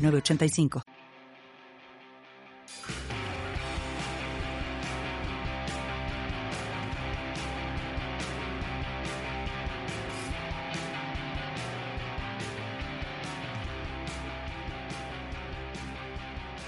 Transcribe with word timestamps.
985. 0.00 0.82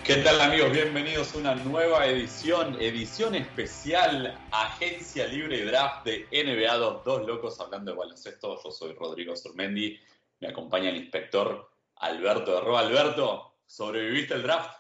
¿Qué 0.05 0.17
tal 0.17 0.41
amigos? 0.43 0.73
Bienvenidos 0.73 1.35
a 1.35 1.39
una 1.39 1.55
nueva 1.55 2.07
edición, 2.07 2.77
edición 2.81 3.35
especial 3.35 4.39
Agencia 4.51 5.27
Libre 5.27 5.65
Draft 5.65 6.05
de 6.05 6.27
NBA 6.31 6.77
2, 6.77 7.05
dos 7.05 7.27
locos 7.27 7.59
hablando 7.61 7.93
de 7.93 7.97
baloncesto. 7.97 8.61
Yo 8.63 8.71
soy 8.71 8.93
Rodrigo 8.93 9.35
Surmendi, 9.35 9.99
me 10.41 10.49
acompaña 10.49 10.91
el 10.91 10.97
inspector 10.97 11.72
Alberto 12.03 12.51
de 12.51 12.77
Alberto, 12.79 13.59
¿sobreviviste 13.65 14.35
el 14.35 14.43
draft? 14.43 14.77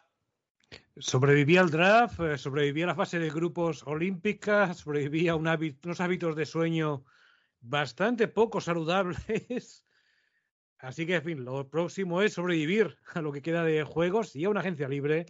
Sobreviví 0.96 1.56
al 1.56 1.70
draft, 1.70 2.18
eh, 2.18 2.36
sobreviví 2.36 2.82
a 2.82 2.88
la 2.88 2.96
fase 2.96 3.20
de 3.20 3.30
grupos 3.30 3.84
olímpica, 3.86 4.74
sobreviví 4.74 5.28
a 5.28 5.36
unos 5.36 6.00
hábitos 6.00 6.34
de 6.34 6.46
sueño 6.46 7.04
bastante 7.60 8.26
poco 8.26 8.60
saludables. 8.60 9.86
Así 10.78 11.06
que, 11.06 11.14
en 11.14 11.22
fin, 11.22 11.44
lo 11.44 11.70
próximo 11.70 12.22
es 12.22 12.32
sobrevivir 12.32 12.98
a 13.14 13.22
lo 13.22 13.30
que 13.30 13.40
queda 13.40 13.62
de 13.62 13.84
juegos 13.84 14.34
y 14.34 14.44
a 14.44 14.50
una 14.50 14.60
agencia 14.60 14.88
libre 14.88 15.26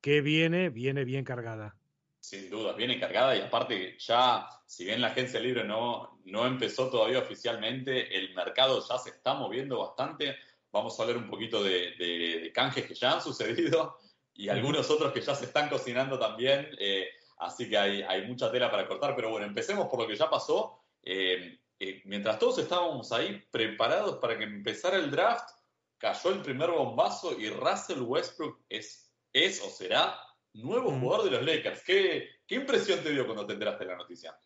que 0.00 0.22
viene, 0.22 0.70
viene 0.70 1.04
bien 1.04 1.24
cargada. 1.24 1.76
Sin 2.20 2.48
duda, 2.48 2.72
viene 2.72 2.98
cargada 2.98 3.36
y 3.36 3.42
aparte 3.42 3.98
ya, 3.98 4.48
si 4.64 4.86
bien 4.86 5.02
la 5.02 5.08
agencia 5.08 5.38
libre 5.40 5.62
no, 5.62 6.22
no 6.24 6.46
empezó 6.46 6.88
todavía 6.88 7.18
oficialmente, 7.18 8.16
el 8.16 8.34
mercado 8.34 8.82
ya 8.88 8.96
se 8.96 9.10
está 9.10 9.34
moviendo 9.34 9.80
bastante 9.80 10.36
Vamos 10.74 10.98
a 10.98 11.04
hablar 11.04 11.18
un 11.18 11.28
poquito 11.28 11.62
de, 11.62 12.50
canjes 12.52 12.84
que 12.84 12.94
ya 12.94 13.12
han 13.12 13.22
sucedido 13.22 13.96
y 14.34 14.48
algunos 14.48 14.90
otros 14.90 15.12
que 15.12 15.20
ya 15.20 15.32
se 15.32 15.44
están 15.44 15.68
cocinando 15.68 16.18
también. 16.18 16.68
Eh, 16.80 17.06
así 17.38 17.70
que 17.70 17.78
hay, 17.78 18.26
mucha 18.26 18.50
tela 18.50 18.68
para 18.72 18.88
cortar. 18.88 19.14
Pero 19.14 19.30
bueno, 19.30 19.46
empecemos 19.46 19.86
por 19.86 20.00
lo 20.00 20.08
que 20.08 20.16
ya 20.16 20.28
pasó. 20.28 20.82
Eh, 21.04 21.60
eh, 21.78 22.02
mientras 22.06 22.40
todos 22.40 22.58
estábamos 22.58 23.12
ahí 23.12 23.40
preparados 23.52 24.16
para 24.16 24.36
que 24.36 24.42
empezara 24.42 24.96
el 24.96 25.12
draft, 25.12 25.48
cayó 25.96 26.32
el 26.32 26.42
primer 26.42 26.72
bombazo 26.72 27.38
y 27.38 27.50
Russell 27.50 28.02
Westbrook 28.02 28.64
es, 28.68 29.14
es 29.32 29.62
o 29.62 29.70
será 29.70 30.18
nuevo 30.54 30.90
jugador 30.90 31.26
de 31.26 31.30
los 31.36 31.46
Lakers. 31.46 31.84
¿Qué, 31.84 32.30
¿Qué 32.48 32.56
impresión 32.56 33.00
te 33.00 33.12
dio 33.12 33.26
cuando 33.26 33.46
te 33.46 33.52
enteraste 33.52 33.84
de 33.84 33.90
la 33.92 33.98
noticia? 33.98 34.36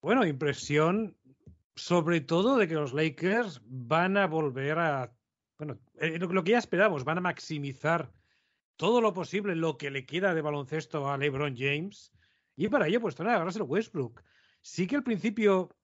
Bueno, 0.00 0.24
impresión 0.24 1.16
sobre 1.74 2.20
todo 2.20 2.56
de 2.56 2.68
que 2.68 2.74
los 2.74 2.92
Lakers 2.92 3.60
van 3.64 4.16
a 4.16 4.28
volver 4.28 4.78
a 4.78 5.15
bueno, 5.58 5.78
eh, 5.98 6.18
lo, 6.18 6.44
que 6.44 6.52
ya 6.52 6.58
esperamos, 6.58 7.04
van 7.04 7.18
a 7.18 7.22
maximizar 7.22 8.12
todo 8.76 9.00
lo 9.00 9.12
posible 9.12 9.56
lo 9.56 9.78
que 9.78 9.90
le 9.90 10.04
queda 10.04 10.34
de 10.34 10.42
baloncesto 10.42 11.10
a 11.10 11.16
LeBron 11.16 11.56
James 11.56 12.12
y 12.56 12.68
para 12.68 12.86
ello 12.86 13.00
pues 13.00 13.14
traen 13.14 13.42
a 13.42 13.50
el 13.50 13.62
Westbrook. 13.62 14.22
Sí 14.60 14.86
que 14.86 14.96
al 14.96 15.02
principio, 15.02 15.74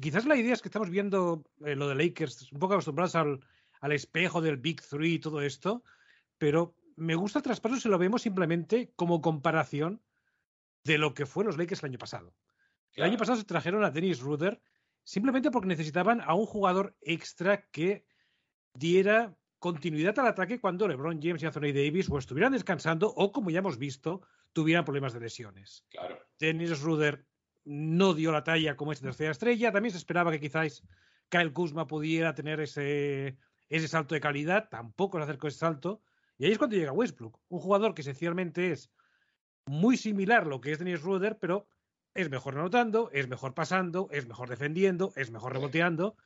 quizás 0.00 0.26
la 0.26 0.36
idea 0.36 0.52
es 0.52 0.62
que 0.62 0.68
estamos 0.68 0.90
viendo 0.90 1.44
eh, 1.64 1.74
lo 1.74 1.88
de 1.88 1.94
Lakers 1.94 2.52
un 2.52 2.58
poco 2.58 2.74
acostumbrados 2.74 3.14
al, 3.14 3.40
al, 3.80 3.92
espejo 3.92 4.40
del 4.40 4.56
Big 4.56 4.82
Three 4.82 5.14
y 5.14 5.18
todo 5.18 5.40
esto, 5.40 5.82
pero 6.36 6.74
me 6.96 7.14
gusta 7.14 7.38
el 7.38 7.44
traspaso 7.44 7.76
si 7.76 7.88
lo 7.88 7.98
vemos 7.98 8.22
simplemente 8.22 8.92
como 8.96 9.20
comparación 9.20 10.02
de 10.84 10.98
lo 10.98 11.14
que 11.14 11.26
fue 11.26 11.44
los 11.44 11.56
Lakers 11.56 11.82
el 11.82 11.90
año 11.90 11.98
pasado. 11.98 12.34
El 12.94 13.04
año 13.04 13.16
pasado 13.16 13.38
se 13.38 13.44
trajeron 13.44 13.84
a 13.84 13.90
Dennis 13.90 14.20
Ruder 14.20 14.60
simplemente 15.04 15.50
porque 15.50 15.68
necesitaban 15.68 16.20
a 16.20 16.34
un 16.34 16.46
jugador 16.46 16.96
extra 17.00 17.62
que 17.70 18.04
diera 18.78 19.36
continuidad 19.58 20.18
al 20.18 20.28
ataque 20.28 20.60
cuando 20.60 20.86
LeBron 20.86 21.20
James 21.20 21.42
y 21.42 21.46
Anthony 21.46 21.72
Davis 21.74 22.08
o 22.08 22.18
estuvieran 22.18 22.52
descansando 22.52 23.12
o, 23.14 23.32
como 23.32 23.50
ya 23.50 23.58
hemos 23.58 23.78
visto, 23.78 24.22
tuvieran 24.52 24.84
problemas 24.84 25.12
de 25.12 25.20
lesiones. 25.20 25.84
Claro. 25.90 26.18
Dennis 26.38 26.80
Ruder 26.80 27.26
no 27.64 28.14
dio 28.14 28.32
la 28.32 28.44
talla 28.44 28.76
como 28.76 28.92
esta 28.92 29.06
tercera 29.06 29.32
estrella. 29.32 29.72
También 29.72 29.92
se 29.92 29.98
esperaba 29.98 30.30
que 30.30 30.40
quizás 30.40 30.82
Kyle 31.28 31.52
Kuzma 31.52 31.86
pudiera 31.86 32.34
tener 32.34 32.60
ese, 32.60 33.36
ese 33.68 33.88
salto 33.88 34.14
de 34.14 34.20
calidad. 34.20 34.68
Tampoco 34.70 35.18
se 35.18 35.24
acercó 35.24 35.48
ese 35.48 35.58
salto. 35.58 36.02
Y 36.38 36.44
ahí 36.44 36.52
es 36.52 36.58
cuando 36.58 36.76
llega 36.76 36.92
Westbrook, 36.92 37.38
un 37.48 37.58
jugador 37.58 37.94
que 37.94 38.02
esencialmente 38.02 38.70
es 38.70 38.92
muy 39.66 39.96
similar 39.96 40.44
a 40.44 40.46
lo 40.46 40.60
que 40.60 40.72
es 40.72 40.78
Dennis 40.78 41.02
Ruder, 41.02 41.36
pero 41.38 41.66
es 42.14 42.30
mejor 42.30 42.56
anotando, 42.56 43.10
es 43.12 43.28
mejor 43.28 43.54
pasando, 43.54 44.08
es 44.12 44.26
mejor 44.26 44.48
defendiendo, 44.48 45.12
es 45.16 45.30
mejor 45.30 45.52
reboteando. 45.52 46.16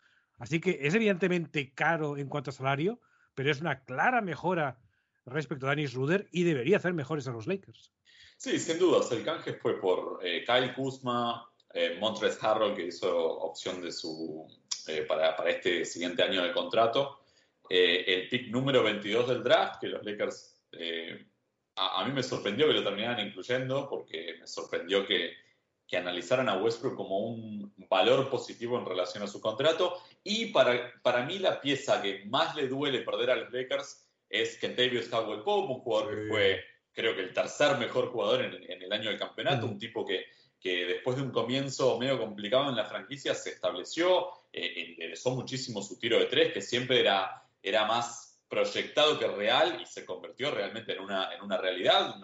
Así 0.42 0.60
que 0.60 0.80
es 0.82 0.92
evidentemente 0.92 1.72
caro 1.72 2.16
en 2.16 2.28
cuanto 2.28 2.50
a 2.50 2.52
salario, 2.52 2.98
pero 3.32 3.48
es 3.48 3.60
una 3.60 3.84
clara 3.84 4.20
mejora 4.20 4.76
respecto 5.24 5.68
a 5.68 5.70
Dennis 5.70 5.94
Ruder 5.94 6.28
y 6.32 6.42
debería 6.42 6.78
hacer 6.78 6.94
mejores 6.94 7.28
a 7.28 7.30
los 7.30 7.46
Lakers. 7.46 7.92
Sí, 8.38 8.58
sin 8.58 8.80
dudas. 8.80 9.12
El 9.12 9.22
canje 9.22 9.52
fue 9.52 9.80
por 9.80 10.18
eh, 10.20 10.42
Kyle 10.44 10.74
Kuzma, 10.74 11.48
eh, 11.72 11.96
Montres 12.00 12.42
Harrell, 12.42 12.74
que 12.74 12.86
hizo 12.86 13.16
opción 13.38 13.80
de 13.80 13.92
su, 13.92 14.44
eh, 14.88 15.02
para, 15.02 15.36
este 15.48 15.84
siguiente 15.84 16.24
año 16.24 16.42
de 16.42 16.52
contrato. 16.52 17.20
Eh, 17.70 18.02
el 18.08 18.28
pick 18.28 18.48
número 18.48 18.82
22 18.82 19.28
del 19.28 19.44
draft, 19.44 19.80
que 19.80 19.86
los 19.86 20.04
Lakers, 20.04 20.56
a, 21.76 22.04
mí 22.04 22.12
me 22.12 22.22
sorprendió 22.24 22.66
que 22.66 22.72
lo 22.72 22.82
terminaran 22.82 23.24
incluyendo, 23.24 23.88
porque 23.88 24.38
me 24.40 24.48
sorprendió 24.48 25.06
que, 25.06 25.34
que 25.92 25.98
analizaran 25.98 26.48
a 26.48 26.56
Westbrook 26.56 26.96
como 26.96 27.18
un 27.18 27.70
valor 27.90 28.30
positivo 28.30 28.78
en 28.78 28.86
relación 28.86 29.22
a 29.24 29.26
su 29.26 29.42
contrato. 29.42 29.98
Y 30.24 30.46
para, 30.46 30.90
para 31.02 31.26
mí 31.26 31.38
la 31.38 31.60
pieza 31.60 32.00
que 32.00 32.24
más 32.24 32.56
le 32.56 32.66
duele 32.66 33.02
perder 33.02 33.30
a 33.30 33.36
los 33.36 33.52
Lakers 33.52 34.02
es 34.30 34.56
Kentavious 34.56 35.08
Caldwell 35.08 35.42
Pope, 35.42 35.70
un 35.70 35.80
jugador 35.80 36.14
que 36.14 36.28
fue, 36.28 36.64
creo 36.94 37.14
que 37.14 37.20
el 37.20 37.34
tercer 37.34 37.76
mejor 37.76 38.10
jugador 38.10 38.40
en, 38.42 38.82
el 38.82 38.90
año 38.90 39.10
del 39.10 39.18
campeonato, 39.18 39.66
un 39.66 39.78
tipo 39.78 40.06
que, 40.06 40.24
que 40.58 40.86
después 40.86 41.16
de 41.18 41.24
un 41.24 41.30
comienzo 41.30 41.98
medio 41.98 42.18
complicado 42.18 42.70
en 42.70 42.76
la 42.76 42.86
franquicia 42.86 43.34
se 43.34 43.50
estableció, 43.50 44.28
eh, 44.50 44.94
enderezó 44.94 45.32
muchísimo 45.32 45.82
su 45.82 45.98
tiro 45.98 46.18
de 46.18 46.24
tres, 46.24 46.54
que 46.54 46.62
siempre 46.62 47.00
era, 47.00 47.44
era 47.62 47.84
más 47.84 48.42
proyectado 48.48 49.18
que 49.18 49.26
real 49.26 49.78
y 49.82 49.84
se 49.84 50.06
convirtió 50.06 50.52
realmente 50.52 50.94
en 50.94 51.00
una, 51.00 51.34
en 51.34 51.42
una 51.42 51.58
realidad, 51.58 52.16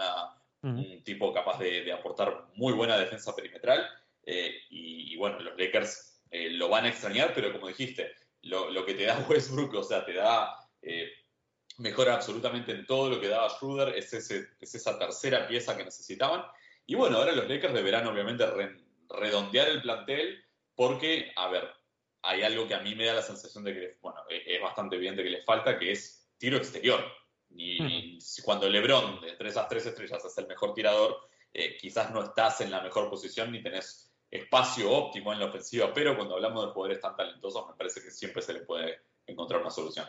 un 0.62 1.02
tipo 1.04 1.32
capaz 1.32 1.58
de, 1.58 1.92
aportar 1.92 2.48
muy 2.54 2.72
buena 2.72 2.98
defensa 2.98 3.34
perimetral. 3.34 3.88
Eh, 4.24 4.54
y, 4.70 5.16
bueno, 5.16 5.40
los 5.40 5.56
Lakers 5.58 6.22
eh, 6.30 6.50
lo 6.50 6.68
van 6.68 6.84
a 6.84 6.88
extrañar, 6.88 7.32
pero 7.34 7.52
como 7.52 7.68
dijiste, 7.68 8.12
lo, 8.42 8.84
que 8.84 8.94
te 8.94 9.04
da 9.04 9.18
Westbrook, 9.28 9.74
o 9.74 9.82
sea, 9.82 10.04
te 10.04 10.14
da, 10.14 10.54
eh, 10.82 11.10
mejora 11.78 12.14
absolutamente 12.14 12.72
en 12.72 12.86
todo 12.86 13.08
lo 13.08 13.20
que 13.20 13.28
daba 13.28 13.48
Schroeder, 13.50 13.96
es, 13.96 14.12
ese, 14.12 14.48
es 14.60 14.74
esa 14.74 14.98
tercera 14.98 15.46
pieza 15.46 15.76
que 15.76 15.84
necesitaban. 15.84 16.44
Y 16.86 16.94
bueno, 16.94 17.18
ahora 17.18 17.32
los 17.32 17.48
Lakers 17.48 17.74
deberán 17.74 18.06
obviamente 18.06 18.44
redondear 19.08 19.68
el 19.68 19.82
plantel 19.82 20.44
porque, 20.74 21.32
a 21.36 21.48
ver, 21.48 21.68
hay 22.22 22.42
algo 22.42 22.66
que 22.66 22.74
a 22.74 22.80
mí 22.80 22.94
me 22.94 23.04
da 23.04 23.14
la 23.14 23.22
sensación 23.22 23.64
de 23.64 23.74
que, 23.74 23.98
bueno, 24.00 24.20
e, 24.28 24.56
es 24.56 24.60
bastante 24.60 24.96
evidente 24.96 25.22
que 25.22 25.30
les 25.30 25.44
falta, 25.44 25.78
que 25.78 25.92
es 25.92 26.28
tiro 26.38 26.56
exterior. 26.56 27.04
Y, 27.60 28.18
cuando 28.44 28.68
LeBron 28.68 29.20
de 29.20 29.32
3 29.32 29.56
a 29.56 29.66
3 29.66 29.86
estrellas 29.86 30.24
es 30.24 30.38
el 30.38 30.46
mejor 30.46 30.74
tirador, 30.74 31.16
eh, 31.52 31.76
quizás 31.76 32.12
no 32.12 32.22
estás 32.22 32.60
en 32.60 32.70
la 32.70 32.80
mejor 32.80 33.10
posición 33.10 33.50
ni 33.50 33.60
tenés 33.60 34.12
espacio 34.30 34.92
óptimo 34.92 35.32
en 35.32 35.40
la 35.40 35.46
ofensiva, 35.46 35.92
pero 35.92 36.14
cuando 36.14 36.36
hablamos 36.36 36.66
de 36.66 36.72
jugadores 36.72 37.00
tan 37.00 37.16
talentosos, 37.16 37.66
me 37.66 37.74
parece 37.74 38.00
que 38.00 38.12
siempre 38.12 38.42
se 38.42 38.52
le 38.52 38.60
puede 38.60 39.00
encontrar 39.26 39.60
una 39.60 39.70
solución. 39.70 40.06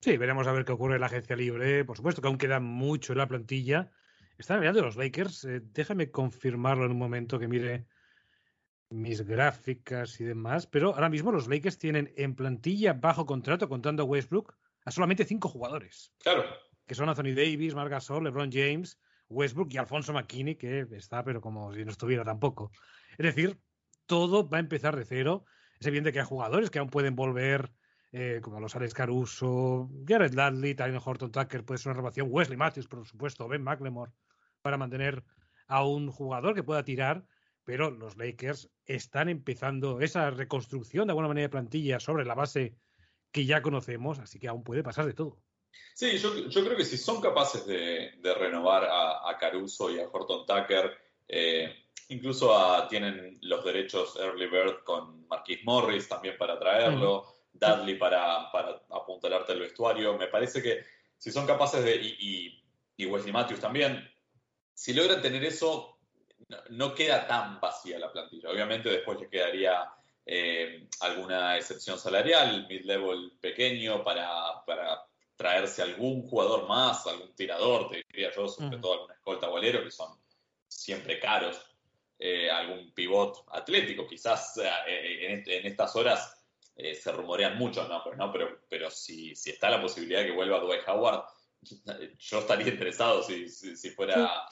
Sí, 0.00 0.16
veremos 0.16 0.46
a 0.46 0.52
ver 0.52 0.64
qué 0.64 0.72
ocurre 0.72 0.94
en 0.94 1.00
la 1.02 1.08
agencia 1.08 1.36
libre. 1.36 1.84
Por 1.84 1.96
supuesto 1.96 2.22
que 2.22 2.28
aún 2.28 2.38
queda 2.38 2.58
mucho 2.58 3.12
en 3.12 3.18
la 3.18 3.28
plantilla. 3.28 3.90
Están 4.38 4.60
mirando 4.60 4.80
los 4.80 4.96
Lakers. 4.96 5.44
Eh, 5.44 5.60
déjame 5.62 6.10
confirmarlo 6.10 6.86
en 6.86 6.92
un 6.92 6.98
momento 6.98 7.38
que 7.38 7.48
mire 7.48 7.86
mis 8.88 9.26
gráficas 9.26 10.20
y 10.20 10.24
demás. 10.24 10.66
Pero 10.66 10.94
ahora 10.94 11.10
mismo 11.10 11.32
los 11.32 11.48
Lakers 11.48 11.78
tienen 11.78 12.14
en 12.16 12.34
plantilla 12.34 12.94
bajo 12.94 13.26
contrato, 13.26 13.68
contando 13.68 14.04
a 14.04 14.06
Westbrook, 14.06 14.56
a 14.86 14.90
solamente 14.90 15.24
cinco 15.24 15.48
jugadores. 15.48 16.14
Claro. 16.22 16.44
Que 16.86 16.94
son 16.94 17.08
Anthony 17.08 17.34
Davis, 17.34 17.74
Marc 17.74 17.90
Gasol, 17.90 18.24
LeBron 18.24 18.50
James, 18.50 18.98
Westbrook 19.28 19.68
y 19.72 19.76
Alfonso 19.76 20.12
McKinney, 20.12 20.54
que 20.54 20.86
está, 20.92 21.24
pero 21.24 21.40
como 21.40 21.74
si 21.74 21.84
no 21.84 21.90
estuviera 21.90 22.24
tampoco. 22.24 22.70
Es 23.18 23.26
decir, 23.26 23.58
todo 24.06 24.48
va 24.48 24.58
a 24.58 24.60
empezar 24.60 24.96
de 24.96 25.04
cero. 25.04 25.44
Es 25.80 25.86
evidente 25.88 26.12
que 26.12 26.20
hay 26.20 26.24
jugadores 26.24 26.70
que 26.70 26.78
aún 26.78 26.88
pueden 26.88 27.16
volver 27.16 27.72
eh, 28.12 28.40
como 28.40 28.60
los 28.60 28.74
Alex 28.76 28.94
Caruso, 28.94 29.90
Jared 30.06 30.32
Dudley, 30.32 30.74
Tyler 30.74 31.00
Horton 31.04 31.32
Tucker, 31.32 31.64
puede 31.64 31.78
ser 31.78 31.90
una 31.90 31.96
renovación, 31.96 32.28
Wesley 32.30 32.56
Matthews, 32.56 32.86
por 32.86 33.04
supuesto, 33.04 33.48
Ben 33.48 33.62
McLemore, 33.62 34.12
para 34.62 34.78
mantener 34.78 35.24
a 35.66 35.84
un 35.84 36.10
jugador 36.10 36.54
que 36.54 36.62
pueda 36.62 36.84
tirar, 36.84 37.26
pero 37.64 37.90
los 37.90 38.16
Lakers 38.16 38.70
están 38.84 39.28
empezando 39.28 40.00
esa 40.00 40.30
reconstrucción 40.30 41.08
de 41.08 41.10
alguna 41.10 41.28
manera 41.28 41.46
de 41.46 41.50
plantilla 41.50 41.98
sobre 41.98 42.24
la 42.24 42.34
base 42.34 42.76
que 43.36 43.44
ya 43.44 43.60
conocemos, 43.60 44.18
así 44.18 44.38
que 44.38 44.48
aún 44.48 44.64
puede 44.64 44.82
pasar 44.82 45.04
de 45.04 45.12
todo. 45.12 45.36
Sí, 45.92 46.16
yo, 46.16 46.32
creo 46.64 46.74
que 46.74 46.86
si 46.86 46.96
son 46.96 47.20
capaces 47.20 47.66
de, 47.66 48.18
renovar 48.34 48.88
a, 48.90 49.36
Caruso 49.38 49.90
y 49.90 50.00
a 50.00 50.08
Horton 50.08 50.46
Tucker, 50.46 50.96
eh, 51.28 51.70
incluso 52.08 52.50
tienen 52.88 53.38
los 53.42 53.62
derechos 53.62 54.16
Early 54.16 54.46
Bird 54.46 54.84
con 54.84 55.28
Marquis 55.28 55.62
Morris 55.64 56.08
también 56.08 56.38
para 56.38 56.58
traerlo, 56.58 57.26
Dudley 57.52 57.98
para, 57.98 58.50
para 58.50 58.80
apuntalarte 58.90 59.52
el 59.52 59.60
vestuario. 59.60 60.16
Me 60.16 60.28
parece 60.28 60.62
que 60.62 60.82
si 61.18 61.30
son 61.30 61.46
capaces 61.46 61.84
de, 61.84 61.94
y, 61.96 62.64
y, 62.96 63.04
Wesley 63.04 63.34
Matthews 63.34 63.60
también, 63.60 64.02
si 64.72 64.94
logran 64.94 65.20
tener 65.20 65.44
eso, 65.44 65.98
no, 66.70 66.94
queda 66.94 67.26
tan 67.26 67.60
vacía 67.60 67.98
la 67.98 68.10
plantilla. 68.10 68.48
Obviamente 68.48 68.88
después 68.88 69.20
le 69.20 69.28
quedaría 69.28 69.90
eh, 70.26 70.88
alguna 71.00 71.56
excepción 71.56 71.98
salarial, 71.98 72.66
mid-level 72.68 73.38
pequeño 73.40 74.02
para, 74.02 74.64
para 74.66 75.06
traerse 75.36 75.82
algún 75.82 76.22
jugador 76.22 76.66
más, 76.66 77.06
algún 77.06 77.34
tirador, 77.34 77.88
te 77.88 78.04
diría 78.08 78.32
yo, 78.34 78.48
sobre 78.48 78.78
todo 78.78 78.94
algún 78.94 79.12
escolta 79.12 79.48
bolero, 79.48 79.84
que 79.84 79.90
son 79.90 80.18
siempre 80.66 81.20
caros, 81.20 81.60
eh, 82.18 82.50
algún 82.50 82.92
pivot 82.92 83.44
atlético, 83.52 84.06
quizás 84.06 84.58
eh, 84.58 85.44
en, 85.46 85.66
estas 85.66 85.94
horas 85.96 86.44
eh, 86.74 86.94
se 86.94 87.12
rumorean 87.12 87.58
mucho, 87.58 87.86
¿no? 87.86 88.02
Pero, 88.02 88.16
no, 88.16 88.32
pero, 88.32 88.60
pero 88.68 88.90
si, 88.90 89.34
si, 89.36 89.50
está 89.50 89.68
la 89.68 89.80
posibilidad 89.80 90.20
de 90.20 90.28
que 90.28 90.32
vuelva 90.32 90.60
Dwight 90.60 90.88
Howard, 90.88 91.24
yo 92.18 92.38
estaría 92.38 92.68
interesado 92.68 93.22
si, 93.22 93.48
si, 93.48 93.90
fuera 93.90 94.48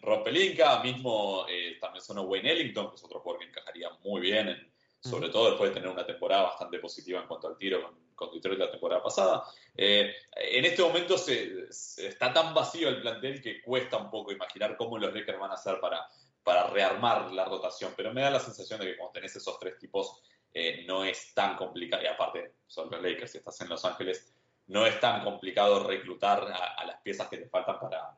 Rob 0.00 0.24
Pelinka, 0.24 0.82
mismo 0.82 1.46
también 1.80 2.02
sonó 2.02 2.22
Wayne 2.22 2.52
Ellington, 2.52 2.88
que 2.90 2.96
es 2.96 3.04
otro 3.04 3.20
jugador 3.20 3.40
que 3.40 3.48
encajaría 3.48 3.90
muy 4.02 4.20
bien, 4.20 4.72
sobre 5.00 5.28
todo 5.28 5.50
después 5.50 5.70
de 5.70 5.74
tener 5.74 5.90
una 5.90 6.06
temporada 6.06 6.42
bastante 6.42 6.78
positiva 6.78 7.20
en 7.20 7.28
cuanto 7.28 7.48
al 7.48 7.56
tiro 7.56 7.82
con, 7.82 7.94
con 8.14 8.30
Detroit 8.32 8.58
la 8.58 8.70
temporada 8.70 9.02
pasada. 9.02 9.44
en 9.76 10.64
este 10.64 10.82
momento 10.82 11.16
se, 11.18 11.68
está 11.68 12.32
tan 12.32 12.54
vacío 12.54 12.88
el 12.88 13.00
plantel 13.00 13.40
que 13.40 13.62
cuesta 13.62 13.98
un 13.98 14.10
poco 14.10 14.32
imaginar 14.32 14.76
cómo 14.76 14.98
los 14.98 15.14
Lakers 15.14 15.38
van 15.38 15.50
a 15.50 15.54
hacer 15.54 15.78
para 15.80 16.06
para 16.46 16.68
rearmar 16.68 17.32
la 17.32 17.44
rotación, 17.44 17.92
pero 17.96 18.14
me 18.14 18.20
da 18.20 18.30
la 18.30 18.38
sensación 18.38 18.78
de 18.78 18.86
que 18.86 18.96
cuando 18.96 19.14
tenés 19.14 19.34
esos 19.34 19.58
tres 19.58 19.76
tipos 19.80 20.22
eh, 20.54 20.84
no 20.86 21.04
es 21.04 21.34
tan 21.34 21.56
complicado, 21.56 22.04
y 22.04 22.06
aparte 22.06 22.52
son 22.68 22.88
los 22.88 23.02
Lakers 23.02 23.34
y 23.34 23.38
estás 23.38 23.60
en 23.62 23.68
Los 23.68 23.84
Ángeles, 23.84 24.32
no 24.68 24.86
es 24.86 25.00
tan 25.00 25.24
complicado 25.24 25.88
reclutar 25.88 26.44
a, 26.44 26.84
las 26.86 27.00
piezas 27.02 27.26
que 27.26 27.38
te 27.38 27.48
faltan 27.48 27.80
para 27.80 28.16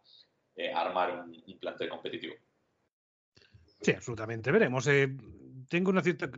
eh, 0.56 0.70
armar 0.70 1.25
un, 1.25 1.58
plantel 1.58 1.88
competitivo. 1.88 2.34
Sí, 3.80 3.92
absolutamente. 3.92 4.52
Veremos. 4.52 4.86
Eh, 4.88 5.08
tengo 5.69 5.91
una 5.91 6.03
cierta. 6.03 6.31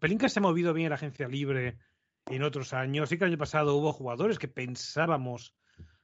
Pelinka 0.00 0.28
se 0.28 0.40
ha 0.40 0.42
movido 0.42 0.72
bien 0.72 0.86
en 0.86 0.90
la 0.90 0.96
agencia 0.96 1.28
libre 1.28 1.78
en 2.26 2.42
otros 2.42 2.72
años. 2.72 3.08
Sí 3.08 3.18
que 3.18 3.24
el 3.24 3.30
año 3.30 3.38
pasado 3.38 3.76
hubo 3.76 3.92
jugadores 3.92 4.38
que 4.38 4.48
pensábamos, 4.48 5.54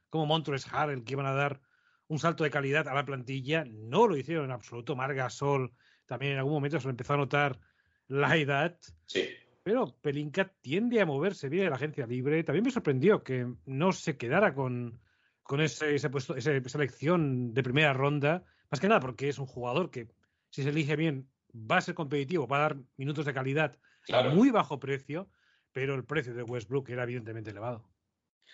como 0.09 0.25
Montres 0.25 0.67
Harrell, 0.71 1.03
que 1.03 1.13
iban 1.13 1.25
a 1.25 1.33
dar 1.33 1.61
un 2.07 2.19
salto 2.19 2.43
de 2.43 2.51
calidad 2.51 2.87
a 2.87 2.93
la 2.93 3.05
plantilla. 3.05 3.65
No 3.65 4.07
lo 4.07 4.17
hicieron 4.17 4.45
en 4.45 4.51
absoluto. 4.51 4.95
Marga 4.95 5.29
Sol 5.29 5.73
también 6.05 6.33
en 6.33 6.37
algún 6.39 6.53
momento 6.53 6.79
se 6.79 6.85
lo 6.85 6.91
empezó 6.91 7.13
a 7.13 7.17
notar 7.17 7.59
la 8.07 8.35
edad. 8.37 8.77
Sí. 9.05 9.27
Pero 9.63 9.97
Pelinka 10.01 10.53
tiende 10.61 11.01
a 11.01 11.07
moverse 11.07 11.49
bien 11.49 11.63
en 11.63 11.69
la 11.71 11.77
agencia 11.77 12.05
libre. 12.05 12.43
También 12.43 12.63
me 12.63 12.71
sorprendió 12.71 13.23
que 13.23 13.47
no 13.65 13.91
se 13.91 14.15
quedara 14.15 14.53
con, 14.53 14.99
con 15.41 15.59
ese, 15.59 15.95
ese 15.95 16.09
puesto, 16.11 16.35
esa 16.35 16.51
selección 16.69 17.53
de 17.53 17.63
primera 17.63 17.93
ronda. 17.93 18.43
Más 18.69 18.79
que 18.79 18.87
nada 18.87 18.99
porque 18.99 19.27
es 19.27 19.39
un 19.39 19.47
jugador 19.47 19.89
que, 19.89 20.07
si 20.51 20.61
se 20.61 20.69
elige 20.69 20.95
bien, 20.95 21.27
va 21.55 21.77
a 21.77 21.81
ser 21.81 21.95
competitivo, 21.95 22.47
va 22.47 22.57
a 22.57 22.61
dar 22.61 22.77
minutos 22.97 23.25
de 23.25 23.33
calidad 23.33 23.77
a 24.09 24.23
muy 24.23 24.51
bajo 24.51 24.79
precio, 24.79 25.29
pero 25.71 25.95
el 25.95 26.05
precio 26.05 26.33
de 26.33 26.43
Westbrook 26.43 26.89
era 26.89 27.03
evidentemente 27.03 27.51
elevado. 27.51 27.83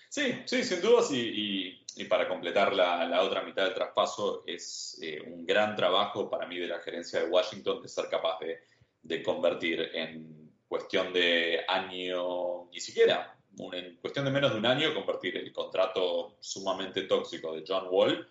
Sí, 0.09 0.41
sí, 0.45 0.63
sin 0.63 0.81
dudas. 0.81 1.09
Y, 1.11 1.77
para 2.09 2.27
completar 2.27 2.73
la, 2.73 3.21
otra 3.21 3.43
mitad 3.43 3.63
del 3.65 3.73
traspaso, 3.73 4.43
es 4.45 4.97
eh, 5.01 5.21
un 5.21 5.45
gran 5.45 5.75
trabajo 5.75 6.29
para 6.29 6.47
mí 6.47 6.57
de 6.57 6.67
la 6.67 6.79
gerencia 6.79 7.19
de 7.19 7.29
Washington 7.29 7.81
de 7.81 7.87
ser 7.87 8.09
capaz 8.09 8.39
de, 8.39 9.23
convertir 9.23 9.89
en 9.93 10.51
cuestión 10.67 11.13
de 11.13 11.61
año, 11.67 12.69
ni 12.71 12.79
siquiera, 12.79 13.37
en 13.57 13.97
cuestión 13.97 14.25
de 14.25 14.31
menos 14.31 14.51
de 14.51 14.59
un 14.59 14.65
año, 14.65 14.93
convertir 14.93 15.37
el 15.37 15.51
contrato 15.51 16.37
sumamente 16.39 17.03
tóxico 17.03 17.53
de 17.53 17.63
John 17.67 17.87
Wall. 17.89 18.27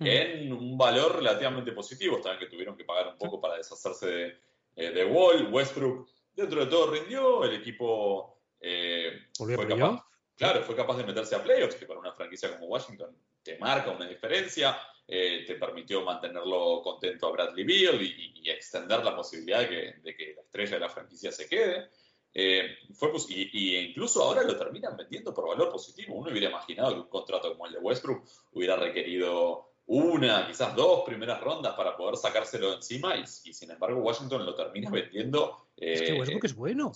En 0.00 0.52
un 0.52 0.76
valor 0.76 1.16
relativamente 1.16 1.72
positivo. 1.72 2.20
También 2.20 2.40
que 2.40 2.46
tuvieron 2.46 2.76
que 2.76 2.84
pagar 2.84 3.08
un 3.08 3.18
poco 3.18 3.40
para 3.40 3.56
deshacerse 3.56 4.06
de, 4.06 4.36
eh, 4.76 4.90
de 4.90 5.04
Wall. 5.04 5.52
Westbrook, 5.52 6.08
dentro 6.34 6.64
de 6.64 6.70
todo, 6.70 6.90
rindió. 6.90 7.44
El 7.44 7.54
equipo 7.54 8.38
eh, 8.60 9.26
fue 9.36 9.66
capaz. 9.66 10.04
Claro, 10.38 10.62
fue 10.62 10.76
capaz 10.76 10.96
de 10.96 11.04
meterse 11.04 11.34
a 11.34 11.42
playoffs, 11.42 11.74
que 11.74 11.84
para 11.84 11.98
una 11.98 12.12
franquicia 12.12 12.52
como 12.52 12.66
Washington 12.66 13.16
te 13.42 13.58
marca 13.58 13.90
una 13.90 14.08
diferencia, 14.08 14.78
eh, 15.06 15.42
te 15.44 15.56
permitió 15.56 16.04
mantenerlo 16.04 16.80
contento 16.80 17.26
a 17.26 17.32
Bradley 17.32 17.64
Beal 17.64 18.00
y, 18.00 18.48
extender 18.48 19.04
la 19.04 19.14
posibilidad 19.14 19.60
de 19.60 20.14
que, 20.16 20.34
la 20.34 20.40
estrella 20.40 20.74
de 20.74 20.80
la 20.80 20.88
franquicia 20.88 21.30
se 21.30 21.48
quede. 21.48 21.90
Eh, 22.32 22.78
fue, 22.94 23.10
y, 23.28 23.76
incluso 23.76 24.22
ahora 24.22 24.42
lo 24.42 24.56
terminan 24.56 24.96
vendiendo 24.96 25.34
por 25.34 25.48
valor 25.48 25.70
positivo. 25.70 26.14
Uno 26.14 26.30
hubiera 26.30 26.48
imaginado 26.48 26.94
que 26.94 27.00
un 27.00 27.08
contrato 27.08 27.52
como 27.52 27.66
el 27.66 27.72
de 27.72 27.78
Westbrook 27.80 28.24
hubiera 28.52 28.76
requerido 28.76 29.67
una, 29.88 30.46
quizás 30.46 30.76
dos 30.76 31.02
primeras 31.06 31.40
rondas 31.40 31.74
para 31.74 31.96
poder 31.96 32.16
sacárselo 32.16 32.70
de 32.70 32.76
encima 32.76 33.16
y, 33.16 33.26
sin 33.26 33.70
embargo 33.70 34.00
Washington 34.00 34.44
lo 34.44 34.54
termina 34.54 34.90
vendiendo. 34.90 35.70
es 35.76 36.02
que 36.02 36.12
Westbrook 36.12 36.44
es 36.44 36.54
bueno. 36.54 36.92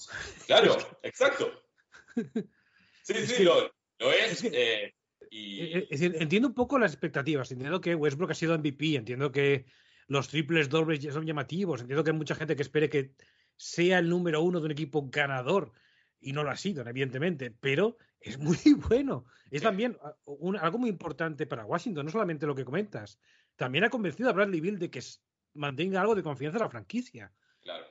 Claro, 0.46 0.76
exacto. 1.02 1.50
Sí, 3.02 3.14
sí, 3.26 3.44
lo, 3.44 3.72
es. 3.98 4.44
Eh, 4.44 4.94
y... 5.30 5.72
entiendo 5.90 6.48
un 6.48 6.54
poco 6.54 6.78
las 6.78 6.92
expectativas. 6.92 7.50
Entiendo 7.50 7.80
que 7.80 7.94
Westbrook 7.94 8.32
ha 8.32 8.34
sido 8.34 8.56
MVP. 8.58 8.96
Entiendo 8.96 9.32
que 9.32 9.64
los 10.06 10.28
triples 10.28 10.68
dobles 10.68 11.02
son 11.12 11.26
llamativos. 11.26 11.80
Entiendo 11.80 12.04
que 12.04 12.10
hay 12.10 12.16
mucha 12.16 12.34
gente 12.34 12.54
que 12.54 12.62
espere 12.62 12.90
que 12.90 13.14
sea 13.56 13.98
el 13.98 14.08
número 14.10 14.42
uno 14.42 14.60
de 14.60 14.66
un 14.66 14.72
equipo 14.72 15.08
ganador. 15.08 15.72
Y 16.22 16.32
no 16.32 16.44
lo 16.44 16.50
ha 16.50 16.56
sido, 16.56 16.86
evidentemente. 16.86 17.50
Pero 17.50 17.96
es 18.20 18.38
muy 18.38 18.56
bueno. 18.88 19.26
Es 19.50 19.62
también 19.62 19.98
ah, 20.02 20.14
algo 20.60 20.78
muy 20.78 20.88
importante 20.88 21.46
para 21.46 21.66
Washington. 21.66 22.06
No 22.06 22.12
solamente 22.12 22.46
lo 22.46 22.54
que 22.54 22.64
comentas. 22.64 23.18
También 23.56 23.84
ha 23.84 23.90
convencido 23.90 24.30
a 24.30 24.32
Bradley 24.32 24.60
Bill 24.60 24.78
de 24.78 24.90
que 24.90 25.00
mantenga 25.54 26.00
algo 26.00 26.14
de 26.14 26.22
confianza 26.22 26.58
en 26.58 26.62
la 26.62 26.70
franquicia. 26.70 27.32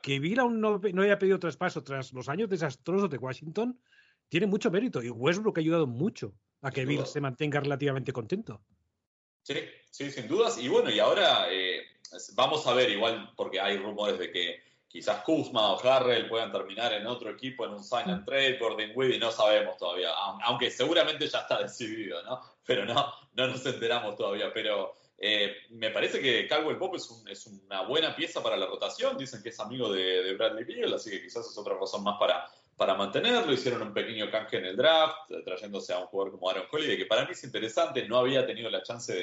Que 0.02 0.18
Bill 0.18 0.40
aún 0.40 0.60
no, 0.60 0.80
no 0.92 1.02
haya 1.02 1.18
pedido 1.18 1.38
traspaso 1.38 1.82
tras 1.82 2.12
los 2.12 2.28
años 2.28 2.48
desastrosos 2.48 3.08
de 3.08 3.16
Washington 3.16 3.78
tiene 4.28 4.46
mucho 4.46 4.70
mérito 4.70 5.02
y 5.02 5.10
Westbrook 5.10 5.58
ha 5.58 5.60
ayudado 5.60 5.86
mucho 5.86 6.34
a 6.62 6.70
que 6.70 6.86
Bill 6.86 7.04
se 7.04 7.20
mantenga 7.20 7.60
relativamente 7.60 8.12
contento. 8.12 8.62
Sí, 9.42 9.56
sí, 9.90 10.10
sin 10.10 10.26
dudas. 10.26 10.56
Y 10.58 10.68
bueno, 10.68 10.90
y 10.90 10.98
ahora 11.00 11.52
eh, 11.52 11.82
vamos 12.34 12.66
a 12.66 12.72
ver, 12.72 12.88
igual, 12.88 13.30
porque 13.36 13.60
hay 13.60 13.76
rumores 13.76 14.18
de 14.18 14.30
que 14.30 14.62
quizás 14.92 15.22
Kuzma 15.22 15.72
o 15.72 15.88
Harrell 15.88 16.28
puedan 16.28 16.52
terminar 16.52 16.92
en 16.92 17.06
otro 17.06 17.30
equipo 17.30 17.64
en 17.64 17.72
un 17.72 17.82
sign 17.82 18.10
and 18.10 18.26
trade 18.26 18.54
por 18.54 18.76
Dinwiddie, 18.76 19.18
no 19.18 19.30
sabemos 19.30 19.78
todavía, 19.78 20.10
aunque 20.44 20.70
seguramente 20.70 21.26
ya 21.26 21.38
está 21.38 21.62
decidido, 21.62 22.22
¿no? 22.22 22.40
Pero 22.64 22.84
no, 22.84 23.12
no 23.32 23.46
nos 23.48 23.64
enteramos 23.64 24.16
todavía. 24.16 24.52
Pero 24.52 24.94
eh, 25.16 25.56
me 25.70 25.90
parece 25.90 26.20
que 26.20 26.46
Caldwell 26.46 26.76
Pop 26.76 26.94
es, 26.94 27.08
es, 27.28 27.46
una 27.46 27.82
buena 27.82 28.14
pieza 28.14 28.42
para 28.42 28.56
la 28.56 28.66
rotación, 28.66 29.16
dicen 29.16 29.42
que 29.42 29.48
es 29.48 29.58
amigo 29.58 29.90
de, 29.90 30.22
de 30.22 30.34
Bradley 30.34 30.64
Beal, 30.64 30.92
así 30.92 31.10
que 31.10 31.22
quizás 31.22 31.46
es 31.46 31.56
otra 31.56 31.74
razón 31.74 32.04
más 32.04 32.18
para 32.18 32.46
para 32.76 32.94
mantenerlo. 32.94 33.52
Hicieron 33.52 33.82
un 33.82 33.94
pequeño 33.94 34.30
canje 34.30 34.58
en 34.58 34.66
el 34.66 34.76
draft, 34.76 35.30
trayéndose 35.44 35.92
a 35.92 35.98
un 35.98 36.06
jugador 36.06 36.32
como 36.32 36.50
Aaron 36.50 36.66
Holiday, 36.70 36.96
que 36.96 37.06
para 37.06 37.24
mí 37.24 37.32
es 37.32 37.44
interesante. 37.44 38.06
No 38.08 38.18
había 38.18 38.46
tenido 38.46 38.70
la 38.70 38.82
chance 38.82 39.14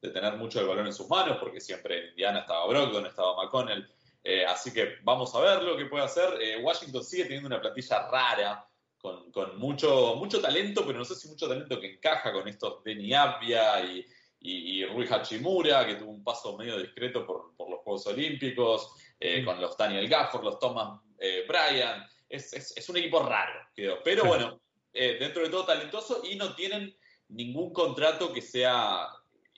de, 0.00 0.10
tener 0.10 0.34
mucho 0.36 0.60
el 0.60 0.66
balón 0.66 0.86
en 0.86 0.92
sus 0.92 1.08
manos, 1.08 1.38
porque 1.38 1.60
siempre 1.60 1.98
en 1.98 2.08
Indiana 2.10 2.40
estaba 2.40 2.66
Brogdon, 2.66 3.06
estaba 3.06 3.36
McConnell. 3.36 3.88
Eh, 4.22 4.44
así 4.44 4.72
que 4.72 4.96
vamos 5.02 5.34
a 5.34 5.40
ver 5.40 5.62
lo 5.62 5.76
que 5.76 5.86
puede 5.86 6.04
hacer. 6.04 6.40
Eh, 6.40 6.58
Washington 6.62 7.04
sigue 7.04 7.24
teniendo 7.24 7.46
una 7.46 7.60
plantilla 7.60 8.08
rara, 8.10 8.66
con, 8.98 9.58
mucho, 9.58 10.16
mucho 10.16 10.42
talento, 10.42 10.84
pero 10.86 10.98
no 10.98 11.04
sé 11.06 11.14
si 11.14 11.28
mucho 11.28 11.48
talento 11.48 11.80
que 11.80 11.94
encaja 11.94 12.32
con 12.32 12.46
estos 12.46 12.84
Denny 12.84 13.14
Abia 13.14 13.82
y, 13.82 14.06
y, 14.40 14.84
Rui 14.84 15.06
Hachimura, 15.10 15.86
que 15.86 15.94
tuvo 15.94 16.10
un 16.10 16.22
paso 16.22 16.54
medio 16.58 16.76
discreto 16.78 17.26
por, 17.26 17.54
los 17.70 17.80
Juegos 17.80 18.06
Olímpicos, 18.08 18.92
eh, 19.18 19.42
con 19.42 19.58
los 19.58 19.74
Daniel 19.76 20.06
Gafford, 20.06 20.44
los 20.44 20.58
Thomas 20.58 21.00
Bryan 21.48 22.06
es, 22.28 22.88
un 22.90 22.96
equipo 22.98 23.22
raro, 23.22 23.68
creo. 23.74 24.02
Pero 24.02 24.24
bueno, 24.24 24.60
dentro 24.92 25.42
de 25.42 25.48
todo 25.48 25.64
talentoso 25.64 26.22
y 26.24 26.36
no 26.36 26.54
tienen 26.54 26.94
ningún 27.28 27.72
contrato 27.72 28.32
que 28.32 28.42
sea 28.42 29.08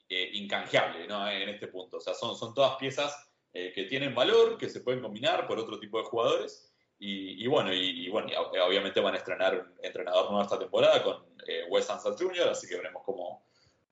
incanjeable 0.08 1.04
en 1.04 1.48
este 1.48 1.66
punto. 1.66 1.96
O 1.96 2.00
sea, 2.00 2.14
son, 2.14 2.36
son 2.36 2.54
todas 2.54 2.76
piezas 2.76 3.31
eh, 3.54 3.70
que 3.74 3.84
tienen 3.84 4.14
valor, 4.14 4.56
que 4.56 4.70
se 4.70 4.80
pueden 4.80 5.02
combinar 5.02 5.46
por 5.46 5.58
otro 5.58 5.78
tipo 5.78 5.98
de 5.98 6.04
jugadores 6.04 6.72
Y, 6.98 7.46
bueno, 7.48 7.70
y, 7.74 8.08
bueno, 8.08 8.28
obviamente 8.64 9.00
van 9.00 9.14
a 9.14 9.18
estrenar 9.18 9.54
un 9.58 9.74
entrenador 9.82 10.30
nuevo 10.30 10.42
esta 10.42 10.58
temporada 10.58 11.02
con 11.02 11.16
eh, 11.46 11.64
Wes 11.68 11.90
Ansel 11.90 12.14
Jr., 12.16 12.48
así 12.48 12.68
que 12.68 12.76
veremos 12.76 13.02
cómo, 13.04 13.44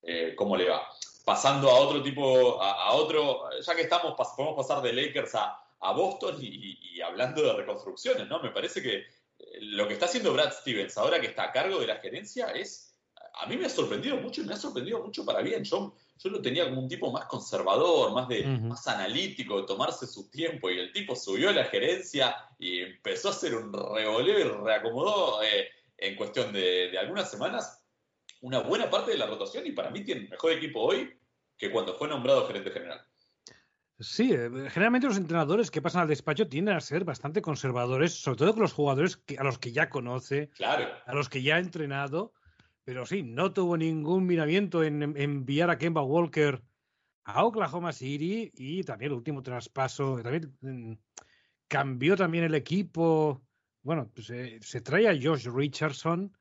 eh, 0.03 0.35
cómo 0.37 0.57
le 0.57 0.69
va. 0.69 0.87
Pasando 1.25 1.69
a 1.69 1.75
otro 1.75 2.03
tipo, 2.03 2.63
a, 2.63 2.93
otro, 2.95 3.51
ya 3.61 3.75
que 3.75 3.83
estamos, 3.83 4.15
podemos 4.37 4.57
pasar 4.57 4.81
de 4.81 4.93
Lakers 4.93 5.35
a, 5.35 5.93
Boston 5.93 6.37
y, 6.41 7.01
hablando 7.01 7.43
de 7.43 7.53
reconstrucciones, 7.53 8.29
¿no? 8.29 8.41
Me 8.41 8.51
parece 8.51 8.81
que 8.81 9.05
lo 9.61 9.89
que 9.89 9.95
está 9.95 10.07
haciendo 10.07 10.33
Brad 10.33 10.53
Stevens 10.53 10.97
ahora 10.97 11.21
que 11.21 11.27
está 11.27 11.45
a 11.45 11.53
cargo 11.53 11.81
de 11.81 11.87
la 11.87 11.97
gerencia 11.97 12.49
es, 12.53 12.95
a 13.35 13.47
mí 13.47 13.57
me 13.57 13.67
ha 13.67 13.71
sorprendido 13.71 14.17
mucho 14.17 14.43
y 14.43 14.45
me 14.45 14.55
ha 14.55 14.57
sorprendido 14.57 15.03
mucho 15.03 15.25
para 15.25 15.41
bien. 15.43 15.65
Yo 16.23 16.29
lo 16.29 16.43
tenía 16.43 16.69
como 16.69 16.83
un 16.83 16.89
tipo 16.89 17.11
más 17.11 17.25
conservador, 17.25 18.13
más, 18.13 18.29
de, 18.29 18.45
más 18.45 18.87
analítico, 18.87 19.61
de 19.61 19.67
tomarse 19.67 20.07
su 20.07 20.29
tiempo 20.31 20.71
y 20.71 20.79
el 20.79 20.93
tipo 20.93 21.17
subió 21.17 21.49
a 21.49 21.55
la 21.55 21.65
gerencia 21.65 22.37
y 22.59 22.81
empezó 22.81 23.29
a 23.29 23.31
hacer 23.31 23.55
un 23.55 23.73
revoleo 23.73 24.39
y 24.39 24.43
reacomodó 24.43 25.43
eh, 25.43 25.69
en 25.97 26.17
cuestión 26.17 26.53
de, 26.53 26.97
algunas 26.99 27.31
semanas 27.31 27.83
una 28.43 28.61
buena 28.61 28.91
parte 28.91 29.13
de 29.13 29.19
la 29.19 29.27
rotación 29.27 29.67
y 29.67 29.73
para 29.73 29.91
mí 29.91 30.05
tiene 30.05 30.29
mejor 30.29 30.53
equipo 30.53 30.81
hoy 30.81 31.11
que 31.57 31.71
cuando 31.71 31.95
fue 31.95 32.09
nombrado 32.09 32.47
gerente 32.47 32.71
general. 32.71 33.01
Sí, 33.99 34.33
eh, 34.33 34.51
generalmente 34.71 35.07
los 35.07 35.17
entrenadores 35.17 35.71
que 35.71 35.83
pasan 35.83 36.03
al 36.03 36.09
despacho 36.09 36.49
tienden 36.49 36.77
a 36.77 36.81
ser 36.81 37.05
bastante 37.05 37.41
conservadores, 37.41 38.15
sobre 38.15 38.39
todo 38.39 38.53
con 38.53 38.63
los 38.63 38.73
jugadores 38.75 39.23
a 39.39 39.45
los 39.45 39.59
que 39.59 39.73
ya 39.73 39.89
conoce, 39.89 40.51
claro. 40.51 40.87
a 41.07 41.15
los 41.15 41.31
que 41.31 41.43
ya 41.43 41.57
ha 41.57 41.61
entrenado. 41.61 42.35
Pero 42.91 43.07
sí, 43.07 43.23
no 43.23 43.53
tuvo 43.53 43.77
ningún 43.77 44.27
miramiento 44.27 44.83
en, 44.83 45.17
enviar 45.17 45.71
a 45.71 45.79
Kemba 45.79 46.03
Walker 46.03 46.61
a 47.23 47.45
Oklahoma 47.45 47.93
City 47.93 48.51
y 48.53 48.83
también 48.83 49.13
el 49.13 49.19
último 49.19 49.45
traspaso, 49.45 50.21
también 50.21 50.57
mm, 50.61 50.95
cambió 51.69 52.17
también 52.17 52.43
el 52.43 52.55
equipo. 52.57 53.45
Bueno, 53.85 54.11
pues, 54.13 54.31
eh, 54.31 54.59
se 54.61 54.81
trae 54.81 55.07
a 55.07 55.13
Josh 55.13 55.47
Richardson 55.47 56.37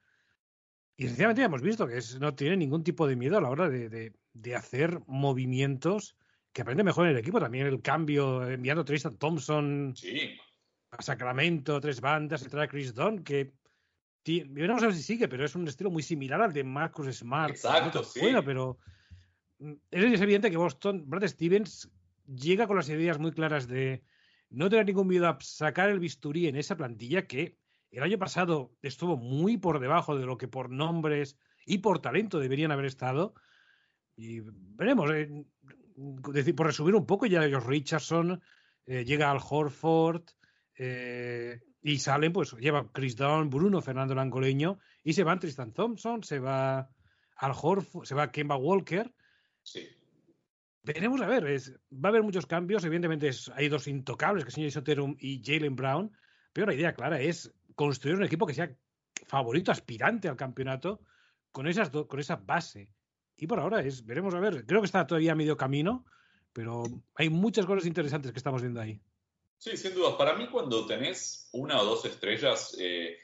y 0.97 1.05
sencillamente 1.05 1.43
hemos 1.43 1.61
visto 1.61 1.85
que 1.85 1.99
no 2.19 2.33
tiene 2.33 2.57
ningún 2.57 2.83
tipo 2.83 3.05
de 3.05 3.15
miedo 3.15 3.37
a 3.37 3.41
la 3.41 3.51
hora 3.51 3.69
de, 3.69 4.11
de 4.33 4.55
hacer 4.55 5.01
movimientos 5.05 6.15
que 6.51 6.63
aprende 6.63 6.83
mejor 6.83 7.05
en 7.05 7.11
el 7.11 7.19
equipo. 7.19 7.39
También 7.39 7.67
el 7.67 7.83
cambio, 7.83 8.49
enviando 8.49 8.81
a 8.81 8.85
Tristan 8.85 9.19
Thompson 9.19 9.93
a 10.89 11.01
Sacramento, 11.03 11.79
tres 11.79 12.01
bandas, 12.01 12.41
se 12.41 12.49
trae 12.49 12.65
a 12.65 12.67
Chris 12.67 12.95
Dunn, 12.95 13.23
que 13.23 13.53
yo 14.25 14.67
no 14.67 14.79
sé 14.79 14.91
si 14.93 15.03
sigue, 15.03 15.27
pero 15.27 15.45
es 15.45 15.55
un 15.55 15.67
estilo 15.67 15.89
muy 15.89 16.03
similar 16.03 16.41
al 16.41 16.53
de 16.53 16.63
Marcus 16.63 17.17
Smart. 17.17 17.51
Exacto, 17.51 18.03
sí. 18.03 18.19
Bueno, 18.21 18.43
pero 18.43 18.77
mm, 19.59 19.73
es 19.91 20.21
evidente 20.21 20.51
que 20.51 20.57
Boston, 20.57 21.03
Brad 21.07 21.27
Stevens, 21.27 21.89
llega 22.25 22.67
con 22.67 22.77
las 22.77 22.89
ideas 22.89 23.19
muy 23.19 23.31
claras 23.31 23.67
de 23.67 24.03
no 24.49 24.69
tener 24.69 24.85
ningún 24.85 25.07
miedo 25.07 25.27
a 25.27 25.38
sacar 25.41 25.89
el 25.89 25.99
bisturí 25.99 26.47
en 26.47 26.55
esa 26.55 26.75
plantilla 26.75 27.27
que 27.27 27.57
el 27.91 28.03
año 28.03 28.19
pasado 28.19 28.71
estuvo 28.81 29.17
muy 29.17 29.57
por 29.57 29.79
debajo 29.79 30.15
de 30.15 30.25
lo 30.25 30.38
que 30.38 30.47
por 30.47 30.69
nombres 30.69 31.38
y 31.65 31.79
por 31.79 31.99
talento 31.99 32.39
deberían 32.39 32.71
haber 32.71 32.85
estado. 32.85 33.33
Y 34.15 34.41
veremos. 34.41 35.09
Eh, 35.11 35.45
decir, 36.31 36.55
por 36.55 36.67
resumir 36.67 36.95
un 36.95 37.05
poco, 37.05 37.25
ya 37.25 37.43
ellos 37.43 37.65
Richardson 37.65 38.41
eh, 38.85 39.03
llega 39.03 39.29
al 39.31 39.39
Horford 39.47 40.23
eh, 40.81 41.59
y 41.81 42.00
salen, 42.00 42.31
pues 42.31 42.53
lleva 42.53 42.89
Chris 42.93 43.17
Dunn, 43.17 43.50
Bruno, 43.50 43.81
Fernando 43.81 44.15
Langoleño 44.15 44.79
y 45.03 45.12
se 45.12 45.24
van 45.24 45.39
Tristan 45.39 45.74
Thompson, 45.74 46.24
se 46.24 46.39
va 46.39 46.89
al 47.36 47.51
Horford, 47.51 48.05
se 48.05 48.15
va 48.15 48.31
Kemba 48.31 48.55
Walker. 48.55 49.13
Sí. 49.62 49.86
Veremos 50.81 51.19
a 51.21 51.27
ver, 51.27 51.43
va 51.43 52.07
a 52.07 52.07
haber 52.07 52.24
muchos 52.24 52.45
cambios. 52.45 52.86
Evidentemente 52.86 53.29
hay 53.55 53.67
dos 53.67 53.88
intocables, 53.89 54.45
que 54.45 54.51
son 54.51 54.63
Jason 54.63 54.86
Terum 54.86 55.15
y 55.19 55.41
Jalen 55.43 55.75
Brown, 55.75 56.12
pero 56.53 56.67
la 56.67 56.74
idea 56.74 56.93
clara 56.93 57.19
es 57.19 57.53
construir 57.75 58.15
un 58.15 58.24
equipo 58.24 58.48
que 58.48 58.53
sea 58.53 58.74
favorito, 59.27 59.71
aspirante 59.71 60.29
al 60.29 60.38
campeonato, 60.38 61.01
con, 61.51 61.67
esas 61.67 61.89
con 61.89 62.19
esa 62.21 62.38
base. 62.38 62.93
Y 63.36 63.48
por 63.48 63.59
ahora 63.59 63.81
es, 63.81 64.05
veremos 64.05 64.33
a 64.33 64.39
ver, 64.39 64.65
creo 64.65 64.79
que 64.79 64.86
está 64.86 65.05
todavía 65.05 65.33
a 65.33 65.36
medio 65.36 65.57
camino, 65.57 66.05
pero 66.53 66.83
hay 67.15 67.29
muchas 67.29 67.65
cosas 67.65 67.86
interesantes 67.86 68.31
que 68.31 68.39
estamos 68.39 68.62
viendo 68.62 68.79
ahí. 68.79 69.01
Sí, 69.59 69.77
sin 69.77 69.93
duda. 69.93 70.17
Para 70.17 70.33
mí, 70.33 70.47
cuando 70.47 70.87
tenés 70.87 71.49
una 71.51 71.79
o 71.79 71.85
dos 71.85 72.05
estrellas, 72.05 72.75
eh, 72.79 73.17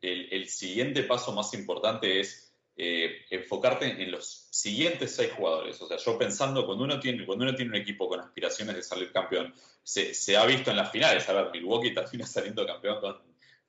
el, 0.00 0.48
siguiente 0.48 1.02
paso 1.02 1.32
más 1.32 1.52
importante 1.52 2.20
es 2.20 2.54
eh, 2.76 3.26
enfocarte 3.28 3.86
en 4.02 4.10
los 4.10 4.48
siguientes 4.50 5.14
seis 5.14 5.32
jugadores. 5.32 5.80
O 5.82 5.86
sea, 5.86 5.98
yo 5.98 6.16
pensando, 6.16 6.64
cuando 6.64 6.84
uno 6.84 6.98
tiene, 6.98 7.26
cuando 7.26 7.44
uno 7.44 7.54
tiene 7.54 7.72
un 7.72 7.76
equipo 7.76 8.08
con 8.08 8.20
aspiraciones 8.20 8.76
de 8.76 8.82
salir 8.82 9.12
campeón, 9.12 9.52
se, 9.82 10.36
ha 10.36 10.46
visto 10.46 10.70
en 10.70 10.78
las 10.78 10.90
finales, 10.90 11.28
a 11.28 11.34
ver, 11.34 11.50
Milwaukee 11.52 11.92
termina 11.92 12.26
saliendo 12.26 12.64
campeón 12.64 13.00
con, 13.00 13.16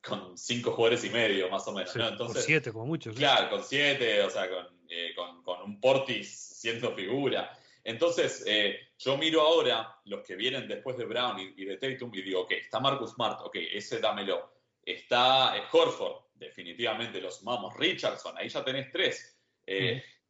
con 0.02 0.38
cinco 0.38 0.72
jugadores 0.72 1.04
y 1.04 1.10
medio, 1.10 1.50
más 1.50 1.68
o 1.68 1.74
menos. 1.74 1.92
con 2.18 2.34
siete, 2.36 2.72
como 2.72 2.86
muchos. 2.86 3.14
Claro, 3.16 3.50
con 3.50 3.64
siete, 3.64 4.22
o 4.22 4.30
sea, 4.30 4.50
con 4.50 4.82
eh, 4.94 5.16
con, 5.16 5.62
un 5.64 5.80
Portis 5.80 6.30
siendo 6.30 6.94
figura. 6.94 7.58
Entonces, 7.84 8.44
eh, 8.46 8.80
yo 8.98 9.18
miro 9.18 9.42
ahora 9.42 10.00
los 10.06 10.22
que 10.22 10.36
vienen 10.36 10.68
después 10.68 10.98
de 10.98 11.06
Brown 11.06 11.40
y, 11.40 11.66
de 11.66 11.78
Tatum 11.78 12.14
y 12.14 12.22
digo, 12.22 12.42
ok, 12.42 12.52
está 12.52 12.80
Marcus 12.80 13.12
Smart, 13.12 13.42
ok, 13.42 13.56
ese 13.74 14.00
dámelo. 14.00 14.52
Está 14.84 15.56
eh, 15.58 15.64
Horford, 15.72 16.26
definitivamente 16.36 17.22
lo 17.22 17.32
sumamos. 17.32 17.76
Richardson, 17.78 18.38
ahí 18.38 18.50
ya 18.50 18.64
tenés 18.64 18.92
tres. 18.92 19.38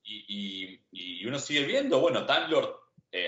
y, 0.03 1.25
uno 1.25 1.39
sigue 1.39 1.63
viendo, 1.65 1.99
bueno, 1.99 2.25
Tanlord 2.25 2.75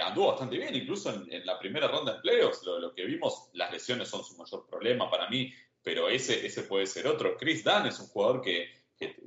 anduvo 0.02 0.30
bastante 0.30 0.58
bien, 0.58 0.76
incluso 0.76 1.14
en, 1.14 1.46
la 1.46 1.60
primera 1.60 1.88
ronda 1.88 2.16
de 2.16 2.22
playoffs, 2.22 2.64
lo, 2.64 2.94
que 2.94 3.06
vimos, 3.06 3.50
las 3.54 3.72
lesiones 3.72 4.10
son 4.10 4.24
su 4.24 4.36
mayor 4.36 4.66
problema 4.68 5.10
para 5.10 5.30
mí, 5.30 5.54
pero 5.82 6.10
ese, 6.10 6.46
ese 6.46 6.64
puede 6.64 6.86
ser 6.86 7.08
otro. 7.08 7.38
Chris 7.38 7.64
Dunn 7.64 7.86
es 7.86 8.00
un 8.00 8.08
jugador 8.08 8.42
que 8.42 8.84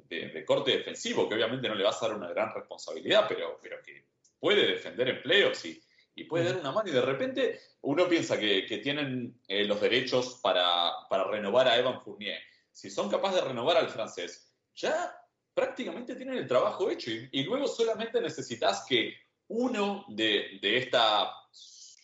de, 0.08 0.44
corte 0.44 0.72
defensivo, 0.72 1.28
que 1.28 1.34
obviamente 1.34 1.68
no 1.68 1.74
le 1.74 1.84
vas 1.84 2.02
a 2.02 2.08
dar 2.08 2.16
una 2.16 2.28
gran 2.28 2.52
responsabilidad, 2.54 3.26
pero, 3.28 3.58
pero 3.62 3.82
que 3.82 4.06
puede 4.38 4.66
defender 4.66 5.08
en 5.08 5.22
playoffs 5.22 5.64
y, 5.64 5.82
y 6.16 6.24
puede 6.24 6.46
dar 6.46 6.60
una 6.60 6.72
mano. 6.72 6.88
Y 6.88 6.92
de 6.92 7.02
repente 7.02 7.60
uno 7.82 8.08
piensa 8.08 8.38
que, 8.38 8.62
tienen 8.82 9.38
eh, 9.46 9.64
los 9.64 9.80
derechos 9.80 10.40
para, 10.42 10.92
renovar 11.30 11.68
a 11.68 11.76
Evan 11.76 12.02
Fournier. 12.02 12.40
Si 12.72 12.90
son 12.90 13.08
capaces 13.08 13.42
de 13.42 13.48
renovar 13.48 13.76
al 13.76 13.88
francés, 13.88 14.52
ya 14.74 15.16
prácticamente 15.54 16.16
tienen 16.16 16.38
el 16.38 16.46
trabajo 16.46 16.90
hecho 16.90 17.10
y, 17.10 17.44
luego 17.44 17.66
solamente 17.66 18.20
necesitas 18.20 18.84
que 18.86 19.14
uno 19.48 20.04
de, 20.08 20.58
de, 20.60 20.78
esta 20.78 21.32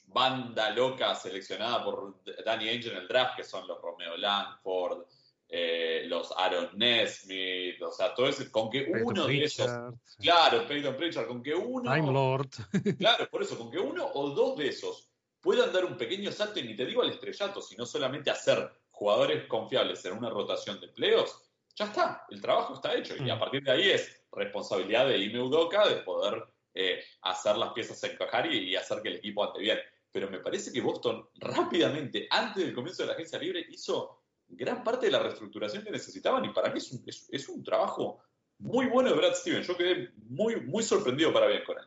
banda 0.07 0.71
loca 0.71 1.15
seleccionada 1.15 1.85
por 1.85 2.23
Danny 2.45 2.69
Ainge 2.69 2.91
en 2.91 2.99
el 2.99 3.09
draft, 3.09 3.37
que 3.37 3.45
son 3.45 3.67
los 3.67 3.81
Romeo 3.81 4.17
Langford, 4.17 5.07
eh, 5.55 6.05
los 6.07 6.33
Aaron 6.35 6.71
Nesmith, 6.79 7.83
o 7.83 7.93
sea, 7.93 8.15
todo 8.15 8.27
eso, 8.27 8.43
con 8.51 8.71
que 8.71 8.91
uno 9.05 9.27
de 9.27 9.45
esos, 9.45 9.71
claro, 10.19 10.67
Peyton 10.67 10.97
Pritchard, 10.97 11.27
con 11.27 11.43
que 11.43 11.55
uno, 11.55 11.93
Time 11.93 12.11
Lord, 12.11 12.49
claro, 12.99 13.29
por 13.29 13.43
eso, 13.43 13.59
con 13.59 13.71
que 13.71 13.79
uno 13.79 14.11
o 14.15 14.31
dos 14.31 14.57
de 14.57 14.69
esos 14.69 15.11
puedan 15.43 15.71
dar 15.71 15.85
un 15.85 15.99
pequeño 15.99 16.33
salto, 16.33 16.59
y 16.59 16.63
ni 16.63 16.75
te 16.75 16.87
digo 16.87 17.03
al 17.03 17.11
estrellato, 17.11 17.61
sino 17.61 17.85
solamente 17.85 18.31
hacer 18.31 18.67
jugadores 18.93 19.47
confiables 19.47 20.03
en 20.07 20.15
una 20.15 20.31
rotación 20.31 20.81
de 20.81 20.89
playoffs, 20.89 21.39
ya 21.77 21.85
está, 21.85 22.25
el 22.31 22.41
trabajo 22.41 22.73
está 22.73 22.95
hecho, 22.95 23.15
y 23.23 23.29
a 23.29 23.37
mm. 23.37 23.39
partir 23.39 23.63
de 23.63 23.73
ahí 23.73 23.91
es 23.91 24.25
responsabilidad 24.33 25.07
de 25.07 25.19
Ime 25.19 25.39
de 25.39 25.97
poder 26.03 26.45
eh, 26.73 27.05
hacer 27.21 27.59
las 27.59 27.75
piezas 27.75 28.03
encajar 28.05 28.51
y, 28.51 28.71
y 28.71 28.77
hacer 28.77 29.03
que 29.03 29.11
el 29.11 29.17
equipo 29.17 29.45
ande 29.45 29.61
bien. 29.61 29.79
Pero 30.11 30.31
me 30.31 30.39
parece 30.39 30.73
que 30.73 30.81
Boston 30.81 31.29
rápidamente, 31.35 32.27
antes 32.31 32.65
del 32.65 32.75
comienzo 32.75 33.03
de 33.03 33.09
la 33.09 33.15
agencia 33.15 33.39
libre, 33.39 33.67
hizo 33.69 34.22
gran 34.53 34.85
parte 34.85 35.07
de 35.07 35.13
la 35.13 35.23
reestructuración 35.23 35.85
que 35.85 35.91
necesitaban 35.91 36.45
y 36.45 36.51
para 36.51 36.73
mí 36.73 36.79
es 36.79 36.93
un, 36.93 37.03
es, 37.07 37.49
un 37.49 37.63
trabajo 37.63 38.23
muy 38.59 38.87
bueno 38.87 39.11
de 39.11 39.17
Brad 39.17 39.35
Stevens. 39.35 39.67
Yo 39.67 39.77
quedé 39.77 40.11
muy, 40.29 40.61
muy 40.61 40.83
sorprendido 40.83 41.33
para 41.33 41.47
bien 41.47 41.63
con 41.67 41.77
él. 41.79 41.85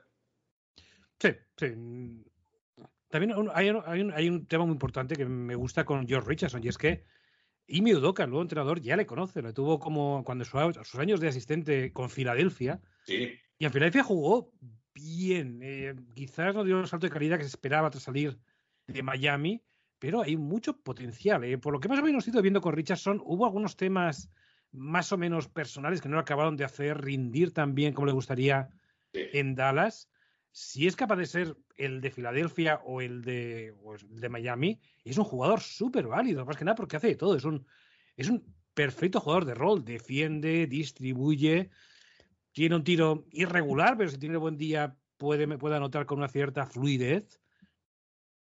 Sí, 1.19 1.29
sí. 1.57 2.23
También 3.09 3.33
hay, 3.53 3.69
un, 3.69 4.13
hay, 4.13 4.29
un, 4.29 4.45
tema 4.45 4.65
muy 4.65 4.73
importante 4.73 5.15
que 5.15 5.25
me 5.25 5.55
gusta 5.55 5.85
con 5.85 6.07
George 6.07 6.27
Richardson 6.27 6.63
y 6.63 6.67
es 6.67 6.77
que 6.77 7.05
Imi 7.67 7.93
Udoka, 7.93 8.23
el 8.23 8.29
nuevo 8.29 8.41
entrenador, 8.41 8.81
ya 8.81 8.97
le 8.97 9.05
conoce. 9.05 9.41
Lo 9.41 9.53
tuvo 9.53 9.79
como 9.79 10.23
cuando 10.25 10.43
sus 10.43 10.99
años 10.99 11.19
de 11.19 11.29
asistente 11.29 11.93
con 11.93 12.09
Filadelfia. 12.09 12.81
Sí. 13.05 13.33
Y 13.57 13.65
en 13.65 13.71
Filadelfia 13.71 14.03
jugó 14.03 14.51
bien. 14.93 15.61
Eh, 15.63 15.95
quizás 16.13 16.53
no 16.55 16.63
dio 16.63 16.79
el 16.79 16.87
salto 16.87 17.07
de 17.07 17.13
calidad 17.13 17.37
que 17.37 17.43
se 17.43 17.49
esperaba 17.49 17.89
tras 17.89 18.03
salir 18.03 18.37
de 18.87 19.01
Miami, 19.01 19.63
pero 20.05 20.21
hay 20.21 20.37
mucho 20.37 20.77
potencial. 20.77 21.43
¿eh? 21.45 21.57
Por 21.57 21.73
lo 21.73 21.79
que 21.79 21.89
más 21.89 21.97
o 21.97 22.03
menos 22.03 22.27
he 22.27 22.29
ido 22.29 22.43
viendo 22.43 22.61
con 22.61 22.73
Richardson, 22.73 23.19
hubo 23.25 23.43
algunos 23.43 23.75
temas 23.75 24.29
más 24.71 25.11
o 25.11 25.17
menos 25.17 25.47
personales 25.47 25.99
que 25.99 26.09
no 26.09 26.19
acabaron 26.19 26.55
de 26.57 26.63
hacer 26.63 27.01
rendir 27.01 27.51
tan 27.51 27.73
bien 27.73 27.91
como 27.91 28.05
le 28.05 28.13
gustaría 28.13 28.69
en 29.13 29.55
Dallas. 29.55 30.07
Si 30.51 30.85
es 30.85 30.95
capaz 30.95 31.15
de 31.15 31.25
ser 31.25 31.57
el 31.75 32.01
de 32.01 32.11
Filadelfia 32.11 32.81
o 32.85 33.01
el 33.01 33.23
de, 33.23 33.73
de 34.09 34.29
Miami, 34.29 34.79
es 35.03 35.17
un 35.17 35.23
jugador 35.23 35.59
súper 35.59 36.05
válido, 36.05 36.45
más 36.45 36.55
que 36.55 36.65
nada 36.65 36.75
porque 36.75 36.97
hace 36.97 37.07
de 37.07 37.15
todo. 37.15 37.35
Es 37.35 37.43
un, 37.43 37.65
es 38.15 38.29
un 38.29 38.45
perfecto 38.75 39.19
jugador 39.19 39.45
de 39.45 39.55
rol, 39.55 39.83
defiende, 39.83 40.67
distribuye, 40.67 41.71
tiene 42.51 42.75
un 42.75 42.83
tiro 42.83 43.25
irregular, 43.31 43.97
pero 43.97 44.11
si 44.11 44.19
tiene 44.19 44.37
buen 44.37 44.55
día 44.55 44.95
puede, 45.17 45.47
puede 45.57 45.77
anotar 45.77 46.05
con 46.05 46.19
una 46.19 46.27
cierta 46.27 46.67
fluidez. 46.67 47.41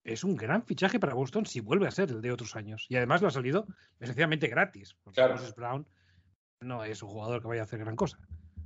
Es 0.07 0.25
un 0.25 0.37
gran 0.37 0.65
fichaje 0.65 0.99
para 0.99 1.15
Boston 1.15 1.45
si 1.47 1.61
vuelve 1.61 1.87
a 1.87 1.91
ser 1.91 2.11
el 2.11 2.21
de 2.23 2.33
otros 2.33 2.57
años. 2.57 2.87
Y 2.89 2.97
además 2.97 3.23
lo 3.23 3.29
ha 3.29 3.31
salido 3.31 3.67
esencialmente 4.01 4.47
gratis. 4.49 4.95
Porque 5.03 5.17
Claro. 5.17 5.35
Moses 5.35 5.55
Brown 5.55 5.87
no 6.61 6.85
es 6.85 7.03
un 7.03 7.09
jugador 7.11 7.43
que 7.43 7.49
vaya 7.49 7.63
a 7.63 7.65
hacer 7.65 7.79
gran 7.81 7.97
cosa. 7.97 8.19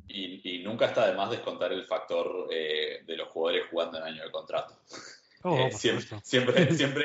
Y, 0.07 0.57
y 0.57 0.63
nunca 0.65 0.87
está 0.87 1.07
de 1.07 1.17
más 1.17 1.31
descontar 1.31 1.73
el 1.73 1.85
factor 1.85 2.49
eh, 2.53 3.03
de 3.07 3.17
los 3.17 3.29
jugadores 3.29 3.67
jugando 3.71 3.99
en 3.99 4.05
año 4.05 4.25
de 4.25 4.31
contrato. 4.31 4.79
Oh, 5.43 5.57
Eh, 5.57 5.73
siempre, 5.73 6.19
siempre, 6.23 6.75
siempre 6.75 7.05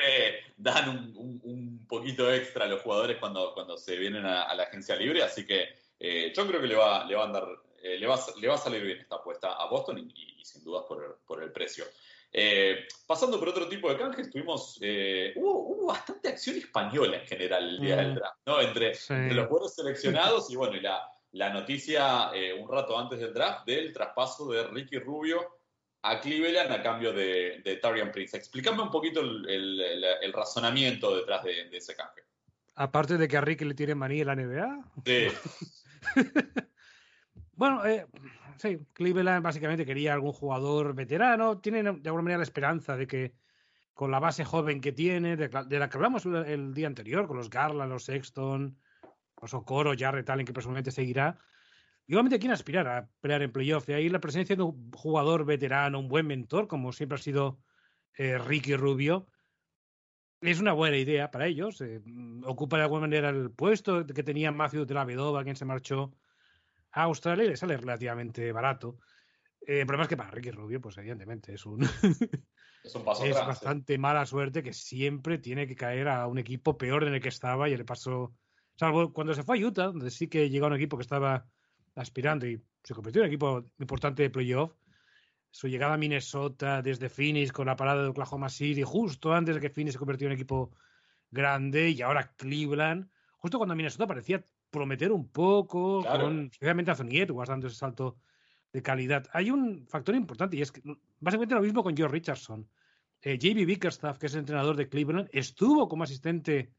dan 0.58 0.90
un, 0.90 0.98
un- 1.18 1.42
un 1.44 1.88
poquito 1.88 2.32
extra 2.34 2.66
a 2.66 2.68
los 2.68 2.82
jugadores 2.82 3.18
cuando, 3.18 3.54
cuando 3.54 3.78
se 3.78 3.96
vienen 3.96 4.26
a, 4.26 4.44
a 4.44 4.56
la 4.56 4.64
agencia 4.64 4.96
libre, 4.96 5.24
así 5.24 5.46
que 5.46 5.70
eh, 6.00 6.34
yo 6.36 6.46
creo 6.48 6.60
que 6.60 6.68
le 6.68 6.76
va, 6.76 7.06
le 7.06 7.16
va 7.16 7.24
a 7.24 7.26
andar, 7.28 7.48
eh, 7.82 7.98
le, 7.98 8.06
va, 8.08 8.20
le 8.42 8.48
va 8.48 8.56
a 8.56 8.58
salir 8.58 8.82
bien 8.84 9.00
esta 9.00 9.16
apuesta 9.16 9.54
a 9.54 9.68
Boston 9.70 10.00
y, 10.00 10.40
y- 10.42 10.44
sin 10.44 10.64
dudas 10.64 10.84
por 10.88 11.20
por 11.26 11.42
el 11.42 11.52
precio. 11.52 11.86
Eh, 12.38 12.86
pasando 13.08 13.40
por 13.40 13.48
otro 13.48 13.70
tipo 13.70 13.90
de 13.90 13.98
canjes, 13.98 14.30
tuvimos, 14.30 14.78
eh, 14.82 15.32
hubo, 15.38 15.70
hubo 15.70 15.86
bastante 15.88 16.28
acción 16.28 16.58
española 16.58 17.16
en 17.22 17.26
general 17.28 17.64
el 17.70 17.80
día 17.80 17.96
Mm. 17.96 18.00
del 18.00 18.16
draft, 18.16 18.40
¿no? 18.46 18.60
Entre, 18.60 18.94
Sí. 18.94 19.14
entre 19.14 19.36
los 19.36 19.48
jugadores 19.48 19.74
seleccionados 19.76 20.50
y 20.52 20.56
bueno, 20.58 20.76
y 20.76 20.82
la, 20.82 21.02
la 21.32 21.50
noticia 21.54 22.32
eh, 22.34 22.54
un 22.54 22.70
rato 22.70 23.00
antes 23.00 23.20
del 23.20 23.34
draft 23.34 23.66
del 23.66 23.94
traspaso 23.94 24.50
de 24.52 24.68
Ricky 24.68 25.00
Rubio 25.00 25.40
a 26.02 26.20
Cleveland 26.20 26.72
a 26.74 26.84
cambio 26.84 27.14
de, 27.14 27.62
de 27.64 27.78
Tarian 27.78 28.12
Prince. 28.12 28.36
Explícame 28.36 28.82
un 28.84 28.92
poquito 28.92 29.22
el, 29.22 29.50
el- 29.50 29.80
el- 29.82 30.04
el 30.22 30.34
razonamiento 30.34 31.16
detrás 31.16 31.42
de, 31.44 31.70
de 31.70 31.78
ese 31.78 31.96
canje. 31.96 32.22
Aparte 32.76 33.18
de 33.18 33.30
que 33.30 33.38
a 33.38 33.42
Ricky 33.42 33.64
le 33.64 33.76
tiene 33.76 33.96
manía 33.96 34.22
en 34.24 34.28
la 34.28 34.36
NBA. 34.36 34.92
Sí, 35.06 35.28
Bueno, 37.54 37.86
eh, 37.86 38.06
sí, 38.58 38.80
Cleveland 38.94 39.44
básicamente 39.44 39.86
quería 39.86 40.14
algún 40.14 40.34
jugador 40.34 40.94
veterano. 40.94 41.60
Tienen 41.60 42.02
de 42.02 42.10
alguna 42.10 42.24
manera 42.24 42.38
la 42.40 42.44
esperanza 42.44 42.96
de 42.98 43.08
que 43.08 43.34
con 43.94 44.12
la 44.12 44.20
base 44.20 44.44
joven 44.44 44.82
que 44.82 44.92
tiene, 44.92 45.38
de, 45.38 45.50
la 45.50 45.90
que 45.90 45.98
hablamos 45.98 46.26
el, 46.26 46.74
día 46.74 46.88
anterior, 46.88 47.28
con 47.28 47.38
los 47.38 47.50
Garland, 47.50 47.92
los 47.92 48.04
Sexton, 48.06 48.78
los 49.42 49.54
Okoro, 49.54 49.94
Jarrett 49.98 50.30
Allen, 50.30 50.46
que 50.46 50.54
personalmente 50.54 50.92
seguirá, 50.92 51.40
igualmente 52.06 52.38
quieren 52.38 52.54
aspirar 52.54 52.88
a 52.88 53.10
pelear 53.22 53.42
en 53.42 53.52
playoff. 53.52 53.86
De 53.86 53.96
ahí 53.96 54.10
la 54.10 54.20
presencia 54.20 54.56
de 54.56 54.64
un 54.64 54.92
jugador 54.92 55.46
veterano, 55.46 56.00
un 56.00 56.10
buen 56.10 56.28
mentor, 56.28 56.68
como 56.68 56.92
siempre 56.92 57.16
ha 57.16 57.22
sido 57.22 57.60
eh, 58.18 58.38
Ricky 58.38 58.76
Rubio, 58.76 59.28
es 60.42 60.60
una 60.60 60.74
buena 60.74 60.98
idea 60.98 61.32
para 61.32 61.48
ellos. 61.48 61.82
eh, 61.82 62.02
ocupa 62.44 62.78
de 62.78 62.84
alguna 62.84 63.02
manera 63.02 63.30
el 63.30 63.52
puesto 63.52 64.06
que 64.06 64.24
tenía 64.24 64.52
Matthew 64.52 64.86
de 64.86 64.94
la 64.94 65.06
Vedova, 65.06 65.44
quien 65.44 65.56
se 65.56 65.66
marchó 65.66 66.14
a 66.96 67.04
Australia 67.04 67.44
y 67.44 67.50
le 67.50 67.58
sale 67.58 67.78
relativamente 67.78 68.52
barato. 68.54 68.98
Eh, 69.62 69.82
el 69.82 69.86
problema 69.86 70.04
es 70.04 70.10
que 70.10 70.18
para 70.18 70.32
Ricky 70.32 70.52
Rubio, 70.52 70.80
pues 70.80 70.98
evidentemente 70.98 71.54
es 71.54 71.66
un 71.66 71.84
es 72.84 72.96
un 72.96 73.04
paso 73.04 73.24
es 73.26 73.36
atrás. 73.36 73.48
bastante 73.48 73.98
mala 73.98 74.26
suerte 74.26 74.64
que 74.64 74.74
siempre 74.74 75.38
tiene 75.38 75.68
que 75.68 75.76
caer 75.76 76.08
a 76.08 76.26
un 76.28 76.38
equipo 76.38 76.78
peor 76.78 77.04
en 77.04 77.14
el 77.14 77.22
que 77.22 77.30
estaba 77.30 77.68
y 77.68 77.76
le 77.76 77.84
pasó, 77.84 78.34
salvo 78.78 79.12
cuando 79.12 79.34
se 79.34 79.44
fue 79.44 79.60
a 79.62 79.68
Utah, 79.68 79.88
donde 79.88 80.10
sí 80.10 80.30
que 80.30 80.50
llegó 80.50 80.66
a 80.66 80.70
un 80.70 80.76
equipo 80.76 80.98
que 80.98 81.04
estaba 81.04 81.46
aspirando 81.96 82.48
y 82.48 82.64
se 82.84 82.94
convirtió 82.94 83.22
en 83.22 83.26
un 83.26 83.32
equipo 83.34 83.66
importante 83.78 84.24
de 84.24 84.30
playoff. 84.30 84.74
Su 85.52 85.68
llegada 85.68 85.96
a 85.96 85.98
Minnesota 85.98 86.82
desde 86.82 87.10
Phoenix 87.10 87.52
con 87.52 87.68
la 87.68 87.76
parada 87.76 88.04
de 88.04 88.10
Oklahoma 88.10 88.50
City, 88.50 88.84
justo 88.84 89.34
antes 89.34 89.56
de 89.56 89.62
que 89.62 89.70
Phoenix 89.70 89.94
se 89.94 90.00
convirtió 90.00 90.28
en 90.28 90.34
un 90.34 90.36
equipo 90.36 90.72
grande 91.32 91.90
y 91.90 92.02
ahora 92.02 92.34
Cleveland, 92.36 93.10
justo 93.38 93.58
cuando 93.58 93.76
Minnesota 93.76 94.08
parecía 94.08 94.44
prometer 94.76 95.12
un 95.12 95.30
poco, 95.30 96.02
Claro. 96.02 96.26
con, 96.26 96.50
especialmente 96.52 96.92
Anthony 96.92 97.18
Edwards 97.22 97.50
dando 97.50 97.68
ese 97.68 97.78
salto 97.78 98.18
de 98.72 98.82
calidad. 98.82 99.26
Hay 99.32 99.50
un 99.52 99.88
factor 99.88 100.16
importante 100.16 100.58
y 100.58 100.62
es 100.62 100.72
que 100.72 100.82
básicamente 101.20 101.56
lo 101.56 101.62
mismo 101.62 101.82
con 101.84 101.96
Joe 101.98 102.10
Richardson. 102.10 102.70
Eh, 103.22 103.38
JB 103.38 103.66
Bickerstaff, 103.66 104.18
que 104.18 104.26
es 104.28 104.34
el 104.34 104.42
entrenador 104.42 104.76
de 104.76 104.90
Cleveland, 104.90 105.30
estuvo 105.32 105.88
como 105.88 106.04
asistente 106.04 106.74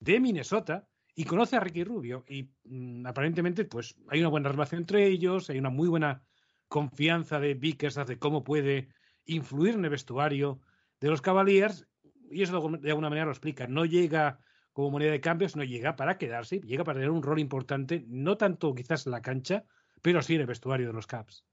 de 0.00 0.20
Minnesota 0.20 0.88
y 1.14 1.24
conoce 1.24 1.56
a 1.56 1.60
Ricky 1.60 1.84
Rubio 1.84 2.24
y 2.28 2.50
mm, 2.64 3.06
aparentemente 3.06 3.64
pues 3.64 3.94
hay 4.08 4.20
una 4.20 4.28
buena 4.28 4.48
relación 4.50 4.80
entre 4.80 5.06
ellos, 5.06 5.48
hay 5.48 5.58
una 5.58 5.70
muy 5.70 5.88
buena 5.88 6.22
confianza 6.68 7.40
de 7.40 7.54
Bickerstaff 7.54 8.08
de 8.08 8.18
cómo 8.18 8.44
puede 8.44 8.88
influir 9.24 9.74
en 9.74 9.84
el 9.84 9.90
vestuario 9.90 10.60
de 11.00 11.08
los 11.08 11.22
Cavaliers 11.22 11.86
y 12.30 12.42
eso 12.42 12.68
de 12.80 12.90
alguna 12.90 13.08
manera 13.08 13.26
lo 13.26 13.32
explica. 13.32 13.66
No 13.66 13.84
llega 13.84 14.40
como 14.78 14.92
moneda 14.92 15.10
de 15.10 15.20
cambios, 15.20 15.56
no 15.56 15.64
llega 15.64 15.96
para 15.96 16.18
quedarse, 16.18 16.60
llega 16.60 16.84
para 16.84 17.00
tener 17.00 17.10
un 17.10 17.20
rol 17.20 17.40
importante, 17.40 18.04
no 18.06 18.36
tanto 18.36 18.72
quizás 18.76 19.06
en 19.06 19.10
la 19.10 19.20
cancha, 19.20 19.64
pero 20.00 20.22
sí 20.22 20.36
en 20.36 20.42
el 20.42 20.46
vestuario 20.46 20.86
de 20.86 20.92
los 20.92 21.08
Caps. 21.08 21.44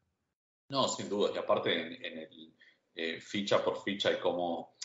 No, 0.69 0.87
sin 0.87 1.09
duda. 1.09 1.31
Y 1.33 1.37
aparte 1.39 1.73
en, 1.73 2.05
en 2.05 2.17
el 2.19 2.53
eh, 2.93 3.19
ficha 3.19 3.65
por 3.65 3.81
ficha 3.81 4.11
y 4.11 4.19
cómo 4.19 4.75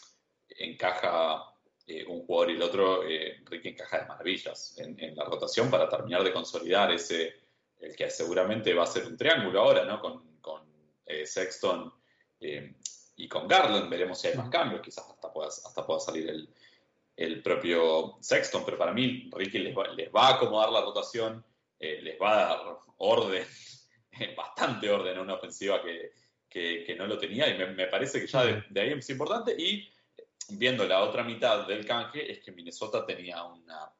encaja 0.49 1.55
eh, 1.87 2.03
un 2.07 2.25
jugador 2.25 2.51
y 2.51 2.55
el 2.55 2.63
otro, 2.63 3.07
eh, 3.07 3.43
Ricky 3.45 3.69
encaja 3.69 3.99
de 3.99 4.07
maravillas 4.07 4.79
en, 4.79 4.99
en 4.99 5.15
la 5.17 5.27
rotación 5.27 5.71
para 5.71 5.87
terminar 5.87 6.25
de 6.25 6.33
consolidar 6.33 6.91
ese, 6.93 7.35
el 7.79 7.95
que 7.95 8.09
seguramente 8.09 8.73
va 8.73 8.85
a 8.85 8.87
ser 8.87 9.07
un 9.07 9.19
triángulo 9.19 9.61
ahora, 9.61 9.85
¿no? 9.85 10.01
Con, 10.01 10.41
con 10.41 10.63
Sexton 11.27 11.93
y 12.41 13.29
con 13.29 13.47
Garland. 13.47 13.91
Veremos 13.91 14.19
si 14.19 14.29
hay 14.29 14.39
más 14.39 14.49
cambios. 14.49 14.81
Quizás 14.81 15.11
hasta 15.11 15.31
pueda, 15.31 15.49
hasta 15.49 15.87
pueda 15.87 16.01
salir 16.01 16.31
el, 16.31 16.49
el 17.21 17.43
propio 17.43 18.17
Sexton, 18.21 18.65
pero 18.65 18.79
para 18.79 18.93
mí 18.93 19.29
Ricky 19.31 19.59
les 19.59 19.77
va, 19.77 19.89
les 19.89 20.11
va 20.11 20.29
a 20.29 20.35
acomodar 20.37 20.71
la 20.71 20.81
rotación, 20.81 21.45
eh, 21.79 22.01
les 22.01 22.19
va 22.19 22.33
a 22.33 22.49
dar 22.49 22.79
orden, 22.97 23.47
bastante 24.37 24.91
orden 24.91 25.19
a 25.19 25.21
una 25.21 25.35
ofensiva 25.35 25.83
que, 25.83 26.13
que, 26.49 26.83
que 26.83 26.97
no 26.97 27.07
lo 27.07 27.19
tenía 27.19 27.47
y 27.55 27.59
me, 27.59 27.67
me 27.67 27.89
parece 27.89 28.21
que 28.23 28.27
ya 28.27 28.45
de, 28.45 28.65
de, 28.71 28.81
ahí 28.81 28.93
es 28.93 29.11
importante 29.11 29.55
y 29.57 29.93
viendo 30.49 30.87
la 30.87 31.03
otra 31.03 31.23
mitad 31.23 31.67
del 31.67 31.85
canje 31.85 32.33
es 32.33 32.41
que 32.43 32.53
Minnesota 32.53 33.05
tenía 33.05 33.45
una, 33.45 33.93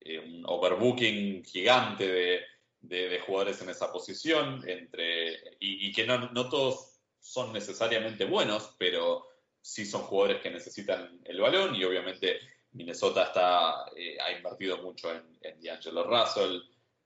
eh, 0.00 0.18
un 0.18 0.42
overbooking 0.44 1.44
gigante 1.44 2.08
de, 2.08 2.40
de, 2.80 3.08
de, 3.08 3.20
jugadores 3.20 3.62
en 3.62 3.70
esa 3.70 3.92
posición 3.92 4.68
entre 4.68 5.34
y, 5.60 5.86
y 5.86 5.92
que 5.92 6.04
no, 6.04 6.32
no 6.32 6.48
todos 6.48 6.98
son 7.20 7.52
necesariamente 7.52 8.24
buenos, 8.24 8.74
pero 8.76 9.24
sí 9.60 9.86
son 9.86 10.02
jugadores 10.02 10.42
que 10.42 10.50
necesitan 10.50 11.20
el 11.24 11.40
balón 11.40 11.76
y 11.76 11.84
obviamente 11.84 12.40
Minnesota 12.76 13.24
está, 13.24 13.86
eh, 13.96 14.16
ha 14.20 14.32
invertido 14.32 14.78
mucho 14.78 15.10
en, 15.10 15.38
en 15.40 15.60
D'Angelo 15.60 16.04
Russell, 16.04 16.60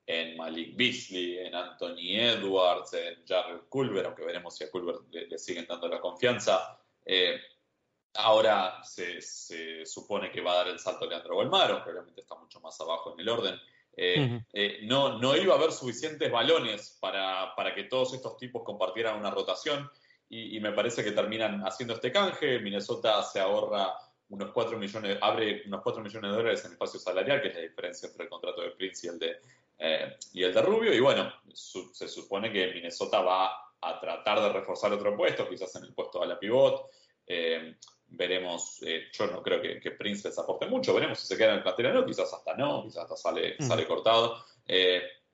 en 0.07 0.37
Malik 0.37 0.77
Beasley, 0.77 1.39
en 1.39 1.55
Anthony 1.55 2.19
Edwards, 2.19 2.95
en 2.95 3.25
Jared 3.27 3.61
Culver, 3.69 4.07
aunque 4.07 4.25
veremos 4.25 4.57
si 4.57 4.65
a 4.65 4.71
Culver 4.71 4.97
le, 5.11 5.29
le 5.29 5.39
siguen 5.39 5.67
dando 5.69 5.89
la 5.89 6.01
confianza. 6.01 6.77
Eh, 7.05 7.41
ahora 8.15 8.83
se, 8.83 9.21
se, 9.21 9.87
supone 9.87 10.31
que 10.31 10.41
va 10.41 10.53
a 10.53 10.57
dar 10.57 10.69
el 10.69 10.79
salto 10.79 11.07
Leandro 11.07 11.37
Golmaro, 11.37 11.75
aunque 11.75 11.91
obviamente 11.91 12.23
está 12.23 12.35
mucho 12.35 12.61
más 12.61 12.81
abajo 12.81 13.13
en 13.15 13.21
el 13.21 13.29
orden. 13.29 13.61
Eh, 13.97 14.21
uh 14.21 14.23
-huh. 14.23 14.47
eh, 14.53 14.79
no, 14.83 15.19
no 15.19 15.37
iba 15.37 15.55
a 15.55 15.59
haber 15.59 15.73
suficientes 15.73 16.31
balones 16.31 16.97
para, 17.01 17.55
para 17.55 17.75
que 17.75 17.85
todos 17.85 18.15
estos 18.15 18.37
tipos 18.37 18.63
compartieran 18.65 19.19
una 19.19 19.31
rotación 19.31 19.91
y, 20.29 20.57
y, 20.57 20.61
me 20.61 20.73
parece 20.73 21.03
que 21.03 21.11
terminan 21.11 21.61
haciendo 21.63 21.95
este 21.95 22.13
canje. 22.13 22.61
Minnesota 22.61 23.23
se 23.23 23.41
ahorra 23.41 23.93
unos 24.31 24.53
4 24.53 24.79
millones, 24.79 25.19
abre 25.21 25.63
unos 25.67 25.83
4 25.83 26.03
millones 26.03 26.31
de 26.31 26.37
dólares 26.37 26.65
en 26.65 26.73
espacio 26.73 27.01
salarial, 27.01 27.43
que 27.43 27.49
es 27.49 27.55
la 27.55 27.61
diferencia 27.61 28.09
entre 28.09 28.25
el 28.25 28.31
contrato 28.31 28.63
de 28.63 28.71
Prince 28.71 29.07
y 29.07 29.11
el 29.11 29.19
de, 29.19 29.41
eh, 29.79 30.17
y 30.33 30.43
el 30.45 30.55
de 30.55 30.63
Rubio. 30.63 30.95
Y 30.95 31.01
bueno, 31.01 31.33
su, 31.53 31.93
se 31.93 32.09
supone 32.09 32.53
que 32.53 32.73
Minnesota 32.73 33.21
va 33.21 33.51
a 33.81 34.01
tratar 34.01 34.41
de 34.41 34.53
reforzar 34.53 34.93
otro 34.93 35.17
puesto, 35.17 35.49
quizás 35.49 35.75
en 35.77 35.85
el 35.85 35.93
puesto 35.93 36.23
a 36.23 36.27
la 36.27 36.39
pivot. 36.39 36.91
Eh, 37.27 37.75
veremos, 38.07 38.83
eh, 38.83 39.09
yo 39.13 39.27
no 39.27 39.43
creo 39.43 39.61
que, 39.61 39.81
que, 39.81 39.93
Prince 39.93 40.29
les 40.29 40.39
aporte 40.39 40.67
mucho, 40.67 40.95
veremos 40.95 41.21
si 41.21 41.27
se 41.27 41.37
queda 41.37 41.51
en 41.51 41.57
el 41.59 41.63
plantel 41.63 41.87
o 41.87 41.93
no, 41.95 42.07
quizás 42.07 42.33
hasta 42.33 42.57
no, 42.57 42.83
quizás 42.85 43.05
hasta 43.05 43.17
sale, 43.17 43.57
mm. 43.59 43.67
sale 43.67 43.87
cortado. 43.87 44.45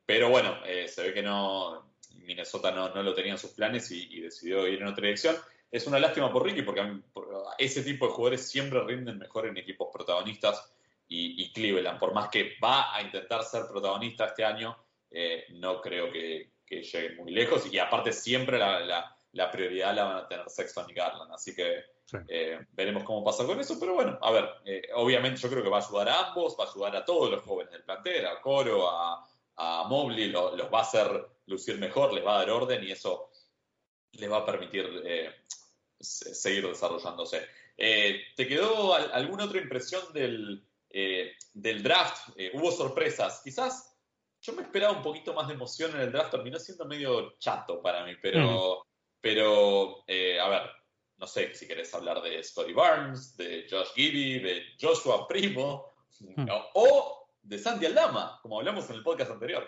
Pero 0.07 0.31
bueno, 0.31 0.57
se 0.87 1.03
ve 1.03 1.13
que 1.13 1.23
no, 1.23 1.93
Minnesota 2.25 2.71
no, 2.71 2.95
no, 2.95 3.03
lo 3.03 3.13
tenía 3.13 3.33
en 3.33 3.39
sus 3.39 3.51
planes 3.51 3.91
y, 3.91 4.07
y, 4.17 4.21
decidió 4.21 4.67
ir 4.69 4.81
en 4.81 4.87
otra 4.87 5.03
dirección. 5.03 5.37
Es 5.77 5.87
una 5.87 5.99
lástima 5.99 6.33
por 6.33 6.43
Ricky 6.43 6.63
porque 6.63 6.83
mí, 6.83 7.03
por, 7.13 7.29
ese 7.59 7.83
tipo 7.83 8.07
de 8.07 8.13
jugadores 8.13 8.49
siempre 8.49 8.83
rinden 8.83 9.19
mejor 9.19 9.47
en 9.47 9.59
equipos 9.59 9.89
protagonistas 9.93 10.73
y, 11.07 11.45
y 11.45 11.53
Cleveland, 11.53 11.99
por 11.99 12.15
más 12.15 12.29
que 12.29 12.57
va 12.63 12.95
a 12.95 13.03
intentar 13.03 13.45
ser 13.45 13.67
protagonista 13.69 14.25
este 14.25 14.43
año, 14.43 14.75
eh, 15.11 15.45
no 15.51 15.83
creo 15.83 16.11
que, 16.11 16.51
que, 16.65 16.83
llegue 16.83 17.17
muy 17.17 17.31
lejos. 17.31 17.71
Y 17.71 17.79
aparte 17.79 18.13
siempre 18.13 18.59
la, 18.59 18.81
la, 18.81 19.17
la, 19.33 19.51
prioridad 19.51 19.95
la 19.95 20.05
van 20.05 20.17
a 20.17 20.29
tener 20.29 20.49
Sexton 20.49 20.89
y 20.89 20.95
Garland, 20.95 21.33
así 21.33 21.55
que 21.55 21.85
sí. 22.07 22.17
eh, 22.27 22.59
veremos 22.73 23.05
cómo 23.05 23.23
pasa 23.23 23.45
con 23.45 23.61
eso, 23.61 23.79
pero 23.79 23.95
bueno, 23.95 24.19
a 24.23 24.31
ver, 24.31 24.49
eh, 24.65 24.89
obviamente 24.95 25.41
yo 25.41 25.51
creo 25.51 25.63
que 25.63 25.69
va 25.69 25.79
a 25.79 25.87
ayudar 25.87 26.09
a 26.09 26.29
ambos, 26.29 26.57
va 26.59 26.65
a 26.65 26.71
ayudar 26.71 26.97
a 26.97 27.05
todos 27.05 27.31
los 27.31 27.43
jóvenes 27.45 27.73
del 27.73 27.85
plantel, 27.85 28.27
a 28.27 28.41
Coro, 28.41 28.91
a, 28.91 29.29
a 29.57 29.85
Mobley, 29.89 30.31
lo, 30.31 30.57
los 30.57 30.73
va 30.73 30.79
a 30.79 30.83
hacer 30.83 31.29
lucir 31.47 31.79
mejor, 31.79 32.15
les 32.15 32.25
va 32.25 32.37
a 32.37 32.39
dar 32.39 32.51
orden 32.51 32.83
y 32.83 32.93
eso 32.93 33.31
les 34.13 34.31
va 34.31 34.39
a 34.39 34.47
permitir 34.47 35.03
seguir 36.01 36.67
desarrollándose. 36.67 37.47
Eh, 37.77 38.23
¿Te 38.37 38.47
quedó 38.47 38.95
al, 38.95 39.11
alguna 39.13 39.45
otra 39.45 39.61
impresión 39.61 40.03
del, 40.13 40.65
eh, 40.91 41.33
del 41.53 41.83
draft? 41.83 42.31
Eh, 42.37 42.51
¿Hubo 42.55 42.71
sorpresas? 42.73 43.41
Quizás 43.43 43.97
yo 44.41 44.53
me 44.53 44.63
esperaba 44.63 44.97
un 44.97 45.03
poquito 45.03 45.35
más 45.35 45.49
de 45.49 45.55
emoción 45.55 45.93
en 45.95 46.03
el 46.03 46.13
draft, 46.13 46.31
terminó 46.31 46.59
siendo 46.59 46.87
medio 46.87 47.37
chato 47.39 47.83
para 47.83 48.05
mí, 48.05 48.13
pero, 48.23 48.85
mm. 48.85 48.89
pero 49.21 50.05
a 50.05 50.49
ver, 50.49 50.63
no 51.19 51.27
sé 51.27 51.55
si 51.55 51.67
querés 51.67 51.93
hablar 51.95 52.23
de 52.23 52.43
Scotty 52.43 52.73
Barnes, 52.73 53.37
de 53.37 53.67
Josh 53.69 53.93
Giddy, 53.95 54.39
de 54.39 54.63
Joshua 54.81 55.27
Primo, 55.27 55.95
hmm. 56.21 56.47
o 56.75 57.27
de 57.43 57.59
Santi 57.59 57.87
Aldama, 57.87 58.39
como 58.43 58.59
hablamos 58.59 58.89
en 58.91 58.97
el 58.97 59.03
podcast 59.03 59.31
anterior. 59.31 59.67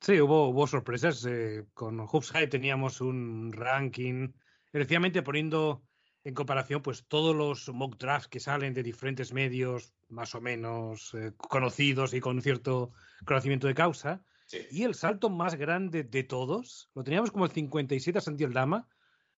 Sí, 0.00 0.20
hubo, 0.20 0.48
hubo 0.48 0.66
sorpresas. 0.66 1.26
Con 1.72 1.98
Hoops 1.98 2.30
High 2.30 2.48
teníamos 2.48 3.00
un 3.00 3.52
ranking, 3.52 4.32
efectivamente 4.74 5.22
poniendo 5.22 5.84
en 6.24 6.34
comparación 6.34 6.82
pues 6.82 7.06
todos 7.06 7.36
los 7.36 7.68
mock 7.68 7.96
drafts 7.98 8.28
que 8.28 8.40
salen 8.40 8.74
de 8.74 8.82
diferentes 8.82 9.32
medios 9.32 9.94
más 10.08 10.34
o 10.34 10.40
menos 10.40 11.14
eh, 11.14 11.32
conocidos 11.36 12.14
y 12.14 12.20
con 12.20 12.40
cierto 12.40 12.92
conocimiento 13.24 13.66
de 13.66 13.74
causa. 13.74 14.24
Y 14.70 14.84
el 14.84 14.94
salto 14.94 15.30
más 15.30 15.54
grande 15.54 16.04
de 16.04 16.22
todos, 16.22 16.90
lo 16.94 17.02
teníamos 17.02 17.30
como 17.30 17.44
el 17.44 17.50
57 17.50 18.18
a 18.18 18.20
Santi 18.20 18.44
Aldama, 18.44 18.88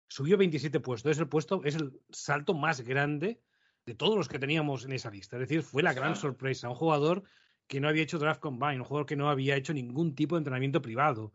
subió 0.08 0.36
27 0.36 0.80
puestos. 0.80 1.12
Es 1.12 1.18
el 1.18 1.28
puesto, 1.28 1.62
es 1.64 1.74
el 1.76 2.00
salto 2.10 2.54
más 2.54 2.80
grande 2.82 3.40
de 3.86 3.94
todos 3.94 4.16
los 4.16 4.28
que 4.28 4.38
teníamos 4.38 4.84
en 4.84 4.92
esa 4.92 5.10
lista. 5.10 5.36
Es 5.36 5.40
decir, 5.48 5.62
fue 5.62 5.82
la 5.82 5.94
gran 5.94 6.16
sorpresa. 6.16 6.68
Un 6.68 6.74
jugador 6.74 7.22
que 7.66 7.80
no 7.80 7.88
había 7.88 8.02
hecho 8.02 8.18
draft 8.18 8.40
combine, 8.40 8.78
un 8.78 8.84
jugador 8.84 9.06
que 9.06 9.16
no 9.16 9.30
había 9.30 9.56
hecho 9.56 9.72
ningún 9.72 10.14
tipo 10.14 10.34
de 10.34 10.40
entrenamiento 10.40 10.82
privado. 10.82 11.32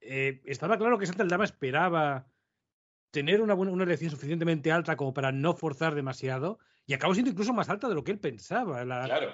Eh, 0.00 0.42
estaba 0.44 0.76
claro 0.76 0.98
que 0.98 1.06
Santa 1.06 1.22
Aldama 1.22 1.44
esperaba 1.44 2.26
tener 3.10 3.40
una, 3.40 3.54
buena, 3.54 3.72
una 3.72 3.84
elección 3.84 4.10
suficientemente 4.10 4.72
alta 4.72 4.96
como 4.96 5.14
para 5.14 5.32
no 5.32 5.54
forzar 5.54 5.94
demasiado 5.94 6.58
y 6.86 6.94
acabó 6.94 7.14
siendo 7.14 7.30
incluso 7.30 7.52
más 7.52 7.68
alta 7.68 7.88
de 7.88 7.94
lo 7.94 8.04
que 8.04 8.12
él 8.12 8.18
pensaba. 8.18 8.82
claro. 8.84 9.32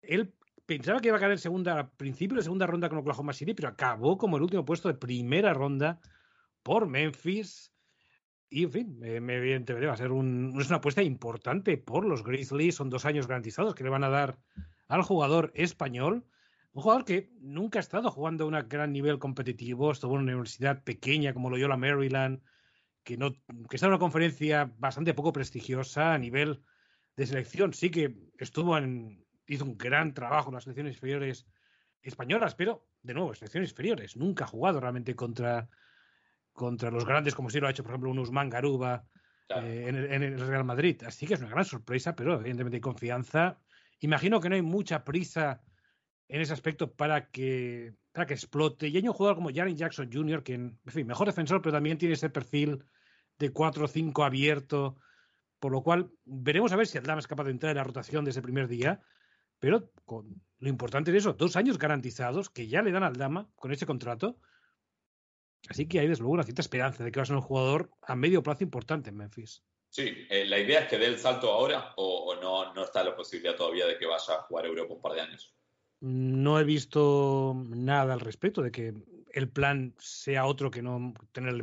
Él 0.00 0.34
pensaba 0.66 1.00
que 1.00 1.08
iba 1.08 1.16
a 1.16 1.20
caer 1.20 1.32
en 1.32 1.38
segunda, 1.38 1.78
al 1.78 1.90
principio 1.90 2.36
de 2.36 2.42
segunda 2.42 2.66
ronda 2.66 2.88
con 2.88 2.98
Oklahoma 2.98 3.32
City, 3.32 3.54
pero 3.54 3.68
acabó 3.68 4.16
como 4.16 4.36
el 4.36 4.42
último 4.42 4.64
puesto 4.64 4.88
de 4.88 4.94
primera 4.94 5.52
ronda 5.52 6.00
por 6.62 6.86
Memphis. 6.86 7.72
Y, 8.48 8.64
en 8.64 8.72
fin, 8.72 8.98
me, 8.98 9.16
evidentemente 9.16 9.86
va 9.86 9.94
a 9.94 9.96
ser 9.96 10.12
un, 10.12 10.54
es 10.60 10.68
una 10.68 10.76
apuesta 10.76 11.02
importante 11.02 11.76
por 11.78 12.04
los 12.04 12.22
Grizzlies. 12.22 12.74
Son 12.74 12.90
dos 12.90 13.04
años 13.04 13.26
garantizados 13.26 13.74
que 13.74 13.84
le 13.84 13.90
van 13.90 14.04
a 14.04 14.10
dar 14.10 14.38
al 14.88 15.02
jugador 15.02 15.52
español. 15.54 16.26
Un 16.72 16.82
jugador 16.82 17.04
que 17.04 17.30
nunca 17.40 17.78
ha 17.78 17.80
estado 17.80 18.10
jugando 18.10 18.44
a 18.44 18.46
un 18.48 18.68
gran 18.68 18.92
nivel 18.92 19.18
competitivo. 19.18 19.92
Estuvo 19.92 20.14
en 20.14 20.22
una 20.22 20.32
universidad 20.32 20.82
pequeña 20.84 21.32
como 21.32 21.50
Loyola 21.50 21.76
Maryland, 21.76 22.42
que, 23.02 23.16
no, 23.16 23.32
que 23.32 23.76
está 23.76 23.86
en 23.86 23.92
una 23.92 23.98
conferencia 23.98 24.72
bastante 24.78 25.14
poco 25.14 25.32
prestigiosa 25.32 26.14
a 26.14 26.18
nivel 26.18 26.62
de 27.16 27.26
selección. 27.26 27.72
Sí 27.72 27.90
que 27.90 28.30
estuvo 28.38 28.76
en, 28.76 29.24
hizo 29.46 29.64
un 29.64 29.76
gran 29.76 30.14
trabajo 30.14 30.50
en 30.50 30.54
las 30.54 30.64
selecciones 30.64 30.94
inferiores 30.94 31.46
españolas, 32.00 32.54
pero 32.54 32.86
de 33.02 33.14
nuevo, 33.14 33.34
selecciones 33.34 33.70
inferiores. 33.70 34.16
Nunca 34.16 34.44
ha 34.44 34.48
jugado 34.48 34.80
realmente 34.80 35.14
contra 35.14 35.68
contra 36.52 36.90
los 36.90 37.04
grandes, 37.04 37.34
como 37.34 37.50
si 37.50 37.60
lo 37.60 37.66
ha 37.66 37.70
hecho, 37.70 37.82
por 37.82 37.92
ejemplo, 37.92 38.10
un 38.10 38.18
Usman 38.18 38.50
Garuba 38.50 39.04
eh, 39.48 39.84
en, 39.88 40.22
el, 40.22 40.40
Real 40.40 40.64
Madrid. 40.64 41.02
Así 41.04 41.26
que 41.26 41.34
es 41.34 41.40
una 41.40 41.50
gran 41.50 41.64
sorpresa, 41.64 42.14
pero 42.14 42.34
evidentemente 42.34 42.76
hay 42.76 42.80
confianza. 42.80 43.58
Imagino 44.00 44.40
que 44.40 44.48
no 44.48 44.54
hay 44.54 44.62
mucha 44.62 45.04
prisa 45.04 45.62
en 46.28 46.40
ese 46.40 46.52
aspecto 46.52 46.92
para 46.92 47.30
que, 47.30 47.94
para 48.12 48.26
que 48.26 48.34
explote. 48.34 48.88
Y 48.88 48.96
hay 48.96 49.06
un 49.06 49.14
jugador 49.14 49.36
como 49.36 49.50
Jaren 49.52 49.76
Jackson 49.76 50.10
Jr., 50.12 50.42
que, 50.42 50.54
en 50.54 50.78
fin, 50.86 51.06
mejor 51.06 51.26
defensor, 51.26 51.62
pero 51.62 51.72
también 51.72 51.98
tiene 51.98 52.14
ese 52.14 52.30
perfil 52.30 52.84
de 53.42 53.52
4 53.52 53.88
5 53.88 54.24
abierto. 54.24 54.96
Por 55.58 55.72
lo 55.72 55.82
cual, 55.82 56.10
veremos 56.24 56.72
a 56.72 56.76
ver 56.76 56.86
si 56.86 56.98
Aldama 56.98 57.20
es 57.20 57.26
capaz 57.26 57.44
de 57.44 57.50
entrar 57.50 57.70
en 57.70 57.76
la 57.76 57.84
rotación 57.84 58.24
de 58.24 58.30
ese 58.30 58.42
primer 58.42 58.68
día. 58.68 59.00
Pero 59.58 59.90
con 60.04 60.42
lo 60.58 60.68
importante 60.68 61.12
de 61.12 61.18
eso, 61.18 61.34
dos 61.34 61.56
años 61.56 61.78
garantizados 61.78 62.50
que 62.50 62.66
ya 62.66 62.82
le 62.82 62.90
dan 62.90 63.04
al 63.04 63.16
Dama 63.16 63.48
con 63.54 63.72
ese 63.72 63.86
contrato 63.86 64.38
Así 65.68 65.86
que 65.86 66.00
hay 66.00 66.08
desde 66.08 66.22
luego 66.22 66.34
una 66.34 66.42
cierta 66.42 66.62
esperanza 66.62 67.04
de 67.04 67.12
que 67.12 67.20
va 67.20 67.22
a 67.22 67.26
ser 67.26 67.36
un 67.36 67.42
jugador 67.42 67.90
a 68.02 68.16
medio 68.16 68.42
plazo 68.42 68.64
importante 68.64 69.10
en 69.10 69.16
Memphis. 69.16 69.62
Sí, 69.88 70.26
eh, 70.30 70.46
la 70.46 70.58
idea 70.58 70.80
es 70.80 70.88
que 70.88 70.98
dé 70.98 71.06
el 71.06 71.18
salto 71.18 71.52
ahora 71.52 71.92
o, 71.96 72.34
no, 72.40 72.72
no 72.74 72.84
está 72.84 73.04
la 73.04 73.14
posibilidad 73.14 73.54
todavía 73.54 73.86
de 73.86 73.98
que 73.98 74.06
vaya 74.06 74.34
a 74.34 74.42
jugar 74.42 74.66
Europa 74.66 74.94
un 74.94 75.02
par 75.02 75.12
de 75.12 75.20
años. 75.20 75.54
No 76.00 76.58
he 76.58 76.64
visto 76.64 77.54
nada 77.68 78.14
al 78.14 78.20
respecto 78.20 78.62
de 78.62 78.72
que 78.72 78.94
el 79.32 79.48
plan 79.48 79.94
sea 79.98 80.46
otro 80.46 80.70
que 80.70 80.82
no 80.82 81.14
tener 81.30 81.50
el 81.50 81.62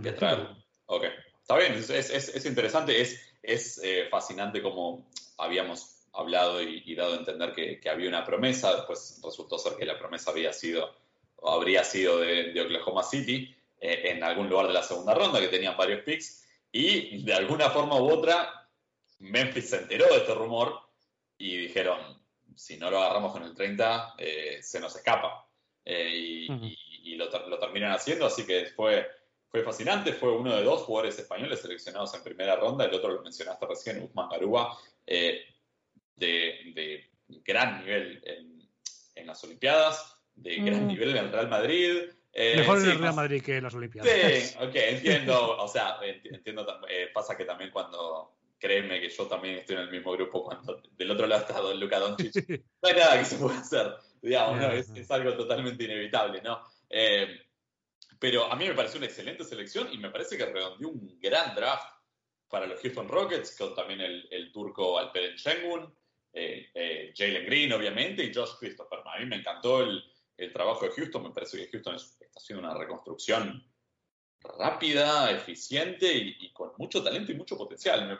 Ok, 0.86 1.04
está 1.50 1.58
bien, 1.58 1.74
es, 1.74 1.90
es, 1.90 2.46
interesante, 2.46 3.02
es, 3.02 3.20
es 3.42 3.82
eh, 3.84 4.08
fascinante 4.12 4.62
como 4.62 5.10
habíamos 5.40 6.06
hablado 6.14 6.62
y, 6.62 6.94
dado 6.94 7.14
a 7.14 7.18
entender 7.18 7.54
que, 7.54 7.90
había 7.90 8.08
una 8.08 8.24
promesa, 8.24 8.76
después 8.76 9.20
resultó 9.24 9.58
ser 9.58 9.74
que 9.76 9.86
la 9.86 9.98
promesa 9.98 10.30
había 10.30 10.54
sido 10.54 10.96
o 11.38 11.50
habría 11.50 11.84
sido 11.84 12.20
de, 12.20 12.54
de 12.54 12.62
Oklahoma 12.62 13.02
City 13.02 13.56
eh, 13.80 14.12
en 14.12 14.24
algún 14.24 14.48
lugar 14.48 14.68
de 14.68 14.74
la 14.74 14.84
segunda 14.84 15.16
ronda, 15.16 15.40
que 15.40 15.48
tenían 15.48 15.76
varios 15.76 16.04
picks, 16.04 16.46
y 16.72 17.24
de 17.24 17.34
alguna 17.34 17.72
forma 17.72 18.00
u 18.00 18.12
otra, 18.12 18.70
Memphis 19.18 19.72
se 19.72 19.78
enteró 19.78 20.06
de 20.06 20.18
este 20.18 20.36
rumor 20.36 20.80
y 21.40 21.58
dijeron, 21.58 21.98
si 22.56 22.78
no 22.78 22.92
lo 22.92 23.02
agarramos 23.02 23.32
con 23.32 23.42
el 23.42 23.56
30, 23.56 24.16
eh, 24.20 24.60
se 24.62 24.80
nos 24.80 24.96
escapa. 24.96 25.48
Eh, 25.84 26.46
y, 27.04 27.16
lo, 27.16 27.28
terminan 27.60 27.94
haciendo, 27.94 28.28
así 28.28 28.46
que 28.46 28.68
fue, 28.68 29.08
fue 29.50 29.64
fascinante. 29.64 30.14
Fue 30.14 30.32
uno 30.32 30.56
de 30.56 30.64
dos 30.64 30.84
jugadores 30.84 31.18
españoles 31.20 31.62
seleccionados 31.62 32.14
en 32.16 32.24
primera 32.24 32.56
ronda, 32.56 32.86
el 32.86 32.94
otro 32.94 33.12
lo 33.12 33.22
mencionaste 33.22 33.66
recién, 33.66 34.04
Usman 34.04 34.30
Garuba, 34.30 34.78
de, 35.06 35.46
gran 37.46 37.80
nivel 37.80 38.22
en, 38.26 38.70
en, 39.16 39.28
las 39.28 39.44
Olimpiadas, 39.44 40.18
de 40.36 40.56
gran 40.58 40.88
nivel 40.88 41.12
en 41.12 41.18
el 41.18 41.32
Real 41.32 41.50
Madrid, 41.50 42.10
eh, 42.34 42.58
Mejor 42.58 42.78
en 42.80 42.92
el 42.92 43.00
Real 43.00 43.16
Madrid 43.16 43.42
que 43.42 43.58
en 43.58 43.64
las 43.64 43.74
Olimpiadas. 43.74 44.12
Sí, 44.12 44.56
ok, 44.62 44.76
entiendo. 44.76 45.58
O 45.58 45.68
sea, 45.68 45.98
entiendo. 46.04 46.82
Eh, 46.88 47.10
pasa 47.14 47.36
que 47.36 47.46
también 47.46 47.72
cuando. 47.72 48.36
Créeme 48.60 49.00
que 49.00 49.10
yo 49.10 49.26
también 49.26 49.60
estoy 49.60 49.78
en 49.78 49.84
el 49.84 49.90
mismo 49.90 50.12
grupo 50.12 50.44
cuando 50.44 50.82
del 50.92 51.12
otro 51.12 51.26
lado 51.26 51.44
está 51.44 51.62
Don 51.62 51.80
Luca 51.80 51.98
Doncic. 51.98 52.34
No 52.82 52.90
hay 52.90 52.96
nada 52.96 53.18
que 53.18 53.24
se 53.24 53.38
pueda 53.38 53.58
hacer. 53.58 53.96
Digamos, 54.22 54.60
¿no? 54.60 54.72
es, 54.72 55.12
algo 55.12 55.34
totalmente 55.34 55.86
inevitable, 55.86 56.42
¿no? 56.42 56.62
Eh, 56.90 57.40
pero 58.20 58.52
a 58.52 58.56
mí 58.56 58.68
me 58.68 58.74
pareció 58.74 58.98
una 58.98 59.08
excelente 59.08 59.44
selección 59.44 59.92
y 59.92 59.98
me 59.98 60.10
parece 60.10 60.38
que 60.38 60.46
redondeó 60.46 60.90
un 60.90 61.20
gran 61.20 61.56
draft 61.56 61.88
para 62.50 62.68
los 62.68 62.82
Houston 62.82 63.08
Rockets, 63.08 63.56
con 63.58 63.74
también 63.76 64.02
el, 64.02 64.28
el 64.32 64.52
turco 64.52 65.00
Alperen 65.00 65.38
Şengün, 65.38 65.94
Jalen 67.16 67.46
Green, 67.46 67.74
obviamente, 67.74 68.24
y 68.24 68.34
Josh 68.34 68.58
Christopher. 68.60 69.00
A 69.06 69.20
mí 69.20 69.26
me 69.26 69.38
encantó 69.38 69.82
el, 69.84 70.04
el 70.38 70.54
trabajo 70.54 70.86
de 70.86 70.92
Houston. 70.92 71.24
Me 71.24 71.32
parece 71.32 71.58
que 71.58 71.72
Houston 71.72 71.96
está 71.96 72.26
haciendo 72.36 72.68
una 72.68 72.78
reconstrucción 72.78 73.64
rápida, 74.58 75.32
eficiente 75.32 76.12
y, 76.14 76.52
con 76.54 76.72
mucho 76.78 77.04
talento 77.04 77.32
y 77.32 77.36
mucho 77.36 77.58
potencial. 77.58 78.20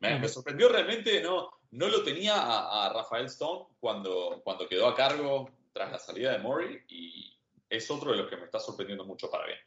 Me, 0.00 0.28
sorprendió 0.28 0.68
realmente, 0.68 1.20
no, 1.22 1.50
no 1.72 1.88
lo 1.88 2.02
tenía 2.02 2.34
a, 2.36 2.92
Rafael 2.92 3.26
Stone 3.26 3.66
cuando, 3.78 4.40
cuando 4.42 4.68
quedó 4.68 4.88
a 4.88 4.94
cargo 4.94 5.50
tras 5.72 5.92
la 5.92 5.98
salida 5.98 6.32
de 6.32 6.38
Murray 6.38 6.82
y 6.88 7.37
es 7.68 7.90
otro 7.90 8.12
de 8.12 8.18
los 8.18 8.28
que 8.28 8.36
me 8.36 8.44
está 8.44 8.58
sorprendiendo 8.58 9.04
mucho 9.04 9.30
para 9.30 9.46
bien. 9.46 9.58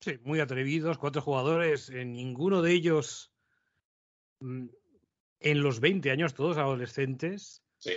Sí, 0.00 0.18
muy 0.22 0.40
atrevidos, 0.40 0.98
cuatro 0.98 1.20
jugadores, 1.20 1.90
en 1.90 2.12
ninguno 2.12 2.62
de 2.62 2.72
ellos 2.72 3.32
mm, 4.40 4.68
en 5.40 5.62
los 5.62 5.80
20 5.80 6.10
años, 6.10 6.34
todos 6.34 6.56
adolescentes. 6.56 7.62
Sí. 7.78 7.92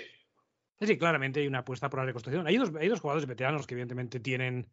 Sí, 0.82 0.98
claramente 0.98 1.40
hay 1.40 1.48
una 1.48 1.60
apuesta 1.60 1.90
por 1.90 2.00
la 2.00 2.06
reconstrucción. 2.06 2.46
Hay 2.46 2.58
dos, 2.58 2.72
hay 2.78 2.90
dos 2.90 3.00
jugadores 3.00 3.26
veteranos 3.26 3.66
que 3.66 3.74
evidentemente 3.74 4.20
tienen 4.20 4.70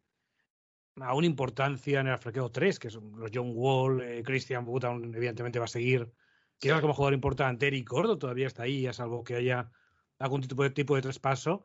aún 0.97 1.23
importancia 1.23 2.01
en 2.01 2.07
el 2.07 2.17
franqueo 2.17 2.51
3, 2.51 2.79
que 2.79 2.89
son 2.89 3.11
los 3.17 3.31
John 3.33 3.51
Wall, 3.53 4.01
eh, 4.01 4.23
Christian 4.23 4.67
Wood, 4.67 4.83
evidentemente 5.15 5.59
va 5.59 5.65
a 5.65 5.69
seguir. 5.69 6.11
Queda 6.59 6.81
como 6.81 6.93
jugador 6.93 7.13
importante. 7.13 7.67
Eric 7.67 7.87
Gordo 7.89 8.17
todavía 8.17 8.47
está 8.47 8.63
ahí, 8.63 8.85
a 8.87 8.93
salvo 8.93 9.23
que 9.23 9.35
haya 9.35 9.71
algún 10.19 10.41
tipo 10.41 10.63
de, 10.63 10.69
tipo 10.69 10.95
de 10.95 11.01
traspaso. 11.01 11.63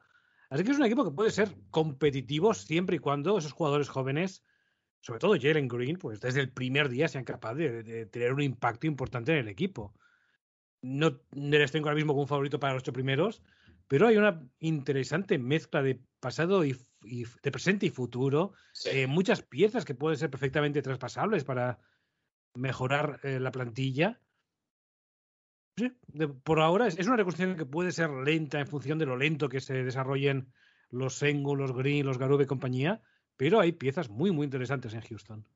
Así 0.50 0.62
que 0.62 0.70
es 0.70 0.78
un 0.78 0.84
equipo 0.84 1.04
que 1.04 1.14
puede 1.14 1.30
ser 1.30 1.50
competitivo 1.70 2.54
siempre 2.54 2.96
y 2.96 2.98
cuando 3.00 3.38
esos 3.38 3.52
jugadores 3.52 3.88
jóvenes, 3.88 4.44
sobre 5.00 5.20
todo 5.20 5.36
Jalen 5.40 5.68
Green, 5.68 5.98
pues 5.98 6.20
desde 6.20 6.40
el 6.40 6.52
primer 6.52 6.88
día 6.88 7.08
sean 7.08 7.24
capaces 7.24 7.84
de, 7.84 8.06
tener 8.06 8.32
un 8.32 8.42
impacto 8.42 8.86
importante 8.86 9.32
en 9.32 9.38
el 9.38 9.48
equipo. 9.48 9.94
No 10.82 11.20
les 11.32 11.72
tengo 11.72 11.88
ahora 11.88 11.96
mismo 11.96 12.12
como 12.12 12.22
un 12.22 12.28
favorito 12.28 12.60
para 12.60 12.74
los 12.74 12.82
ocho 12.82 12.92
primeros, 12.92 13.42
pero 13.88 14.06
hay 14.06 14.16
una 14.16 14.42
interesante 14.60 15.38
mezcla 15.38 15.82
de 15.82 16.00
pasado 16.20 16.64
y, 16.64 16.76
de 17.02 17.52
presente 17.52 17.86
y 17.86 17.90
futuro, 17.90 18.52
eh, 18.84 19.06
muchas 19.06 19.42
piezas 19.42 19.84
que 19.84 19.94
pueden 19.94 20.18
ser 20.18 20.30
perfectamente 20.30 20.82
traspasables 20.82 21.44
para 21.44 21.78
mejorar 22.54 23.20
eh, 23.22 23.38
la 23.40 23.52
plantilla. 23.52 24.20
Por 26.44 26.60
ahora 26.60 26.86
es, 26.86 27.06
una 27.06 27.16
reconstrucción 27.16 27.56
que 27.56 27.66
puede 27.66 27.92
ser 27.92 28.10
lenta 28.10 28.60
en 28.60 28.66
función 28.66 28.98
de 28.98 29.06
lo 29.06 29.16
lento 29.16 29.48
que 29.48 29.60
se 29.60 29.84
desarrollen 29.84 30.52
los 30.90 31.18
Sengu, 31.18 31.56
los 31.56 31.72
Green, 31.72 32.06
los 32.06 32.18
Garube 32.18 32.44
y 32.44 32.46
compañía, 32.46 33.02
pero 33.36 33.60
hay 33.60 33.72
piezas 33.72 34.08
muy, 34.08 34.30
muy 34.30 34.44
interesantes 34.44 34.94
en 34.94 35.02
Houston. 35.02 35.46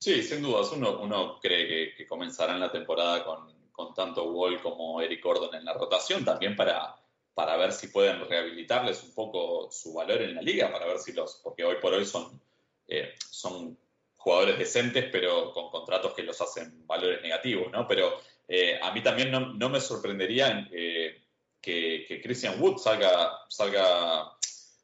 Sí, 0.00 0.22
sin 0.22 0.42
dudas. 0.42 0.72
Uno, 0.72 1.00
uno 1.00 1.38
cree 1.40 1.94
que, 1.94 2.06
comenzarán 2.06 2.60
la 2.60 2.72
temporada 2.72 3.24
con, 3.24 3.52
con 3.70 3.94
tanto 3.94 4.30
Wall 4.32 4.60
como 4.60 5.00
Eric 5.00 5.22
Gordon 5.22 5.54
en 5.54 5.64
la 5.64 5.74
rotación, 5.74 6.24
también 6.24 6.56
para 6.56 6.96
para 7.38 7.56
ver 7.56 7.70
si 7.70 7.86
pueden 7.86 8.28
rehabilitarles 8.28 9.04
un 9.04 9.14
poco 9.14 9.70
su 9.70 9.94
valor 9.94 10.22
en 10.22 10.34
la 10.34 10.42
liga, 10.42 10.72
para 10.72 10.86
ver 10.86 10.98
si 10.98 11.12
los, 11.12 11.36
porque 11.36 11.62
hoy 11.62 11.76
por 11.80 11.94
hoy 11.94 12.04
son, 12.04 12.42
eh, 12.88 13.14
son 13.30 13.78
jugadores 14.16 14.58
decentes, 14.58 15.08
pero 15.12 15.52
con 15.52 15.70
contratos 15.70 16.14
que 16.14 16.24
los 16.24 16.40
hacen 16.40 16.84
valores 16.84 17.22
negativos, 17.22 17.70
¿no? 17.70 17.86
Pero 17.86 18.20
eh, 18.48 18.78
a 18.82 18.92
mí 18.92 19.02
también 19.02 19.30
no, 19.30 19.68
me 19.68 19.80
sorprendería 19.80 20.68
eh, 20.72 21.22
que, 21.60 22.20
Christian 22.22 22.60
Wood 22.60 22.78
salga, 22.78 23.40
salga 23.48 24.32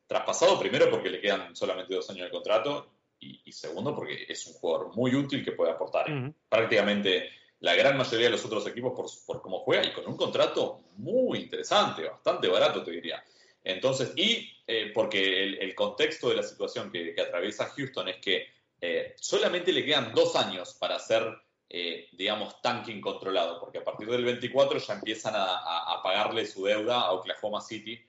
traspasado, 0.07 0.61
primero 0.61 0.91
porque 0.91 1.11
le 1.11 1.21
quedan 1.21 1.57
solamente 1.57 1.95
dos 1.95 2.09
años 2.11 2.27
de 2.27 2.31
contrato 2.31 2.93
y, 3.19 3.51
segundo 3.53 3.95
porque 3.95 4.27
es 4.29 4.47
un 4.47 4.53
jugador 4.55 4.95
muy 4.95 5.15
útil 5.15 5.43
que 5.43 5.53
puede 5.53 5.73
aportar 5.73 6.07
prácticamente 6.47 7.31
la 7.61 7.75
gran 7.75 7.97
mayoría 7.97 8.27
de 8.27 8.33
los 8.33 8.45
otros 8.45 8.67
equipos 8.67 8.93
por, 8.95 9.07
por 9.27 9.43
cómo 9.43 9.61
juega 9.61 9.83
y 9.83 9.93
con 9.93 10.07
un 10.07 10.17
contrato 10.17 10.83
muy 10.97 11.39
interesante, 11.39 12.07
bastante 12.07 12.49
barato 12.49 12.85
te 12.85 12.91
diría. 12.91 13.25
Entonces, 13.65 14.13
y 14.15 14.55
eh, 14.67 14.93
porque 14.95 15.59
el, 15.59 15.75
contexto 15.75 16.29
de 16.29 16.37
la 16.37 16.43
situación 16.43 16.93
que, 16.93 17.15
atraviesa 17.19 17.67
Houston 17.67 18.09
es 18.09 18.17
que 18.19 18.47
eh, 18.81 19.15
solamente 19.19 19.73
le 19.73 19.85
quedan 19.85 20.13
dos 20.15 20.37
años 20.37 20.75
para 20.79 20.97
hacer, 20.97 21.23
eh, 21.77 22.09
digamos, 22.13 22.63
tanking 22.63 23.01
controlado, 23.01 23.59
porque 23.59 23.79
a 23.79 23.85
partir 23.85 24.09
del 24.09 24.25
24 24.25 24.79
ya 24.79 24.95
empiezan 24.95 25.35
a, 25.37 26.01
pagarle 26.05 26.47
su 26.47 26.65
deuda 26.65 27.01
a 27.01 27.11
Oklahoma 27.11 27.61
City 27.61 28.01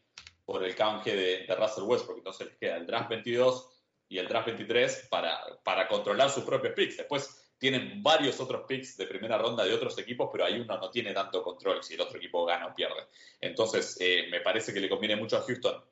por 0.46 0.64
el 0.64 0.76
canje 0.76 1.16
de, 1.16 1.56
Russell 1.56 1.86
Westbrook. 1.86 2.20
Entonces 2.20 2.46
les 2.46 2.58
queda 2.58 2.78
el 2.78 2.86
draft 2.86 3.10
22 3.10 3.68
y 4.08 4.20
el 4.20 4.28
draft 4.28 4.46
23 4.46 5.08
para, 5.10 5.42
para 5.64 5.88
controlar 5.88 6.30
sus 6.30 6.44
propios 6.44 6.76
picks. 6.76 6.98
Después 6.98 7.56
tienen 7.58 8.04
varios 8.04 8.40
otros 8.40 8.66
picks 8.68 8.98
de 8.98 9.08
primera 9.08 9.40
ronda 9.40 9.66
de 9.66 9.74
otros 9.74 9.98
equipos, 9.98 10.30
pero 10.32 10.46
ahí 10.46 10.60
uno 10.60 10.78
no 10.78 10.92
tiene 10.92 11.12
tanto 11.12 11.42
control 11.42 11.82
si 11.82 11.96
el 11.96 12.02
otro 12.02 12.20
equipo 12.20 12.46
gana 12.46 12.68
o 12.68 12.76
pierde. 12.76 13.08
Entonces, 13.42 13.98
eh, 14.00 14.28
me 14.30 14.42
parece 14.42 14.76
que 14.76 14.80
le 14.80 14.90
conviene 14.90 15.16
mucho 15.16 15.38
a 15.38 15.42
Houston 15.42 15.84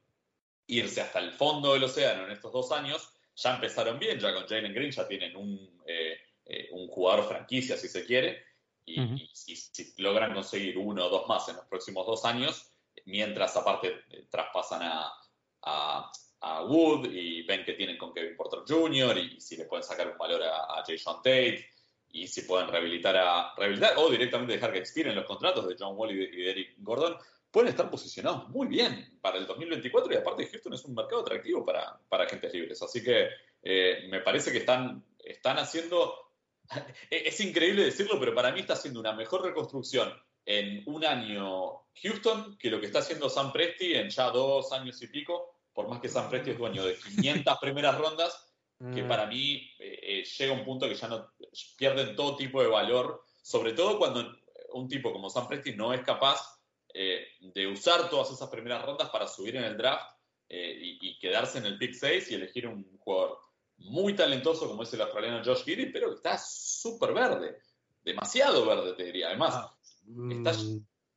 irse 0.67 1.01
hasta 1.01 1.17
el 1.17 1.31
fondo 1.31 1.73
del 1.73 1.85
océano 1.85 2.25
en 2.25 2.33
estos 2.33 2.51
dos 2.53 2.71
años. 2.71 3.09
Ya 3.35 3.55
empezaron 3.55 3.97
bien, 3.97 4.19
ya 4.19 4.31
con 4.31 4.45
Jalen 4.45 4.75
Green 4.75 4.91
ya 4.91 5.07
tienen 5.07 5.35
un, 5.35 5.81
eh, 5.87 6.19
eh, 6.45 6.69
un 6.71 6.87
jugador 6.87 7.27
franquicia, 7.27 7.77
si 7.77 7.87
se 7.87 8.05
quiere, 8.05 8.43
y, 8.85 9.29
si 9.33 9.93
logran 9.97 10.33
conseguir 10.33 10.77
uno 10.77 11.05
o 11.05 11.09
dos 11.09 11.27
más 11.27 11.47
en 11.49 11.55
los 11.55 11.65
próximos 11.65 12.05
dos 12.05 12.25
años, 12.25 12.69
mientras 13.05 13.55
aparte 13.55 14.03
traspasan 14.29 14.81
a 14.83 16.11
a 16.43 16.61
Wood 16.63 17.09
y 17.11 17.43
ven 17.43 17.63
que 17.63 17.73
tienen 17.73 17.97
con 17.97 18.13
Kevin 18.13 18.35
Porter 18.35 18.59
Jr. 18.67 19.17
y 19.17 19.39
si 19.39 19.55
le 19.55 19.65
pueden 19.65 19.83
sacar 19.83 20.09
un 20.09 20.17
valor 20.17 20.43
a, 20.43 20.79
a 20.79 20.83
Jason 20.85 21.17
Tate 21.17 21.65
y 22.09 22.27
si 22.27 22.41
pueden 22.41 22.67
rehabilitar 22.67 23.15
a 23.15 23.53
rehabilitar 23.55 23.93
o 23.97 24.09
directamente 24.09 24.53
dejar 24.53 24.73
que 24.73 24.79
expiren 24.79 25.15
los 25.15 25.25
contratos 25.25 25.67
de 25.67 25.75
John 25.79 25.95
Wall 25.97 26.11
y 26.11 26.17
de, 26.17 26.51
Eric 26.51 26.75
Gordon, 26.79 27.15
pueden 27.49 27.69
estar 27.69 27.89
posicionados 27.89 28.49
muy 28.49 28.67
bien 28.67 29.17
para 29.21 29.37
el 29.37 29.47
2024 29.47 30.13
y 30.13 30.17
aparte 30.17 30.47
Houston 30.47 30.73
es 30.73 30.83
un 30.83 30.95
mercado 30.95 31.21
atractivo 31.21 31.65
para, 31.65 31.97
para 32.09 32.25
agentes 32.25 32.53
libres. 32.53 32.81
Así 32.81 33.01
que 33.01 33.29
eh, 33.61 34.07
me 34.09 34.19
parece 34.19 34.51
que 34.51 34.57
están, 34.57 35.01
están 35.23 35.57
haciendo, 35.57 36.32
es 37.09 37.39
increíble 37.39 37.83
decirlo, 37.83 38.19
pero 38.19 38.33
para 38.33 38.51
mí 38.51 38.61
está 38.61 38.73
haciendo 38.73 38.99
una 38.99 39.13
mejor 39.13 39.43
reconstrucción 39.43 40.13
en 40.45 40.83
un 40.87 41.05
año 41.05 41.85
Houston 42.01 42.57
que 42.57 42.69
lo 42.69 42.79
que 42.79 42.87
está 42.87 42.99
haciendo 42.99 43.29
Sam 43.29 43.53
Presti 43.53 43.93
en 43.93 44.09
ya 44.09 44.29
dos 44.29 44.71
años 44.73 45.01
y 45.01 45.07
pico 45.07 45.53
por 45.73 45.87
más 45.87 45.99
que 45.99 46.09
San 46.09 46.29
Presti 46.29 46.51
es 46.51 46.57
dueño 46.57 46.85
de 46.85 46.95
500 46.95 47.57
primeras 47.59 47.97
rondas, 47.97 48.53
que 48.93 49.03
mm. 49.03 49.07
para 49.07 49.25
mí 49.25 49.71
eh, 49.79 49.99
eh, 50.01 50.23
llega 50.23 50.53
un 50.53 50.63
punto 50.63 50.87
que 50.87 50.95
ya 50.95 51.07
no 51.07 51.31
pierden 51.77 52.15
todo 52.15 52.35
tipo 52.35 52.61
de 52.61 52.67
valor, 52.67 53.23
sobre 53.41 53.73
todo 53.73 53.97
cuando 53.97 54.37
un 54.73 54.87
tipo 54.87 55.11
como 55.11 55.29
San 55.29 55.47
Presti 55.47 55.75
no 55.75 55.93
es 55.93 56.01
capaz 56.01 56.59
eh, 56.93 57.25
de 57.39 57.67
usar 57.67 58.09
todas 58.09 58.31
esas 58.31 58.49
primeras 58.49 58.85
rondas 58.85 59.09
para 59.09 59.27
subir 59.27 59.55
en 59.55 59.63
el 59.63 59.77
draft 59.77 60.11
y, 60.49 61.17
quedarse 61.17 61.57
en 61.57 61.65
el 61.65 61.79
pick 61.79 61.93
6 61.93 62.29
y 62.29 62.35
elegir 62.35 62.67
un 62.67 62.85
jugador 62.99 63.39
muy 63.77 64.15
talentoso 64.15 64.67
como 64.67 64.83
es 64.83 64.93
el 64.93 65.01
australiano 65.01 65.43
Josh 65.43 65.63
Giddy, 65.63 65.87
pero 65.87 66.09
que 66.09 66.15
está 66.15 66.37
súper 66.37 67.13
verde, 67.13 67.59
demasiado 68.03 68.65
verde 68.65 68.93
te 68.93 69.03
diría. 69.03 69.27
Además, 69.27 69.55
ah, 69.55 69.75
mm, 70.05 70.45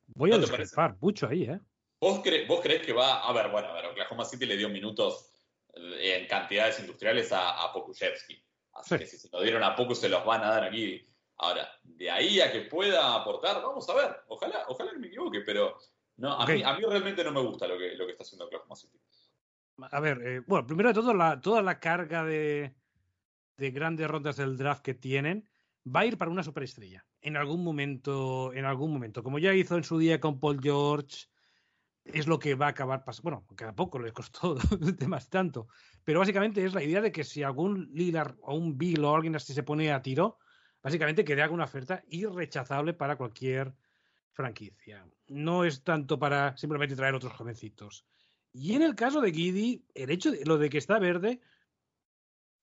voy 0.07 0.33
a 0.33 0.37
discrepar 0.37 0.95
mucho 0.99 1.27
ahí, 1.27 1.43
¿eh? 1.43 1.59
¿Vos, 1.99 2.21
¿Vos 2.47 2.59
crees 2.61 2.85
que 2.85 2.93
va, 2.93 3.23
a 3.23 3.33
ver, 3.33 3.49
bueno, 3.49 3.69
a 3.69 3.73
ver, 3.73 3.87
Oklahoma 3.87 4.23
City 4.23 4.45
le 4.45 4.57
dio 4.57 4.69
minutos 4.69 5.31
eh, 5.73 6.19
en 6.19 6.27
cantidades 6.27 6.79
industriales 6.79 7.31
a, 7.31 7.63
a 7.63 7.73
Así 8.73 8.97
que 8.97 9.07
si 9.07 9.17
se 9.17 9.29
lo 9.31 9.41
dieron 9.41 9.63
a 9.63 9.75
Poku, 9.75 9.95
se 9.95 10.07
los 10.07 10.23
van 10.23 10.43
a 10.43 10.49
dar 10.49 10.63
aquí. 10.63 11.03
Ahora, 11.37 11.67
de 11.83 12.11
ahí 12.11 12.39
a 12.39 12.51
que 12.51 12.61
pueda 12.61 13.15
aportar, 13.15 13.61
vamos 13.61 13.89
a 13.89 13.95
ver. 13.95 14.15
Ojalá, 14.27 14.65
ojalá 14.67 14.91
que 14.91 14.99
me 14.99 15.07
equivoque, 15.07 15.41
pero 15.41 15.77
no, 16.17 16.33
a, 16.33 16.45
mí, 16.45 16.61
a 16.63 16.73
mí 16.73 16.83
realmente 16.83 17.23
no 17.23 17.31
me 17.31 17.41
gusta 17.41 17.67
lo 17.67 17.77
que, 17.77 17.95
lo 17.95 18.05
que 18.05 18.11
está 18.11 18.23
haciendo 18.23 18.45
Oklahoma 18.45 18.75
City. 18.75 18.99
A 19.91 19.99
ver, 19.99 20.21
eh, 20.25 20.41
bueno, 20.47 20.65
primero 20.65 20.89
de 20.89 20.95
todo, 20.95 21.39
toda 21.39 21.61
la 21.61 21.79
carga 21.79 22.23
de, 22.23 22.75
de 23.57 23.71
grandes 23.71 24.07
rondas 24.07 24.37
del 24.37 24.57
draft 24.57 24.83
que 24.83 24.93
tienen 24.93 25.47
va 25.85 26.01
a 26.01 26.05
ir 26.05 26.17
para 26.17 26.31
una 26.31 26.43
superestrella 26.43 27.05
en 27.21 27.37
algún 27.37 27.63
momento, 27.63 28.53
en 28.53 28.65
algún 28.65 28.91
momento, 28.91 29.23
como 29.23 29.39
ya 29.39 29.53
hizo 29.53 29.75
en 29.75 29.83
su 29.83 29.97
día 29.97 30.19
con 30.19 30.39
Paul 30.39 30.59
George, 30.61 31.27
es 32.05 32.27
lo 32.27 32.39
que 32.39 32.55
va 32.55 32.67
a 32.67 32.69
acabar 32.69 33.03
pasando. 33.03 33.31
Bueno, 33.31 33.47
que 33.55 33.65
a 33.65 33.75
poco 33.75 33.99
les 33.99 34.13
costó 34.13 34.55
temas 34.97 35.29
tanto, 35.29 35.67
pero 36.03 36.19
básicamente 36.19 36.63
es 36.63 36.73
la 36.73 36.83
idea 36.83 37.01
de 37.01 37.11
que 37.11 37.23
si 37.23 37.43
algún 37.43 37.89
Lillard 37.93 38.35
o 38.41 38.55
un 38.55 38.77
Bill 38.77 39.03
o 39.03 39.15
alguien 39.15 39.35
así 39.35 39.53
se 39.53 39.63
pone 39.63 39.91
a 39.91 40.01
tiro, 40.01 40.37
básicamente 40.81 41.25
que 41.25 41.35
le 41.35 41.41
haga 41.41 41.53
una 41.53 41.65
oferta 41.65 42.03
irrechazable 42.07 42.93
para 42.93 43.17
cualquier 43.17 43.75
franquicia. 44.31 45.05
No 45.27 45.65
es 45.65 45.83
tanto 45.83 46.17
para 46.19 46.55
simplemente 46.55 46.95
traer 46.95 47.15
otros 47.15 47.33
jovencitos. 47.33 48.05
Y 48.53 48.73
en 48.73 48.81
el 48.81 48.95
caso 48.95 49.21
de 49.21 49.31
Giddy, 49.31 49.85
el 49.93 50.09
hecho 50.09 50.31
de 50.31 50.45
lo 50.45 50.57
de 50.57 50.69
que 50.69 50.77
está 50.77 50.99
verde 50.99 51.41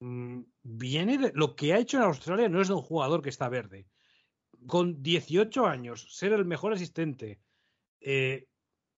mm, 0.01 0.41
viene 0.63 1.19
de 1.19 1.33
lo 1.35 1.55
que 1.55 1.73
ha 1.73 1.79
hecho 1.79 1.99
en 1.99 2.05
Australia 2.05 2.49
no 2.49 2.61
es 2.61 2.69
de 2.69 2.75
un 2.75 2.83
jugador 2.83 3.23
que 3.23 3.29
está 3.29 3.49
verde. 3.49 3.87
Con 4.67 5.03
18 5.03 5.67
años, 5.67 6.07
ser 6.17 6.33
el 6.33 6.45
mejor 6.45 6.73
asistente, 6.73 7.41
eh, 8.01 8.49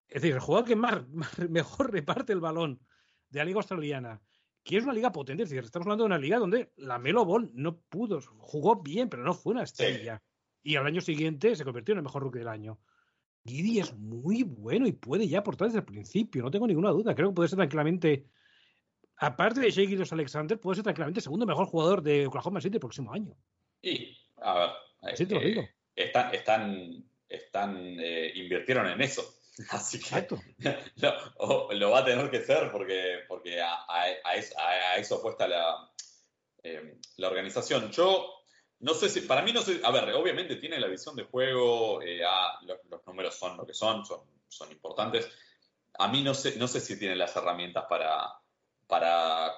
es 0.08 0.22
decir, 0.22 0.34
el 0.34 0.40
jugador 0.40 0.68
que 0.68 0.76
más, 0.76 1.02
mejor 1.50 1.92
reparte 1.92 2.32
el 2.32 2.40
balón 2.40 2.80
de 3.28 3.40
la 3.40 3.44
Liga 3.44 3.58
Australiana, 3.58 4.20
que 4.62 4.76
es 4.76 4.84
una 4.84 4.92
liga 4.92 5.12
potente, 5.12 5.44
es 5.44 5.50
decir, 5.50 5.64
estamos 5.64 5.86
hablando 5.86 6.04
de 6.04 6.08
una 6.08 6.18
liga 6.18 6.38
donde 6.38 6.72
la 6.76 6.98
Melo 6.98 7.24
Ball 7.24 7.50
no 7.54 7.78
pudo, 7.78 8.20
jugó 8.38 8.82
bien, 8.82 9.08
pero 9.08 9.22
no 9.22 9.32
fue 9.32 9.52
una 9.52 9.62
estrella. 9.62 10.20
Y 10.62 10.74
al 10.74 10.86
año 10.86 11.00
siguiente 11.00 11.54
se 11.54 11.64
convirtió 11.64 11.92
en 11.92 11.98
el 11.98 12.04
mejor 12.04 12.22
rookie 12.22 12.40
del 12.40 12.48
año. 12.48 12.80
Giddy 13.46 13.80
es 13.80 13.94
muy 13.94 14.42
bueno 14.42 14.86
y 14.86 14.92
puede 14.92 15.28
ya 15.28 15.38
aportar 15.38 15.68
desde 15.68 15.80
el 15.80 15.84
principio, 15.84 16.42
no 16.42 16.50
tengo 16.50 16.66
ninguna 16.66 16.90
duda. 16.90 17.14
Creo 17.14 17.28
que 17.28 17.34
puede 17.34 17.48
ser 17.48 17.56
tranquilamente, 17.56 18.26
aparte 19.16 19.60
de 19.60 19.70
Shea 19.70 19.86
Gildos 19.86 20.12
Alexander, 20.12 20.58
puede 20.58 20.76
ser 20.76 20.84
tranquilamente 20.84 21.20
el 21.20 21.24
segundo 21.24 21.46
mejor 21.46 21.66
jugador 21.66 22.02
de 22.02 22.26
Oklahoma 22.26 22.60
City 22.60 22.76
el 22.76 22.80
próximo 22.80 23.12
año. 23.12 23.36
Y, 23.82 24.16
a 24.36 24.58
ver, 24.58 24.70
Así 25.12 25.26
te 25.26 25.34
lo 25.34 25.40
digo. 25.40 25.62
Eh, 25.62 26.12
están, 26.32 27.04
están, 27.28 27.76
eh, 28.00 28.32
invirtieron 28.34 28.88
en 28.88 29.00
eso. 29.00 29.22
Así 29.70 30.00
que 30.00 30.26
lo, 31.70 31.90
va 31.90 31.98
a 32.00 32.04
tener 32.04 32.30
que 32.30 32.40
ser 32.40 32.70
porque, 32.70 33.20
porque 33.28 33.60
a, 33.60 34.06
eso, 34.98 35.16
apuesta 35.16 35.48
la, 35.48 35.90
eh, 36.62 36.98
la 37.16 37.28
organización. 37.28 37.90
Yo 37.90 38.36
no 38.80 38.94
sé 38.94 39.08
si, 39.08 39.22
para 39.22 39.42
mí 39.42 39.52
no 39.52 39.62
sé, 39.62 39.80
a 39.82 39.90
ver, 39.90 40.12
obviamente 40.14 40.56
tiene 40.56 40.78
la 40.78 40.86
visión 40.86 41.16
de 41.16 41.24
juego, 41.24 42.02
eh, 42.02 42.20
los, 42.62 43.06
números 43.06 43.34
son 43.34 43.56
lo 43.56 43.66
que 43.66 43.74
son, 43.74 44.04
son, 44.04 44.20
son 44.48 44.70
importantes. 44.70 45.28
A 45.98 46.08
mí 46.08 46.22
no 46.22 46.34
sé, 46.34 46.56
no 46.56 46.68
sé 46.68 46.80
si 46.80 46.98
tiene 46.98 47.16
las 47.16 47.34
herramientas 47.36 47.86
para, 47.88 48.34
para 48.86 49.52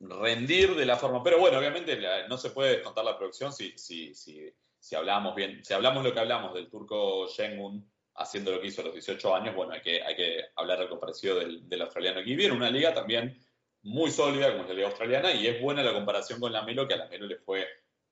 rendir 0.00 0.74
de 0.74 0.84
la 0.84 0.96
forma, 0.96 1.22
pero 1.22 1.38
bueno, 1.38 1.58
obviamente 1.58 1.98
no 2.28 2.36
se 2.36 2.50
puede 2.50 2.76
descontar 2.76 3.04
la 3.04 3.16
producción 3.16 3.52
si, 3.52 3.76
si, 3.78 4.14
si, 4.14 4.52
si 4.78 4.94
hablamos 4.94 5.34
bien, 5.34 5.64
si 5.64 5.72
hablamos 5.74 6.04
lo 6.04 6.12
que 6.12 6.20
hablamos 6.20 6.54
del 6.54 6.68
turco 6.68 7.28
Shengun 7.28 7.90
haciendo 8.16 8.52
lo 8.52 8.60
que 8.60 8.68
hizo 8.68 8.80
a 8.80 8.84
los 8.84 8.94
18 8.94 9.34
años, 9.34 9.54
bueno, 9.54 9.72
hay 9.72 9.80
que, 9.80 10.02
hay 10.02 10.16
que 10.16 10.44
hablar 10.56 10.80
algo 10.80 10.98
parecido 10.98 11.38
del, 11.38 11.82
australiano 11.82 12.20
aquí. 12.20 12.34
Viene 12.34 12.54
una 12.54 12.70
liga 12.70 12.94
también 12.94 13.38
muy 13.82 14.10
sólida 14.10 14.50
como 14.50 14.62
es 14.62 14.68
la 14.68 14.74
liga 14.74 14.88
australiana 14.88 15.32
y 15.32 15.46
es 15.46 15.60
buena 15.60 15.82
la 15.82 15.92
comparación 15.92 16.40
con 16.40 16.52
la 16.52 16.62
Melo, 16.62 16.88
que 16.88 16.94
a 16.94 16.98
la 16.98 17.08
Melo 17.08 17.26
le 17.26 17.36
fue 17.36 17.66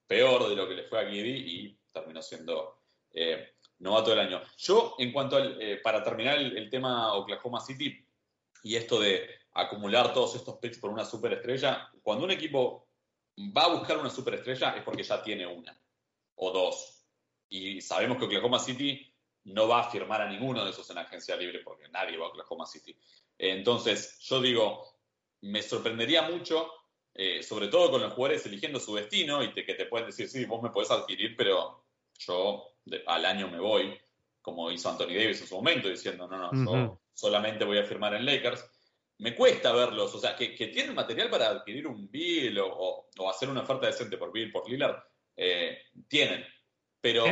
peor 0.07 0.49
de 0.49 0.57
lo 0.57 0.69
que 0.69 0.75
le 0.75 0.85
fue 0.85 1.01
a 1.01 1.09
Giddy 1.09 1.31
y 1.31 1.79
terminó 1.93 2.23
siendo 2.23 2.83
eh, 3.13 3.55
novato 3.79 4.11
del 4.11 4.21
año. 4.21 4.43
Yo, 4.59 4.95
en 4.99 5.13
cuanto 5.13 5.37
al, 5.37 5.61
eh, 5.61 5.79
para 5.83 6.03
terminar 6.03 6.39
el, 6.39 6.71
tema 6.71 7.15
Oklahoma 7.15 7.61
City 7.61 8.07
y 8.63 8.77
esto 8.77 9.01
de 9.01 9.29
acumular 9.53 10.13
todos 10.13 10.35
estos 10.35 10.59
picks 10.59 10.79
por 10.79 10.91
una 10.91 11.05
superestrella, 11.05 11.91
cuando 12.03 12.25
un 12.25 12.31
equipo 12.31 12.89
va 13.39 13.65
a 13.65 13.75
buscar 13.75 13.99
una 13.99 14.11
superestrella 14.11 14.71
es 14.71 14.83
porque 14.83 15.03
ya 15.03 15.23
tiene 15.23 15.47
una 15.47 15.79
o 16.37 16.51
dos. 16.51 17.07
Y 17.49 17.81
sabemos 17.81 18.19
que 18.19 18.25
Oklahoma 18.25 18.59
City 18.59 19.13
no 19.45 19.69
va 19.69 19.81
a 19.81 19.91
firmar 19.91 20.23
a 20.23 20.29
ninguno 20.29 20.65
de 20.65 20.71
esos 20.71 20.89
en 20.91 20.99
agencia 20.99 21.37
libre 21.37 21.61
porque 21.61 21.89
nadie 21.89 22.17
va 22.17 22.27
a 22.27 22.29
Oklahoma 22.31 22.67
City. 22.67 22.97
Entonces, 23.39 24.19
yo 24.21 24.41
digo, 24.41 24.99
me 25.43 25.63
sorprendería 25.63 26.23
mucho, 26.23 26.71
eh, 27.15 27.43
sobre 27.43 27.69
todo 27.69 27.93
con 27.93 28.03
los 28.03 28.13
jugadores 28.13 28.45
eligiendo 28.45 28.81
su 28.81 28.95
destino 28.97 29.43
y 29.43 29.53
que 29.53 29.75
te 29.75 29.87
pueden 29.87 30.07
decir, 30.07 30.29
sí, 30.29 30.45
vos 30.47 30.61
me 30.63 30.71
podés 30.71 30.91
adquirir, 30.91 31.37
pero 31.37 31.85
yo 32.19 32.75
al 33.07 33.25
año 33.25 33.49
me 33.49 33.61
voy, 33.61 33.97
como 34.43 34.71
hizo 34.71 34.91
Anthony 34.91 35.15
Davis 35.15 35.41
en 35.41 35.47
su 35.47 35.55
momento, 35.55 35.89
diciendo, 35.89 36.27
no, 36.27 36.53
no, 36.53 36.65
yo 36.65 37.01
solamente 37.13 37.65
voy 37.65 37.79
a 37.79 37.85
firmar 37.85 38.15
en 38.15 38.27
Lakers. 38.27 38.69
me 39.19 39.35
cuesta 39.35 39.73
verlos. 39.73 40.15
O 40.15 40.19
sea, 40.19 40.35
que, 40.35 40.49
tienen 40.49 40.95
material 40.95 41.31
para 41.31 41.51
adquirir 41.51 41.87
un 41.87 42.11
Bill 42.11 42.59
o, 42.61 43.09
hacer 43.31 43.49
una 43.49 43.63
oferta 43.63 43.87
decente 43.87 44.19
por 44.19 44.33
Bill, 44.33 44.51
por 44.51 44.69
Lillard, 44.69 44.97
eh, 45.37 45.79
tienen. 46.09 46.45
Pero. 47.01 47.27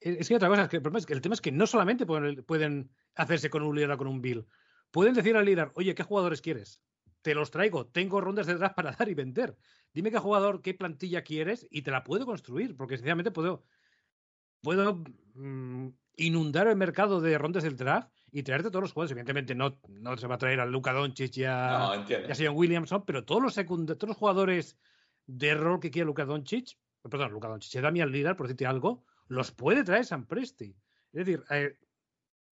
Es, 0.00 0.28
que 0.28 0.34
otra 0.34 0.48
cosa, 0.48 0.64
es 0.64 0.68
que 1.06 1.12
el, 1.12 1.20
tema 1.20 1.34
es 1.34 1.40
que 1.40 1.52
no 1.52 1.68
solamente 1.68 2.04
pueden, 2.04 2.90
hacerse 3.14 3.48
con 3.48 3.62
un 3.62 3.76
Lillard 3.76 3.92
o 3.92 3.98
con 3.98 4.08
un 4.08 4.20
Bill. 4.20 4.44
Pueden 4.90 5.14
decir 5.14 5.36
al 5.36 5.44
Lillard, 5.44 5.70
oye, 5.76 5.94
¿qué 5.94 6.02
jugadores 6.02 6.42
quieres? 6.42 6.82
Te 7.22 7.34
los 7.34 7.50
traigo, 7.50 7.86
tengo 7.86 8.20
rondas 8.20 8.46
de 8.46 8.54
draft 8.54 8.74
para 8.74 8.92
dar 8.98 9.08
y 9.08 9.14
vender. 9.14 9.56
Dime 9.94 10.10
qué 10.10 10.18
jugador, 10.18 10.62
qué 10.62 10.74
plantilla 10.74 11.22
quieres 11.22 11.66
y 11.70 11.82
te 11.82 11.90
la 11.90 12.04
puedo 12.04 12.26
construir, 12.26 12.76
porque 12.76 12.96
sencillamente 12.96 13.30
puedo, 13.30 13.64
puedo 14.60 15.02
mm, 15.34 15.88
inundar 16.16 16.68
el 16.68 16.76
mercado 16.76 17.20
de 17.20 17.38
rondas 17.38 17.64
del 17.64 17.76
draft 17.76 18.10
y 18.30 18.42
traerte 18.42 18.70
todos 18.70 18.82
los 18.82 18.92
jugadores. 18.92 19.12
Evidentemente 19.12 19.54
no, 19.54 19.78
no 19.88 20.16
se 20.16 20.26
va 20.26 20.36
a 20.36 20.38
traer 20.38 20.60
a 20.60 20.66
Luca 20.66 20.92
Doncic 20.92 21.36
y 21.36 21.44
a, 21.44 22.04
no, 22.06 22.52
Williamson, 22.52 23.04
pero 23.04 23.24
todos 23.24 23.42
los, 23.42 23.54
todos 23.54 24.08
los 24.08 24.16
jugadores 24.16 24.78
de 25.26 25.54
rol 25.54 25.80
que 25.80 25.90
quiera 25.90 26.06
Luca 26.06 26.24
Doncic, 26.24 26.78
perdón, 27.02 27.32
Luca 27.32 27.48
Doncic, 27.48 27.80
Damian 27.80 28.10
Lillard, 28.10 28.36
por 28.36 28.46
decirte 28.46 28.66
algo, 28.66 29.04
los 29.28 29.52
puede 29.52 29.84
traer 29.84 30.04
San 30.04 30.26
Presti. 30.26 30.76
Es 31.12 31.26
decir, 31.26 31.44
eh, 31.50 31.78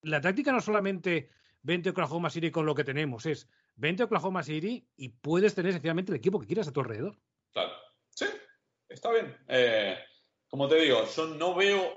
la 0.03 0.21
táctica 0.21 0.53
no 0.53 0.61
solamente 0.61 1.31
vente 1.63 1.91
Oklahoma 1.91 2.31
City 2.31 2.51
con 2.51 2.67
lo 2.67 2.75
que 2.75 2.85
tenemos, 2.85 3.27
es 3.27 3.49
vente 3.77 4.03
Oklahoma 4.03 4.43
City 4.43 4.87
y 4.97 5.09
puedes 5.09 5.55
tener 5.55 5.73
sencillamente 5.73 6.13
el 6.13 6.19
equipo 6.19 6.41
que 6.41 6.47
quieras 6.47 6.69
a 6.69 6.73
tu 6.73 6.81
alrededor. 6.81 7.17
Claro, 7.53 7.73
sí, 8.11 8.27
está 8.89 9.11
bien. 9.11 9.37
Eh, 9.49 9.99
como 10.49 10.69
te 10.69 10.77
digo, 10.77 11.05
yo 11.05 11.27
no 11.27 11.55
veo 11.55 11.95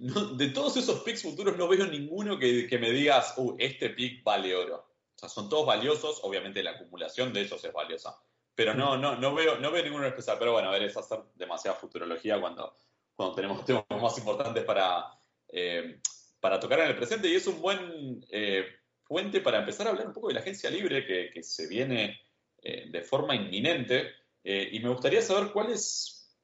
de 0.00 0.48
todos 0.48 0.76
esos 0.78 1.00
picks 1.00 1.22
futuros 1.22 1.56
no 1.58 1.68
veo 1.68 1.86
ninguno 1.86 2.38
que, 2.38 2.78
me 2.80 2.90
digas, 2.90 3.34
uh, 3.36 3.54
este 3.58 3.90
pick 3.90 4.24
vale 4.24 4.54
oro. 4.54 4.76
O 5.14 5.18
sea, 5.18 5.28
son 5.28 5.48
todos 5.50 5.66
valiosos, 5.66 6.20
obviamente 6.22 6.62
la 6.62 6.70
acumulación 6.70 7.32
de 7.32 7.42
ellos 7.42 7.62
es 7.62 7.72
valiosa. 7.72 8.18
Pero 8.54 8.74
no, 8.74 8.96
no, 8.96 9.16
no 9.16 9.34
veo, 9.34 9.58
no 9.58 9.70
veo 9.70 9.84
ninguno 9.84 10.06
especial. 10.06 10.36
Pero 10.38 10.52
bueno, 10.52 10.68
a 10.68 10.72
ver, 10.72 10.84
es 10.84 10.96
hacer 10.96 11.20
demasiada 11.34 11.76
futurología 11.76 12.40
cuando, 12.40 12.74
cuando 13.14 13.34
tenemos 13.34 13.64
temas 13.64 13.84
más 13.90 14.16
importantes 14.16 14.64
para, 14.64 15.12
eh, 15.48 16.00
para 16.40 16.58
tocar 16.58 16.80
en 16.80 16.88
el 16.88 16.96
presente. 16.96 17.28
Y 17.28 17.34
es 17.34 17.46
un 17.46 17.60
buen 17.60 18.24
eh, 18.30 18.64
puente 19.06 19.40
para 19.40 19.58
empezar 19.58 19.86
a 19.86 19.90
hablar 19.90 20.06
un 20.06 20.12
poco 20.12 20.28
de 20.28 20.34
la 20.34 20.40
agencia 20.40 20.70
libre 20.70 21.04
que, 21.06 21.42
se 21.42 21.68
viene 21.68 22.20
eh, 22.62 22.86
de 22.90 23.02
forma 23.02 23.34
inminente. 23.34 24.14
y 24.42 24.80
me 24.80 24.88
gustaría 24.88 25.22
saber 25.22 25.52
cuáles, 25.52 26.36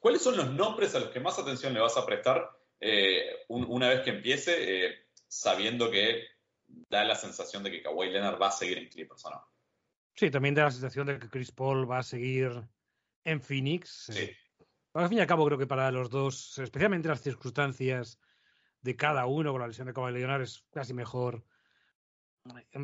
cuáles 0.00 0.22
son 0.22 0.36
los 0.36 0.50
nombres 0.50 0.94
a 0.94 1.00
los 1.00 1.10
que 1.10 1.20
más 1.20 1.38
atención 1.38 1.72
le 1.72 1.80
vas 1.80 1.96
a 1.96 2.04
prestar 2.04 2.50
eh, 2.80 3.44
una 3.48 3.88
vez 3.88 4.02
que 4.02 4.10
empiece, 4.10 4.86
eh, 4.86 5.06
sabiendo 5.26 5.90
que 5.90 6.24
da 6.66 7.04
la 7.04 7.14
sensación 7.14 7.62
de 7.62 7.70
que 7.70 7.82
Kawhi 7.82 8.10
Leonard 8.10 8.40
va 8.40 8.48
a 8.48 8.52
seguir 8.52 8.78
en 8.78 8.88
Clippers 8.88 9.24
o 9.24 9.30
no. 9.30 9.46
Sí, 10.14 10.30
también 10.30 10.54
da 10.54 10.64
la 10.64 10.70
sensación 10.70 11.06
de 11.06 11.18
que 11.18 11.28
Chris 11.28 11.52
Paul 11.52 11.90
va 11.90 11.98
a 11.98 12.02
seguir 12.02 12.50
en 13.24 13.40
Phoenix. 13.40 14.10
Sí. 14.12 14.30
al 14.94 15.08
fin 15.08 15.18
y 15.18 15.20
al 15.20 15.26
cabo, 15.26 15.46
creo 15.46 15.58
que 15.58 15.66
para 15.66 15.90
los 15.90 16.10
dos, 16.10 16.58
especialmente 16.58 17.08
las 17.08 17.22
circunstancias 17.22 18.18
de 18.86 18.96
cada 18.96 19.26
uno 19.26 19.52
con 19.52 19.60
la 19.60 19.66
lesión 19.66 19.92
de 19.92 20.12
Leonard, 20.12 20.42
es 20.42 20.64
casi 20.70 20.94
mejor. 20.94 21.44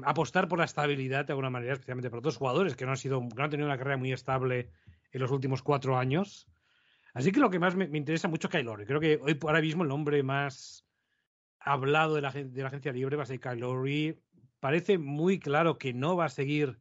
Apostar 0.04 0.48
por 0.48 0.58
la 0.58 0.64
estabilidad 0.64 1.24
de 1.24 1.32
alguna 1.32 1.48
manera, 1.48 1.74
especialmente 1.74 2.10
para 2.10 2.20
dos 2.20 2.36
jugadores 2.36 2.74
que 2.74 2.84
no 2.84 2.90
han 2.90 2.96
sido, 2.96 3.20
que 3.20 3.36
no 3.36 3.44
han 3.44 3.50
tenido 3.50 3.68
una 3.68 3.78
carrera 3.78 3.96
muy 3.96 4.12
estable 4.12 4.70
en 5.12 5.20
los 5.20 5.30
últimos 5.30 5.62
cuatro 5.62 5.96
años. 5.96 6.48
Así 7.14 7.30
que 7.30 7.38
lo 7.38 7.48
que 7.48 7.60
más 7.60 7.76
me, 7.76 7.84
interesa 7.96 8.26
mucho 8.26 8.48
es 8.48 8.52
Kyle 8.52 8.86
Creo 8.86 9.00
que 9.00 9.20
hoy 9.22 9.38
ahora 9.42 9.60
mismo 9.60 9.84
el 9.84 9.88
nombre 9.88 10.22
más 10.22 10.84
hablado 11.60 12.16
de 12.16 12.22
la, 12.22 12.32
de 12.32 12.60
la 12.60 12.68
agencia 12.68 12.92
libre 12.92 13.16
va 13.16 13.22
a 13.22 13.26
ser 13.26 13.38
Kyle 13.38 14.18
Parece 14.58 14.98
muy 14.98 15.38
claro 15.38 15.78
que 15.78 15.92
no 15.92 16.16
va 16.16 16.24
a 16.24 16.28
seguir 16.28 16.78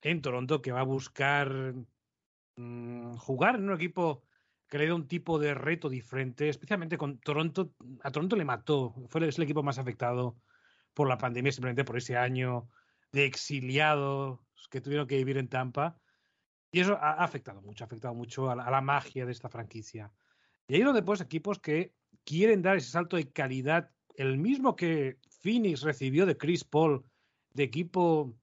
en 0.00 0.22
Toronto, 0.22 0.62
que 0.62 0.72
va 0.72 0.80
a 0.80 0.84
buscar 0.84 1.74
mm, 2.56 3.16
jugar 3.16 3.56
en 3.56 3.68
un 3.68 3.74
equipo 3.74 4.25
que 4.68 4.78
le 4.78 4.86
dé 4.86 4.92
un 4.92 5.06
tipo 5.06 5.38
de 5.38 5.54
reto 5.54 5.88
diferente, 5.88 6.48
especialmente 6.48 6.98
con 6.98 7.18
Toronto. 7.18 7.72
A 8.02 8.10
Toronto 8.10 8.36
le 8.36 8.44
mató, 8.44 8.94
fue 9.08 9.20
el, 9.20 9.32
el 9.34 9.42
equipo 9.42 9.62
más 9.62 9.78
afectado 9.78 10.36
por 10.94 11.08
la 11.08 11.18
pandemia, 11.18 11.52
simplemente 11.52 11.84
por 11.84 11.96
ese 11.96 12.16
año 12.16 12.68
de 13.12 13.24
exiliados 13.24 14.40
que 14.70 14.80
tuvieron 14.80 15.06
que 15.06 15.16
vivir 15.16 15.38
en 15.38 15.48
Tampa. 15.48 15.98
Y 16.72 16.80
eso 16.80 16.98
ha 17.00 17.12
afectado 17.12 17.62
mucho, 17.62 17.84
ha 17.84 17.86
afectado 17.86 18.14
mucho 18.14 18.50
a 18.50 18.56
la, 18.56 18.80
magia 18.80 19.24
de 19.24 19.32
esta 19.32 19.48
franquicia. 19.48 20.12
Y 20.68 20.74
hay 20.74 20.82
donde 20.82 21.02
pues 21.02 21.20
equipos 21.20 21.58
que 21.58 21.94
quieren 22.24 22.62
dar 22.62 22.76
ese 22.76 22.90
salto 22.90 23.16
de 23.16 23.30
calidad, 23.30 23.90
el 24.16 24.36
mismo 24.38 24.74
que 24.74 25.18
Phoenix 25.40 25.82
recibió 25.82 26.26
de 26.26 26.36
Chris 26.36 26.64
Paul, 26.64 27.04
de 27.54 27.62
equipo 27.62 28.34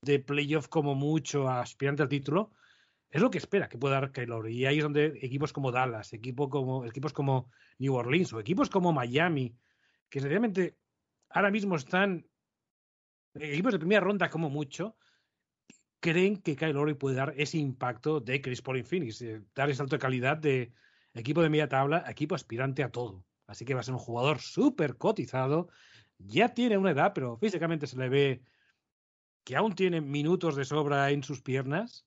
de 0.00 0.20
playoff 0.20 0.68
como 0.68 0.94
mucho, 0.94 1.48
aspirante 1.48 2.02
al 2.02 2.08
título, 2.08 2.52
es 3.12 3.20
lo 3.20 3.30
que 3.30 3.38
espera 3.38 3.68
que 3.68 3.76
pueda 3.76 4.00
dar 4.00 4.10
Kyle 4.10 4.50
Y 4.50 4.64
ahí 4.64 4.78
es 4.78 4.82
donde 4.82 5.18
equipos 5.20 5.52
como 5.52 5.70
Dallas, 5.70 6.10
como, 6.48 6.84
equipos 6.86 7.12
como 7.12 7.50
New 7.78 7.94
Orleans 7.94 8.32
o 8.32 8.40
equipos 8.40 8.70
como 8.70 8.92
Miami, 8.92 9.54
que 10.08 10.20
sencillamente 10.20 10.78
ahora 11.28 11.50
mismo 11.50 11.76
están 11.76 12.26
equipos 13.34 13.72
de 13.72 13.78
primera 13.78 14.00
ronda 14.00 14.30
como 14.30 14.48
mucho, 14.48 14.96
creen 16.00 16.38
que 16.38 16.56
Kyle 16.56 16.96
puede 16.96 17.16
dar 17.16 17.34
ese 17.36 17.58
impacto 17.58 18.18
de 18.20 18.40
Chris 18.40 18.62
Paul 18.62 18.78
en 18.78 18.86
Phoenix, 18.86 19.20
eh, 19.20 19.42
dar 19.54 19.68
ese 19.68 19.78
salto 19.78 19.96
de 19.96 20.00
calidad 20.00 20.38
de 20.38 20.72
equipo 21.12 21.42
de 21.42 21.50
media 21.50 21.68
tabla, 21.68 22.04
equipo 22.08 22.34
aspirante 22.34 22.82
a 22.82 22.90
todo. 22.90 23.26
Así 23.46 23.66
que 23.66 23.74
va 23.74 23.80
a 23.80 23.82
ser 23.82 23.92
un 23.92 24.00
jugador 24.00 24.40
súper 24.40 24.96
cotizado. 24.96 25.68
Ya 26.16 26.54
tiene 26.54 26.78
una 26.78 26.92
edad, 26.92 27.12
pero 27.14 27.36
físicamente 27.36 27.86
se 27.86 27.98
le 27.98 28.08
ve 28.08 28.42
que 29.44 29.54
aún 29.56 29.74
tiene 29.74 30.00
minutos 30.00 30.56
de 30.56 30.64
sobra 30.64 31.10
en 31.10 31.22
sus 31.22 31.42
piernas. 31.42 32.06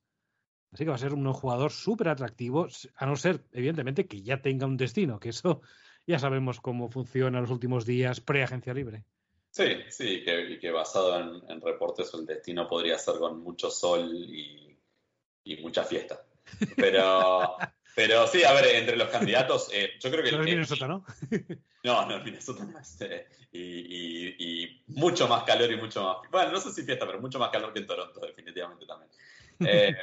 Así 0.76 0.84
que 0.84 0.90
va 0.90 0.96
a 0.96 1.00
ser 1.00 1.14
un 1.14 1.32
jugador 1.32 1.72
súper 1.72 2.10
atractivo, 2.10 2.68
a 2.98 3.06
no 3.06 3.16
ser, 3.16 3.46
evidentemente, 3.54 4.08
que 4.08 4.22
ya 4.22 4.42
tenga 4.42 4.66
un 4.66 4.76
destino, 4.76 5.22
que 5.22 5.30
eso 5.30 5.62
ya 6.06 6.20
sabemos 6.20 6.60
cómo 6.60 6.90
funciona 6.90 7.38
en 7.38 7.44
los 7.44 7.52
últimos 7.52 7.86
días 7.86 8.20
pre-agencia 8.20 8.74
libre. 8.74 9.06
Sí, 9.52 9.78
sí, 9.88 10.22
que, 10.26 10.60
que 10.60 10.72
basado 10.72 11.18
en, 11.48 11.62
reportes 11.62 12.14
el 12.14 12.26
destino 12.26 12.68
podría 12.68 12.98
ser 12.98 13.16
con 13.20 13.42
mucho 13.42 13.72
sol 13.72 14.12
y, 14.14 14.78
mucha 15.62 15.86
fiesta. 15.86 16.26
Pero, 16.76 17.56
pero 17.96 18.28
sí, 18.28 18.44
a 18.44 18.52
ver, 18.52 18.76
entre 18.76 18.98
los 18.98 19.08
candidatos, 19.08 19.70
eh, 19.72 19.92
yo 19.98 20.12
creo 20.12 20.26
que... 20.26 20.32
No 20.34 20.40
es 20.40 20.46
Minnesota, 20.46 20.90
¿no? 20.90 21.06
no, 21.86 22.06
no, 22.06 22.22
Minnesota 22.22 22.66
no 22.66 22.78
es. 22.78 22.98
Eh, 23.00 23.28
y, 23.54 24.84
mucho 24.88 25.26
más 25.30 25.44
calor 25.44 25.72
y 25.72 25.78
mucho 25.78 26.04
más... 26.04 26.30
Bueno, 26.30 26.52
no 26.52 26.60
sé 26.60 26.74
si 26.74 26.84
fiesta, 26.84 27.06
pero 27.06 27.22
mucho 27.22 27.40
más 27.40 27.50
calor 27.50 27.72
que 27.72 27.80
en 27.80 27.88
Toronto, 27.88 28.20
definitivamente 28.20 28.86
también. 28.86 29.10
Eh, 29.62 29.96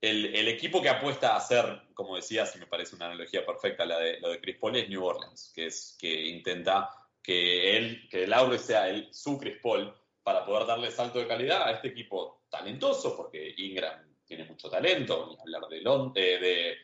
el, 0.00 0.48
equipo 0.48 0.82
que 0.82 0.88
apuesta 0.88 1.36
a 1.36 1.40
ser, 1.40 1.82
como 1.94 2.16
decías, 2.16 2.54
y 2.56 2.58
me 2.58 2.66
parece 2.66 2.96
una 2.96 3.06
analogía 3.06 3.44
perfecta 3.44 3.84
la 3.84 3.98
de, 3.98 4.20
lo 4.20 4.30
de 4.30 4.40
Chris 4.40 4.56
Paul, 4.58 4.76
es 4.76 4.88
New 4.88 5.04
Orleans, 5.04 5.52
que, 5.54 5.66
es, 5.66 5.96
que 5.98 6.26
intenta 6.26 6.90
que 7.22 7.76
él, 7.76 8.08
que 8.08 8.26
Laure 8.26 8.58
sea 8.58 8.88
el, 8.88 9.12
su 9.12 9.38
Chris 9.38 9.58
Paul 9.62 9.92
para 10.22 10.44
poder 10.44 10.66
darle 10.66 10.90
salto 10.90 11.18
de 11.18 11.26
calidad 11.26 11.62
a 11.62 11.72
este 11.72 11.88
equipo 11.88 12.42
talentoso, 12.48 13.16
porque 13.16 13.54
Ingram 13.58 14.16
tiene 14.24 14.44
mucho 14.44 14.68
talento, 14.68 15.36
hablar 15.40 15.68
de, 15.68 15.82
eh, 16.16 16.76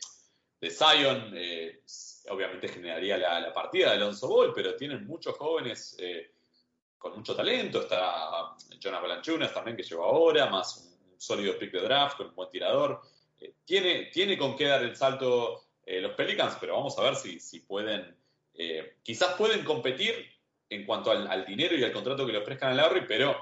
de, 0.61 0.70
Zion, 0.70 1.33
eh, 1.35 1.83
obviamente 2.31 2.68
generaría 2.68 3.18
la, 3.18 3.53
partida 3.53 3.90
de 3.90 3.96
Alonso 3.96 4.29
Ball, 4.29 4.53
pero 4.55 4.77
tienen 4.77 5.07
muchos 5.07 5.37
jóvenes 5.37 5.96
eh, 5.98 6.35
con 6.96 7.16
mucho 7.16 7.35
talento, 7.35 7.81
está 7.83 8.55
Jonah 8.81 9.01
Balanchunas 9.01 9.53
también 9.53 9.77
que 9.77 9.83
llegó 9.83 10.05
ahora, 10.05 10.46
más 10.46 10.77
un, 10.77 10.91
sólido 11.22 11.58
pick 11.58 11.72
de 11.72 11.80
draft, 11.80 12.16
con 12.16 12.28
un 12.28 12.35
buen 12.35 12.50
tirador, 12.50 13.00
tiene, 13.64 14.11
tiene 14.12 14.38
con 14.38 14.56
qué 14.56 14.66
dar 14.66 14.82
el 14.82 14.96
salto 14.96 15.64
los 15.85 16.12
Pelicans, 16.12 16.56
pero 16.61 16.74
vamos 16.74 16.96
a 16.98 17.02
ver 17.02 17.16
si, 17.16 17.40
si 17.40 17.61
pueden 17.61 18.16
eh, 18.54 18.98
quizás 19.02 19.35
pueden 19.35 19.64
competir 19.64 20.30
en 20.68 20.85
cuanto 20.85 21.11
al, 21.11 21.44
dinero 21.46 21.76
y 21.76 21.85
al 21.85 21.92
contrato 21.92 22.26
que 22.26 22.32
le 22.32 22.38
ofrezcan 22.38 22.72
a 22.72 22.74
Lowry, 22.74 23.04
pero 23.06 23.38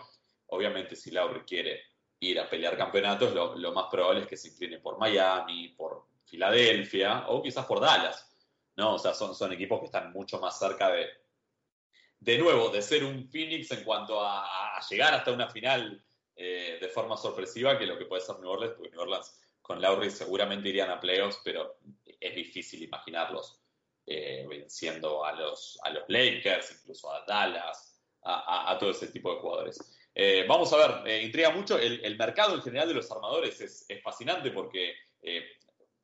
obviamente 0.48 0.96
si 0.96 1.10
Lowry 1.10 1.40
quiere 1.40 1.82
ir 2.20 2.38
a 2.40 2.48
pelear 2.48 2.76
campeonatos, 2.76 3.32
lo, 3.34 3.72
más 3.72 3.86
probable 3.90 4.22
es 4.22 4.26
que 4.26 4.36
se 4.36 4.48
incline 4.48 4.78
por 4.78 4.98
Miami, 4.98 5.68
por 5.68 6.06
Filadelfia 6.24 7.26
o 7.28 7.42
quizás 7.42 7.66
por 7.66 7.80
Dallas. 7.80 8.26
¿no? 8.76 8.94
O 8.94 8.98
sea, 8.98 9.14
son, 9.14 9.34
son 9.34 9.52
equipos 9.52 9.80
que 9.80 9.86
están 9.86 10.12
mucho 10.12 10.38
más 10.40 10.58
cerca 10.58 10.90
de, 10.90 11.06
de 12.18 12.38
nuevo, 12.38 12.68
de 12.68 12.82
ser 12.82 13.04
un 13.04 13.28
Phoenix 13.28 13.70
en 13.70 13.84
cuanto 13.84 14.20
a, 14.20 14.80
llegar 14.88 15.14
hasta 15.14 15.32
una 15.32 15.48
final 15.48 16.02
eh, 16.36 16.78
de 16.80 16.88
forma 16.88 17.16
sorpresiva 17.16 17.78
que 17.78 17.86
lo 17.86 17.98
que 17.98 18.06
puede 18.06 18.22
ser 18.22 18.38
New 18.38 18.50
Orleans, 18.50 18.74
porque 18.74 18.90
New 18.90 19.00
Orleans 19.00 19.40
con 19.60 19.80
Lowry 19.80 20.10
seguramente 20.10 20.68
irían 20.68 20.90
a 20.90 21.00
playoffs, 21.00 21.40
pero 21.44 21.76
es 22.18 22.34
difícil 22.34 22.82
imaginarlos 22.82 23.60
eh, 24.06 24.46
venciendo 24.48 25.24
a 25.24 25.32
los, 25.32 25.78
a 25.82 25.90
los 25.90 26.04
Lakers, 26.08 26.80
incluso 26.80 27.12
a 27.12 27.24
Dallas, 27.26 28.00
a, 28.22 28.76
todo 28.78 28.90
ese 28.90 29.08
tipo 29.08 29.34
de 29.34 29.40
jugadores. 29.40 29.78
Eh, 30.14 30.44
vamos 30.48 30.72
a 30.72 31.02
ver, 31.02 31.22
intriga 31.22 31.50
mucho, 31.50 31.78
el, 31.78 32.16
mercado 32.18 32.54
en 32.54 32.62
general 32.62 32.88
de 32.88 32.94
los 32.94 33.10
armadores 33.10 33.60
es, 33.60 33.86
fascinante 34.02 34.50
porque 34.50 34.94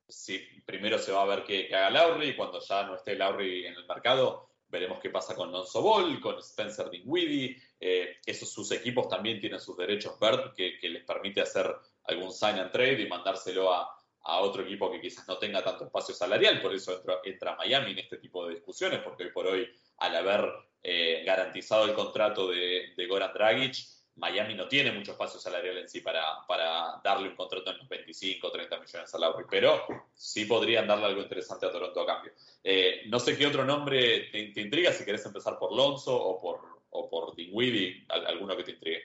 si 0.09 0.39
primero 0.65 0.99
se 0.99 1.13
va 1.13 1.23
a 1.23 1.27
ver 1.27 1.45
que, 1.45 1.75
haga 1.75 1.91
Lowry, 1.91 2.37
cuando 2.37 2.61
ya 2.61 2.85
no 2.85 2.95
esté 2.95 3.17
Lowry 3.17 3.67
en 3.67 3.75
el 3.75 3.87
mercado, 3.87 4.49
veremos 4.69 4.99
qué 5.01 5.11
pasa 5.11 5.35
con 5.35 5.53
Lonzo 5.53 5.83
Ball, 5.83 6.21
con 6.21 6.39
Spencer 6.39 6.91
Dinwiddie. 6.91 7.57
Eh, 7.79 8.17
esos 8.25 8.51
sus 8.51 8.71
equipos 8.73 9.09
también 9.09 9.41
tienen 9.41 9.61
sus 9.61 9.77
derechos 9.77 10.19
verde 10.19 10.53
que, 10.57 10.89
les 10.89 11.05
permite 11.05 11.41
hacer 11.41 11.75
algún 12.05 12.33
sign 12.33 12.59
and 12.59 12.71
trade 12.71 13.01
y 13.03 13.09
mandárselo 13.09 13.73
a, 13.73 13.93
otro 14.29 14.65
equipo 14.65 14.91
que 14.91 15.01
quizás 15.01 15.29
no 15.29 15.39
tenga 15.39 15.63
tanto 15.63 15.85
espacio 15.85 16.13
salarial. 16.13 16.61
Por 16.61 16.75
eso 16.75 17.01
entra, 17.23 17.55
Miami 17.55 17.93
en 17.93 17.99
este 18.01 18.17
tipo 18.17 18.45
de 18.45 18.55
discusiones, 18.55 19.01
porque 19.01 19.23
hoy 19.23 19.31
por 19.31 19.47
hoy, 19.47 19.69
al 19.99 20.17
haber 20.17 20.53
eh, 20.83 21.23
garantizado 21.25 21.85
el 21.85 21.95
contrato 21.95 22.49
de 22.49 23.07
Goran 23.09 23.33
Dragic, 23.33 23.77
Miami 24.17 24.55
no 24.55 24.67
tiene 24.67 24.93
mucho 24.93 25.13
espacio 25.13 25.39
salarial 25.39 25.77
en 25.79 25.89
sí 25.89 26.01
para, 26.01 26.23
para 26.49 27.01
darle 27.05 27.29
un 27.29 27.37
contrato 27.37 27.71
en 27.71 27.79
los 27.79 27.89
25 27.89 28.47
o 28.47 28.51
30 28.51 28.81
millones 28.81 29.15
a 29.15 29.19
Lowry, 29.19 29.45
pero 29.49 29.83
sí 30.15 30.47
podrían 30.47 30.87
darle 30.87 31.07
algo 31.07 31.23
interesante 31.23 31.67
a 31.67 31.71
Toronto 31.71 32.01
a 32.01 32.07
cambio. 32.07 32.33
Eh, 32.65 33.03
no 33.09 33.19
sé 33.21 33.37
qué 33.37 33.47
otro 33.47 33.65
nombre 33.65 34.31
te, 34.31 34.61
intriga, 34.61 34.93
si 34.93 35.05
querés 35.05 35.25
empezar 35.27 35.59
por 35.59 35.75
Lonzo 35.75 36.17
o 36.17 36.41
por, 36.41 36.61
o 36.91 37.11
por 37.11 37.37
Dinwiddie, 37.37 38.07
alguno 38.09 38.57
que 38.57 38.65
te 38.65 38.73
intrigue. 38.73 39.03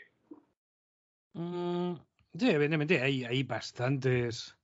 Mm, 1.34 1.96
sí, 2.38 2.50
evidentemente 2.50 3.02
hay, 3.02 3.26
hay 3.26 3.44
bastantes, 3.44 4.56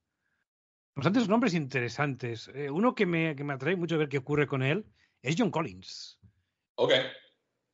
bastantes 0.96 1.28
nombres 1.28 1.56
interesantes. 1.56 2.50
Eh, 2.54 2.70
uno 2.70 2.96
que 2.96 3.06
me, 3.06 3.36
que 3.36 3.44
me 3.44 3.54
atrae 3.54 3.76
mucho 3.76 3.96
a 3.96 4.00
ver 4.00 4.10
qué 4.10 4.20
ocurre 4.20 4.48
con 4.48 4.64
él 4.64 4.86
es 5.22 5.36
John 5.38 5.52
Collins. 5.52 6.20
Ok 6.76 6.94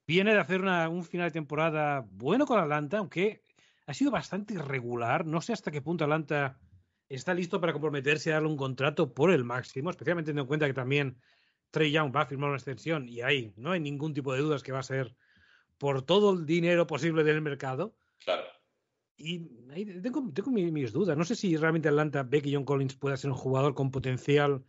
viene 0.05 0.33
de 0.33 0.39
hacer 0.39 0.61
un 0.61 1.03
final 1.03 1.27
de 1.27 1.33
temporada 1.33 2.05
bueno 2.11 2.45
con 2.45 2.59
Atlanta, 2.59 2.97
aunque 2.97 3.43
ha 3.85 3.93
sido 3.93 4.11
bastante 4.11 4.53
irregular. 4.53 5.25
No 5.25 5.41
sé 5.41 5.53
hasta 5.53 5.71
qué 5.71 5.81
punto 5.81 6.03
Atlanta 6.03 6.59
está 7.09 7.33
listo 7.33 7.59
para 7.59 7.73
comprometerse 7.73 8.31
a 8.31 8.35
darle 8.35 8.49
un 8.49 8.57
contrato 8.57 9.13
por 9.13 9.31
el 9.31 9.43
máximo, 9.43 9.89
especialmente 9.89 10.29
teniendo 10.29 10.43
en 10.43 10.47
cuenta 10.47 10.67
que 10.67 10.73
también 10.73 11.17
Trey 11.71 11.91
Young 11.91 12.15
va 12.15 12.21
a 12.21 12.25
firmar 12.25 12.49
una 12.49 12.57
extensión 12.57 13.07
y 13.09 13.21
ahí 13.21 13.53
no 13.57 13.71
hay 13.71 13.79
ningún 13.79 14.13
tipo 14.13 14.33
de 14.33 14.39
dudas 14.39 14.63
que 14.63 14.71
va 14.71 14.79
a 14.79 14.83
ser 14.83 15.15
por 15.77 16.03
todo 16.03 16.33
el 16.33 16.45
dinero 16.45 16.87
posible 16.87 17.23
del 17.23 17.41
mercado. 17.41 17.95
Claro. 18.23 18.43
Y 19.17 19.49
ahí 19.71 19.85
tengo, 20.01 20.31
tengo 20.33 20.51
mis, 20.51 20.91
dudas. 20.91 21.17
No 21.17 21.23
sé 21.23 21.35
si 21.35 21.55
realmente 21.55 21.87
Atlanta 21.87 22.23
ve 22.23 22.41
que 22.41 22.53
John 22.53 22.65
Collins 22.65 22.95
pueda 22.95 23.17
ser 23.17 23.31
un 23.31 23.37
jugador 23.37 23.73
con 23.73 23.91
potencial 23.91 24.63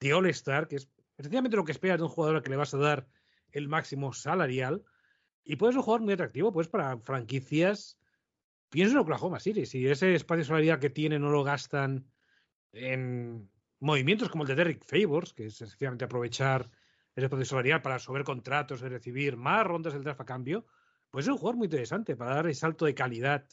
de 0.00 0.12
All-Star, 0.12 0.68
que 0.68 0.76
es 0.76 0.88
precisamente 1.16 1.56
lo 1.56 1.64
que 1.64 1.72
esperas 1.72 1.98
de 1.98 2.04
un 2.04 2.10
jugador 2.10 2.42
que 2.42 2.50
le 2.50 2.56
vas 2.56 2.72
a 2.74 2.78
dar 2.78 3.06
el 3.52 3.68
máximo 3.68 4.12
salarial 4.12 4.84
y 5.44 5.56
puede 5.56 5.72
ser 5.72 5.78
un 5.78 5.84
jugador 5.84 6.02
muy 6.02 6.14
atractivo 6.14 6.52
pues 6.52 6.68
para 6.68 6.98
franquicias. 6.98 7.98
Pienso 8.68 8.92
en 8.94 9.00
Oklahoma 9.00 9.40
City, 9.40 9.66
si 9.66 9.86
ese 9.86 10.14
espacio 10.14 10.44
salarial 10.44 10.78
que 10.78 10.90
tiene 10.90 11.18
no 11.18 11.30
lo 11.30 11.42
gastan 11.42 12.06
en 12.72 13.50
movimientos 13.80 14.28
como 14.28 14.44
el 14.44 14.48
de 14.48 14.54
Derrick 14.54 14.84
Favors, 14.84 15.32
que 15.32 15.46
es 15.46 15.56
sencillamente 15.56 16.04
aprovechar 16.04 16.70
ese 17.16 17.26
espacio 17.26 17.46
salarial 17.46 17.82
para 17.82 17.98
subir 17.98 18.22
contratos 18.22 18.82
y 18.82 18.88
recibir 18.88 19.36
más 19.36 19.66
rondas 19.66 19.92
del 19.92 20.04
draft 20.04 20.20
a 20.20 20.24
cambio, 20.24 20.66
pues 21.10 21.24
es 21.24 21.30
un 21.30 21.38
jugador 21.38 21.56
muy 21.56 21.66
interesante 21.66 22.14
para 22.14 22.36
dar 22.36 22.46
el 22.46 22.54
salto 22.54 22.84
de 22.84 22.94
calidad 22.94 23.44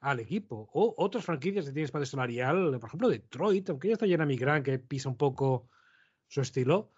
al 0.00 0.20
equipo. 0.20 0.68
O 0.72 0.94
otras 0.98 1.24
franquicias 1.24 1.66
que 1.66 1.72
tienen 1.72 1.84
espacio 1.84 2.06
salarial, 2.06 2.78
por 2.80 2.88
ejemplo 2.88 3.08
Detroit, 3.08 3.70
aunque 3.70 3.88
ya 3.88 3.94
está 3.94 4.06
llena 4.06 4.26
Grant, 4.26 4.64
que 4.64 4.78
pisa 4.78 5.08
un 5.08 5.16
poco 5.16 5.68
su 6.26 6.40
estilo. 6.40 6.92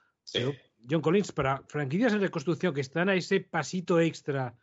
John 0.88 1.00
Collins, 1.00 1.32
para 1.32 1.62
franquicias 1.68 2.12
en 2.12 2.20
reconstrucción 2.20 2.74
que 2.74 2.80
están 2.80 3.08
a 3.08 3.14
ese 3.14 3.40
pasito 3.40 4.00
extra 4.00 4.56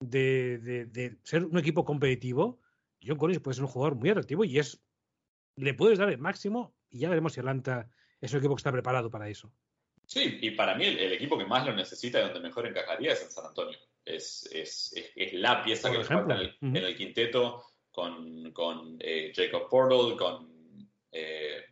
de, 0.00 1.16
ser 1.22 1.44
un 1.44 1.58
equipo 1.58 1.84
competitivo, 1.84 2.60
John 3.04 3.18
Collins 3.18 3.40
puede 3.40 3.56
ser 3.56 3.64
un 3.64 3.70
jugador 3.70 3.96
muy 3.96 4.10
atractivo 4.10 4.44
y 4.44 4.58
es 4.58 4.82
le 5.56 5.74
puedes 5.74 5.98
dar 5.98 6.08
el 6.08 6.18
máximo 6.18 6.74
y 6.88 7.00
ya 7.00 7.08
veremos 7.08 7.32
si 7.32 7.40
Atlanta 7.40 7.90
es 8.20 8.32
un 8.32 8.38
equipo 8.38 8.54
que 8.54 8.60
está 8.60 8.72
preparado 8.72 9.10
para 9.10 9.28
eso. 9.28 9.52
Sí, 10.06 10.38
y 10.40 10.52
para 10.52 10.74
mí 10.74 10.86
el, 10.86 11.12
equipo 11.12 11.36
que 11.36 11.44
más 11.44 11.66
lo 11.66 11.74
necesita 11.74 12.18
y 12.18 12.22
donde 12.22 12.40
mejor 12.40 12.66
encajaría 12.66 13.12
es 13.12 13.22
en 13.22 13.30
San 13.30 13.46
Antonio. 13.46 13.78
Es, 14.04 14.48
la 15.32 15.62
pieza 15.62 15.90
que 15.90 16.02
falta 16.02 16.40
en 16.62 16.76
el, 16.76 16.96
quinteto 16.96 17.62
con, 17.90 18.96
eh, 19.00 19.32
Jacob 19.34 19.68
Portal, 19.68 20.16
con 20.16 20.90
eh, 21.12 21.64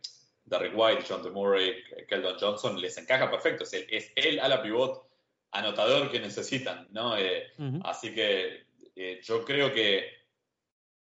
Derrick 0.47 0.73
White, 0.75 1.03
John 1.07 1.21
DeMurray, 1.21 1.83
Keldon 2.07 2.37
Johnson, 2.39 2.79
les 2.79 2.97
encaja 2.97 3.29
perfecto. 3.29 3.63
Es 3.63 3.73
el, 3.73 3.85
es 3.89 4.11
el 4.15 4.39
ala 4.39 4.61
pivot 4.61 5.07
anotador 5.51 6.09
que 6.09 6.19
necesitan, 6.19 6.87
¿no? 6.91 7.17
Eh, 7.17 7.51
así 7.83 8.13
que 8.13 8.65
eh, 8.95 9.19
yo 9.23 9.43
creo 9.43 9.73
que 9.73 10.17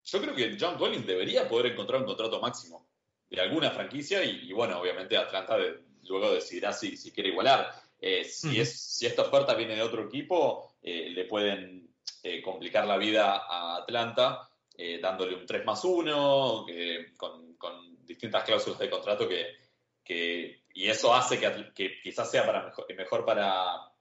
yo 0.05 0.21
creo 0.21 0.35
que 0.35 0.57
John 0.59 0.77
Collins 0.77 1.07
debería 1.07 1.49
poder 1.49 1.73
encontrar 1.73 2.01
un 2.01 2.07
contrato 2.07 2.41
máximo 2.41 2.87
de 3.29 3.41
alguna 3.41 3.71
franquicia 3.71 4.25
y, 4.25 4.51
bueno, 4.53 4.81
obviamente 4.81 5.17
Atlanta 5.17 5.59
luego 6.05 6.33
decidirá 6.33 6.73
si, 6.73 6.97
si 6.97 7.13
quiere 7.13 7.29
igualar. 7.29 7.71
Eh, 8.01 8.25
si, 8.25 8.59
es, 8.59 8.81
si 8.81 9.07
esta 9.07 9.23
oferta 9.23 9.55
viene 9.55 9.77
de 9.77 9.83
otro 9.83 10.05
equipo, 10.05 10.77
le 10.83 11.25
pueden 11.27 11.91
complicar 12.43 12.87
la 12.87 12.97
vida 12.97 13.45
a 13.47 13.77
Atlanta 13.77 14.49
dándole 15.03 15.35
un 15.35 15.45
3 15.45 15.67
más 15.67 15.85
1, 15.85 16.67
con, 17.19 17.55
con 17.57 17.88
distintas 18.09 18.43
cláusulas 18.45 18.79
de 18.79 18.91
contrato 18.91 19.29
que, 19.29 20.65
y 20.75 20.89
eso 20.89 21.15
hace 21.15 21.39
que, 21.39 22.01
quizás 22.03 22.31
sea 22.31 22.47
para 22.47 22.73
mejor, 22.97 23.25
para, 23.25 23.93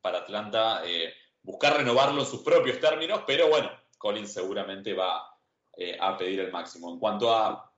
para 0.00 0.18
Atlanta 0.18 0.82
eh, 0.84 1.12
buscar 1.42 1.76
renovarlo 1.76 2.20
en 2.22 2.26
sus 2.26 2.42
propios 2.42 2.80
términos, 2.80 3.22
pero 3.26 3.48
bueno, 3.48 3.70
Collins 3.98 4.32
seguramente 4.32 4.94
va 4.94 5.36
eh, 5.76 5.96
a 6.00 6.16
pedir 6.16 6.40
el 6.40 6.50
máximo. 6.50 6.90
En 6.90 6.98
cuanto 6.98 7.34
a 7.34 7.70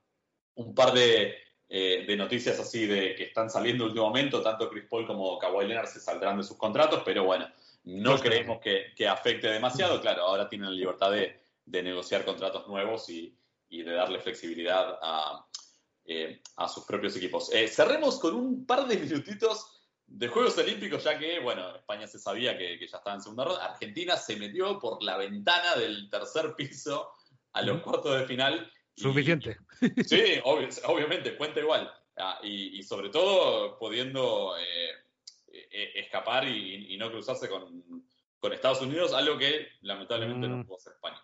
un 0.55 0.73
par 0.73 0.93
de, 0.93 1.35
eh, 1.67 2.05
de, 2.07 2.15
noticias 2.15 2.59
así 2.59 2.85
de 2.85 3.15
que 3.15 3.23
están 3.25 3.49
saliendo 3.49 3.83
en 3.83 3.89
último 3.89 4.07
momento, 4.07 4.41
tanto 4.41 4.69
Chris 4.69 4.85
Paul 4.89 5.05
como 5.05 5.37
Kawhi 5.37 5.67
Leonard 5.67 5.87
se 5.87 5.99
saldrán 5.99 6.37
de 6.37 6.43
sus 6.43 6.57
contratos, 6.57 7.01
pero 7.03 7.25
bueno, 7.25 7.49
no 7.83 8.17
creemos 8.17 8.61
que, 8.61 8.93
que, 8.95 9.07
afecte 9.07 9.47
demasiado. 9.49 9.99
Claro, 9.99 10.23
ahora 10.23 10.47
tienen 10.47 10.69
la 10.69 10.75
libertad 10.75 11.11
de, 11.11 11.37
de 11.65 11.83
negociar 11.83 12.23
contratos 12.23 12.67
nuevos 12.67 13.09
y, 13.09 13.35
y 13.73 13.81
de 13.81 13.93
darle 13.93 14.19
flexibilidad 14.19 14.99
a, 15.01 15.45
eh, 16.05 16.41
a 16.57 16.67
sus 16.67 16.83
propios 16.83 17.15
equipos. 17.15 17.53
Eh, 17.53 17.67
cerremos 17.69 18.19
con 18.19 18.35
un 18.35 18.65
par 18.65 18.87
de 18.87 18.97
minutitos 18.99 19.79
de 20.05 20.27
Juegos 20.27 20.57
Olímpicos, 20.57 21.03
ya 21.03 21.17
que, 21.17 21.39
bueno, 21.39 21.75
España 21.75 22.07
se 22.07 22.19
sabía 22.19 22.57
que, 22.57 22.77
ya 22.77 22.97
estaba 22.97 23.15
en 23.15 23.21
segunda 23.21 23.45
ronda. 23.45 23.65
Argentina 23.65 24.17
se 24.17 24.35
metió 24.35 24.79
por 24.79 25.01
la 25.01 25.17
ventana 25.17 25.75
del 25.75 26.09
tercer 26.09 26.55
piso 26.55 27.09
a 27.53 27.61
los 27.61 27.81
cuartos 27.81 28.19
de 28.19 28.25
final. 28.25 28.71
Suficiente. 28.95 29.57
sí, 30.05 30.41
obviamente, 30.43 31.37
cuenta 31.37 31.61
igual. 31.61 31.91
Ah, 32.17 32.39
y, 32.43 32.83
sobre 32.83 33.09
todo 33.09 33.79
pudiendo 33.79 34.55
eh, 34.57 35.91
escapar 35.95 36.47
y, 36.47 36.95
no 36.97 37.09
cruzarse 37.09 37.49
con, 37.49 38.05
Estados 38.51 38.81
Unidos, 38.81 39.13
algo 39.13 39.37
que 39.37 39.69
lamentablemente 39.81 40.49
no 40.49 40.57
mm. 40.57 40.65
pudo 40.65 40.75
hacer 40.75 40.93
España. 40.93 41.23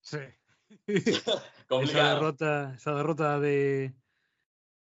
Sí, 0.00 0.18
esa 1.82 2.14
derrota, 2.14 2.74
esa 2.76 2.94
derrota 2.94 3.40
de, 3.40 3.94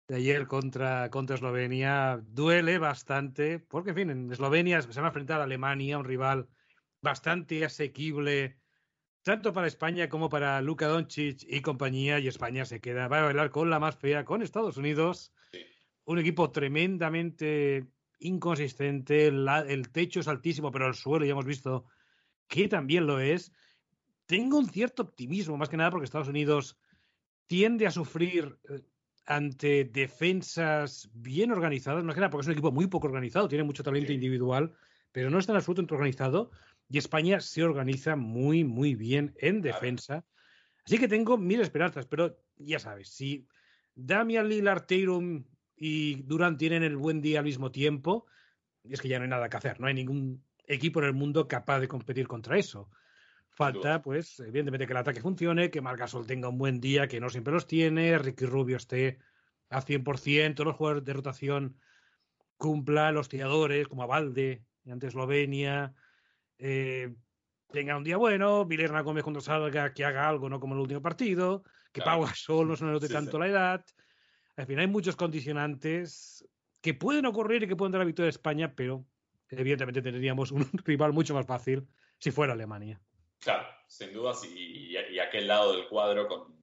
de 0.08 0.16
ayer 0.16 0.46
contra, 0.46 1.10
contra 1.10 1.36
Eslovenia 1.36 2.20
duele 2.22 2.78
bastante, 2.78 3.58
porque 3.58 3.90
en 3.90 3.96
fin, 3.96 4.10
en 4.10 4.32
Eslovenia 4.32 4.82
se 4.82 5.00
va 5.00 5.06
a 5.06 5.10
enfrentar 5.10 5.40
a 5.40 5.44
Alemania, 5.44 5.98
un 5.98 6.04
rival 6.04 6.48
bastante 7.00 7.64
asequible, 7.64 8.58
tanto 9.22 9.52
para 9.52 9.66
España 9.66 10.08
como 10.08 10.28
para 10.28 10.60
Luka 10.60 10.88
Doncic 10.88 11.44
y 11.48 11.60
compañía, 11.60 12.18
y 12.18 12.28
España 12.28 12.64
se 12.64 12.80
queda, 12.80 13.08
va 13.08 13.20
a 13.20 13.24
bailar 13.24 13.50
con 13.50 13.70
la 13.70 13.80
más 13.80 13.96
fea, 13.96 14.24
con 14.24 14.42
Estados 14.42 14.76
Unidos, 14.76 15.32
un 16.04 16.18
equipo 16.18 16.50
tremendamente 16.50 17.86
inconsistente, 18.18 19.28
el 19.28 19.88
techo 19.90 20.20
es 20.20 20.28
altísimo, 20.28 20.70
pero 20.70 20.86
el 20.86 20.94
suelo 20.94 21.24
ya 21.24 21.32
hemos 21.32 21.46
visto 21.46 21.86
que 22.46 22.68
también 22.68 23.06
lo 23.06 23.20
es 23.20 23.52
tengo 24.26 24.58
un 24.58 24.68
cierto 24.68 25.02
optimismo, 25.02 25.56
más 25.56 25.68
que 25.68 25.76
nada 25.76 25.90
porque 25.90 26.04
Estados 26.04 26.28
Unidos 26.28 26.78
tiende 27.46 27.86
a 27.86 27.90
sufrir 27.90 28.58
eh, 28.68 28.80
ante 29.26 29.84
defensas 29.84 31.10
bien 31.14 31.50
organizadas, 31.50 32.04
más 32.04 32.14
que 32.14 32.20
nada 32.20 32.30
porque 32.30 32.42
es 32.42 32.48
un 32.48 32.52
equipo 32.52 32.72
muy 32.72 32.86
poco 32.86 33.06
organizado, 33.06 33.48
tiene 33.48 33.64
mucho 33.64 33.82
talento 33.82 34.12
individual, 34.12 34.74
pero 35.12 35.30
no 35.30 35.38
está 35.38 35.52
en 35.52 35.56
absoluto 35.56 35.94
organizado. 35.94 36.50
Y 36.88 36.98
España 36.98 37.40
se 37.40 37.62
organiza 37.62 38.14
muy, 38.14 38.62
muy 38.62 38.94
bien 38.94 39.34
en 39.38 39.62
defensa. 39.62 40.26
Así 40.84 40.98
que 40.98 41.08
tengo 41.08 41.38
mil 41.38 41.60
esperanzas, 41.60 42.06
pero 42.06 42.38
ya 42.56 42.78
sabes, 42.78 43.08
si 43.08 43.46
Damian 43.94 44.48
Lillard, 44.48 44.86
Tatum 44.86 45.44
y 45.76 46.22
Durant 46.22 46.58
tienen 46.58 46.82
el 46.82 46.96
buen 46.96 47.22
día 47.22 47.38
al 47.38 47.46
mismo 47.46 47.70
tiempo, 47.70 48.26
es 48.82 49.00
que 49.00 49.08
ya 49.08 49.18
no 49.18 49.24
hay 49.24 49.30
nada 49.30 49.48
que 49.48 49.56
hacer. 49.56 49.80
No 49.80 49.86
hay 49.86 49.94
ningún 49.94 50.44
equipo 50.66 51.00
en 51.00 51.06
el 51.06 51.14
mundo 51.14 51.48
capaz 51.48 51.80
de 51.80 51.88
competir 51.88 52.26
contra 52.28 52.58
eso. 52.58 52.90
Falta, 53.54 54.02
pues, 54.02 54.40
evidentemente 54.40 54.86
que 54.86 54.92
el 54.92 54.96
ataque 54.98 55.20
funcione, 55.20 55.70
que 55.70 55.80
Margasol 55.80 56.26
tenga 56.26 56.48
un 56.48 56.58
buen 56.58 56.80
día, 56.80 57.06
que 57.06 57.20
no 57.20 57.30
siempre 57.30 57.54
los 57.54 57.68
tiene, 57.68 58.18
Ricky 58.18 58.46
Rubio 58.46 58.76
esté 58.76 59.18
a 59.70 59.80
100%, 59.80 60.54
todos 60.54 60.66
los 60.66 60.76
jugadores 60.76 61.04
de 61.04 61.12
rotación 61.12 61.76
cumplan, 62.56 63.14
los 63.14 63.28
tiradores, 63.28 63.86
como 63.86 64.02
a 64.02 64.06
Valde, 64.06 64.64
ante 64.90 65.06
Eslovenia, 65.06 65.94
eh, 66.58 67.14
tenga 67.70 67.96
un 67.96 68.04
día 68.04 68.16
bueno, 68.16 68.64
Vilerna 68.64 69.02
Gómez 69.02 69.22
cuando 69.22 69.40
salga, 69.40 69.92
que 69.92 70.04
haga 70.04 70.28
algo, 70.28 70.48
no 70.48 70.58
como 70.60 70.74
en 70.74 70.78
el 70.78 70.82
último 70.82 71.02
partido, 71.02 71.62
que 71.92 72.02
Pau 72.02 72.22
Gasol 72.22 72.68
no 72.68 72.76
se 72.76 72.84
note 72.84 73.08
tanto 73.08 73.38
la 73.38 73.48
edad. 73.48 73.84
En 74.56 74.66
fin, 74.66 74.78
hay 74.78 74.86
muchos 74.86 75.16
condicionantes 75.16 76.46
que 76.80 76.94
pueden 76.94 77.26
ocurrir 77.26 77.62
y 77.62 77.68
que 77.68 77.76
pueden 77.76 77.92
dar 77.92 78.00
la 78.00 78.04
victoria 78.04 78.26
de 78.26 78.30
España, 78.30 78.74
pero 78.74 79.04
evidentemente 79.48 80.02
tendríamos 80.02 80.52
un 80.52 80.64
rival 80.84 81.12
mucho 81.12 81.34
más 81.34 81.46
fácil 81.46 81.86
si 82.18 82.30
fuera 82.30 82.52
Alemania. 82.52 83.00
Claro, 83.44 83.66
sin 83.86 84.10
dudas, 84.12 84.42
y, 84.44 84.96
aquel 85.18 85.46
lado 85.46 85.74
del 85.74 85.86
cuadro 85.86 86.26
con, 86.26 86.58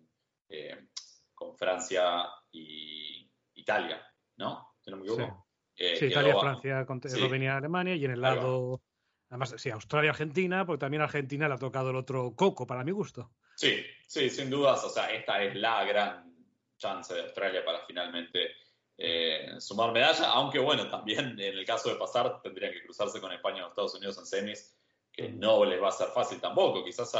eh, 0.50 0.88
con 1.36 1.56
Francia 1.56 2.28
y 2.52 3.32
Italia, 3.54 4.04
¿no? 4.38 4.74
no 4.88 4.98
me 4.98 5.04
equivoco. 5.04 5.48
Eh, 5.76 5.96
sí, 5.96 6.06
Italia, 6.08 6.36
Francia, 6.40 6.86
Eslovenia, 7.04 7.58
Alemania, 7.58 7.96
y 7.96 8.06
en 8.06 8.12
el 8.12 8.22
lado, 8.22 8.82
además, 9.30 9.54
sí, 9.58 9.70
Australia, 9.70 10.10
Argentina, 10.10 10.66
porque 10.66 10.80
también 10.80 11.04
Argentina 11.04 11.48
le 11.48 11.54
ha 11.54 11.60
tocado 11.60 11.92
el 11.92 11.96
otro 11.98 12.34
coco, 12.36 12.66
para 12.66 12.84
mi 12.84 12.92
gusto. 12.92 13.32
Sí, 13.56 13.86
sí, 14.08 14.32
sin 14.32 14.50
dudas, 14.50 14.84
o 14.84 14.90
sea, 14.90 15.12
esta 15.14 15.44
es 15.44 15.56
la 15.56 15.84
gran 15.86 16.36
chance 16.78 17.14
de 17.14 17.22
Australia 17.22 17.64
para 17.64 17.86
finalmente 17.86 18.56
eh, 18.98 19.60
sumar 19.60 19.92
medalla, 19.92 20.32
aunque 20.32 20.58
bueno, 20.58 20.90
también 20.90 21.40
en 21.40 21.58
el 21.58 21.66
caso 21.66 21.90
de 21.90 21.96
pasar 21.96 22.42
tendrían 22.42 22.74
que 22.74 22.84
cruzarse 22.84 23.22
con 23.22 23.32
España 23.32 23.66
o 23.66 23.70
Estados 23.70 23.94
Unidos 23.94 24.18
en 24.18 24.26
semis, 24.26 24.81
que 25.12 25.30
no 25.30 25.66
les 25.66 25.82
va 25.82 25.90
a 25.90 25.92
ser 25.92 26.08
fácil 26.08 26.40
tampoco, 26.40 26.84
quizás 26.84 27.14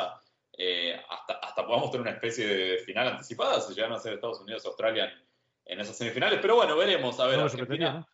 eh, 0.58 1.00
hasta, 1.10 1.34
hasta 1.34 1.66
podamos 1.66 1.92
tener 1.92 2.02
una 2.02 2.16
especie 2.16 2.48
de 2.48 2.78
final 2.80 3.08
anticipada 3.08 3.60
si 3.62 3.74
llegan 3.74 3.94
a 3.94 4.00
ser 4.00 4.14
Estados 4.14 4.42
Unidos 4.42 4.66
o 4.66 4.70
Australia 4.70 5.12
en, 5.66 5.80
esas 5.80 5.98
semifinales, 5.98 6.40
pero 6.42 6.56
bueno, 6.56 6.76
veremos, 6.76 7.20
a 7.20 7.28
ver, 7.28 7.40
no 7.40 7.46
Argentina, 7.46 8.08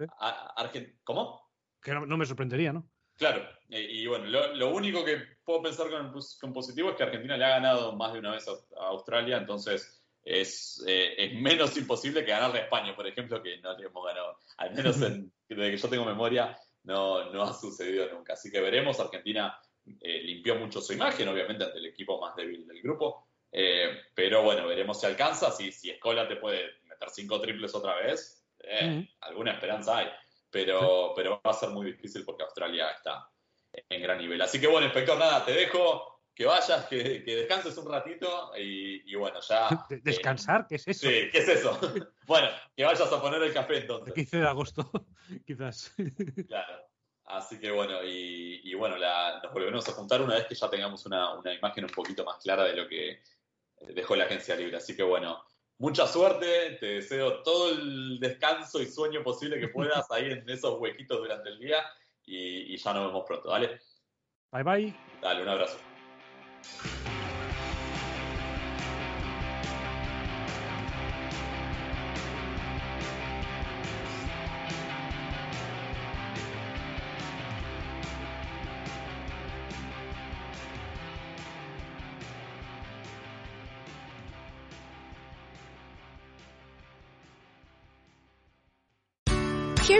¿cómo? 1.03 1.41
Que 1.81 1.91
no, 1.93 2.17
me 2.17 2.25
sorprendería, 2.25 2.71
¿no? 2.71 2.87
Claro, 3.15 3.47
eh, 3.69 3.87
y 3.89 4.05
bueno, 4.05 4.25
lo, 4.25 4.69
único 4.69 5.03
que 5.03 5.17
puedo 5.43 5.63
pensar 5.63 5.89
con, 5.89 6.13
con, 6.39 6.53
positivo 6.53 6.91
es 6.91 6.95
que 6.95 7.03
Argentina 7.03 7.35
le 7.35 7.45
ha 7.45 7.49
ganado 7.49 7.95
más 7.95 8.13
de 8.13 8.19
una 8.19 8.31
vez 8.31 8.47
a, 8.47 8.85
Australia, 8.87 9.37
entonces 9.37 10.03
es, 10.23 10.83
eh, 10.87 11.15
es, 11.17 11.33
menos 11.33 11.75
imposible 11.77 12.23
que 12.23 12.31
ganarle 12.31 12.59
a 12.59 12.63
España, 12.63 12.95
por 12.95 13.07
ejemplo, 13.07 13.41
que 13.41 13.57
no 13.57 13.75
le 13.75 13.87
hemos 13.87 14.05
ganado, 14.05 14.37
al 14.57 14.75
menos 14.75 14.99
desde 15.49 15.71
que 15.71 15.77
yo 15.77 15.89
tengo 15.89 16.05
memoria, 16.05 16.55
no, 16.83 17.31
no 17.31 17.43
ha 17.43 17.53
sucedido 17.53 18.07
nunca. 18.13 18.33
Así 18.33 18.51
que 18.51 18.61
veremos, 18.61 18.99
Argentina 18.99 19.59
eh, 20.01 20.21
limpió 20.23 20.55
mucho 20.55 20.81
su 20.81 20.93
imagen, 20.93 21.27
obviamente 21.27 21.63
ante 21.63 21.77
el 21.77 21.85
equipo 21.85 22.19
más 22.19 22.35
débil 22.35 22.67
del 22.67 22.81
grupo, 22.81 23.27
pero 24.13 24.43
bueno, 24.43 24.67
veremos 24.67 24.99
si 24.99 25.07
alcanza, 25.07 25.51
si, 25.51 25.71
si 25.71 25.89
Escola 25.89 26.27
te 26.27 26.35
puede 26.35 26.79
meter 26.83 27.09
cinco 27.09 27.41
triples 27.41 27.73
otra 27.73 27.95
vez, 27.95 28.45
alguna 29.21 29.53
esperanza 29.53 29.97
hay 29.97 30.07
pero, 30.49 31.13
pero 31.15 31.41
va 31.45 31.51
a 31.51 31.53
ser 31.53 31.69
muy 31.69 31.85
difícil 31.87 32.23
porque 32.23 32.43
Australia 32.43 32.91
está 32.91 33.29
en 33.89 34.01
gran 34.01 34.17
nivel. 34.17 34.41
Así 34.41 34.59
que 34.59 34.67
bueno, 34.67 34.85
inspector, 34.85 35.17
nada, 35.17 35.45
te 35.45 35.51
dejo 35.51 36.21
que 36.33 36.45
vayas, 36.45 36.85
que, 36.85 37.23
descanses 37.25 37.77
un 37.77 37.91
ratito 37.91 38.51
y, 38.55 39.13
bueno, 39.15 39.39
ya... 39.41 39.69
¿Descansar? 40.03 40.67
¿Qué 40.67 40.75
es 40.75 40.87
eso? 40.87 41.07
Sí, 41.07 41.29
¿qué 41.31 41.39
es 41.39 41.47
eso? 41.47 41.79
bueno, 42.27 42.47
que 42.75 42.83
vayas 42.83 43.11
a 43.11 43.21
poner 43.21 43.41
el 43.41 43.53
café 43.53 43.79
entonces. 43.79 44.09
El 44.09 44.13
15 44.13 44.37
de 44.37 44.47
agosto, 44.47 44.91
quizás. 45.47 45.95
claro. 46.47 46.86
Así 47.27 47.59
que 47.59 47.71
bueno, 47.71 47.99
y, 48.03 48.73
bueno, 48.75 48.95
nos 48.97 49.53
volveremos 49.53 49.87
a 49.89 49.91
juntar 49.91 50.21
una 50.21 50.35
vez 50.35 50.47
que 50.47 50.55
ya 50.55 50.69
tengamos 50.69 51.05
una, 51.05 51.33
una 51.33 51.53
imagen 51.53 51.83
un 51.83 51.89
poquito 51.89 52.23
más 52.23 52.37
clara 52.41 52.63
de 52.63 52.75
lo 52.75 52.87
que 52.87 53.21
dejó 53.93 54.15
la 54.15 54.23
agencia 54.23 54.55
libre. 54.55 54.77
Así 54.77 54.95
que 54.95 55.03
bueno, 55.03 55.43
mucha 55.77 56.07
suerte, 56.07 56.77
te 56.79 56.85
deseo 56.85 57.43
todo 57.43 57.71
el 57.71 58.19
descanso 58.19 58.81
y 58.81 58.87
sueño 58.87 59.23
posible 59.23 59.59
que 59.59 59.67
puedas 59.67 60.09
ahí 60.09 60.31
en 60.31 60.49
esos 60.49 60.79
huequitos 60.79 61.17
durante 61.17 61.49
el 61.49 61.59
día 61.59 61.83
y, 62.25 62.73
y 62.73 62.77
ya 62.77 62.93
nos 62.93 63.07
vemos 63.07 63.25
pronto, 63.27 63.49
¿vale? 63.49 63.81
Bye 64.51 64.63
bye. 64.63 64.95
Dale, 65.21 65.43
un 65.43 65.49
abrazo. 65.49 65.77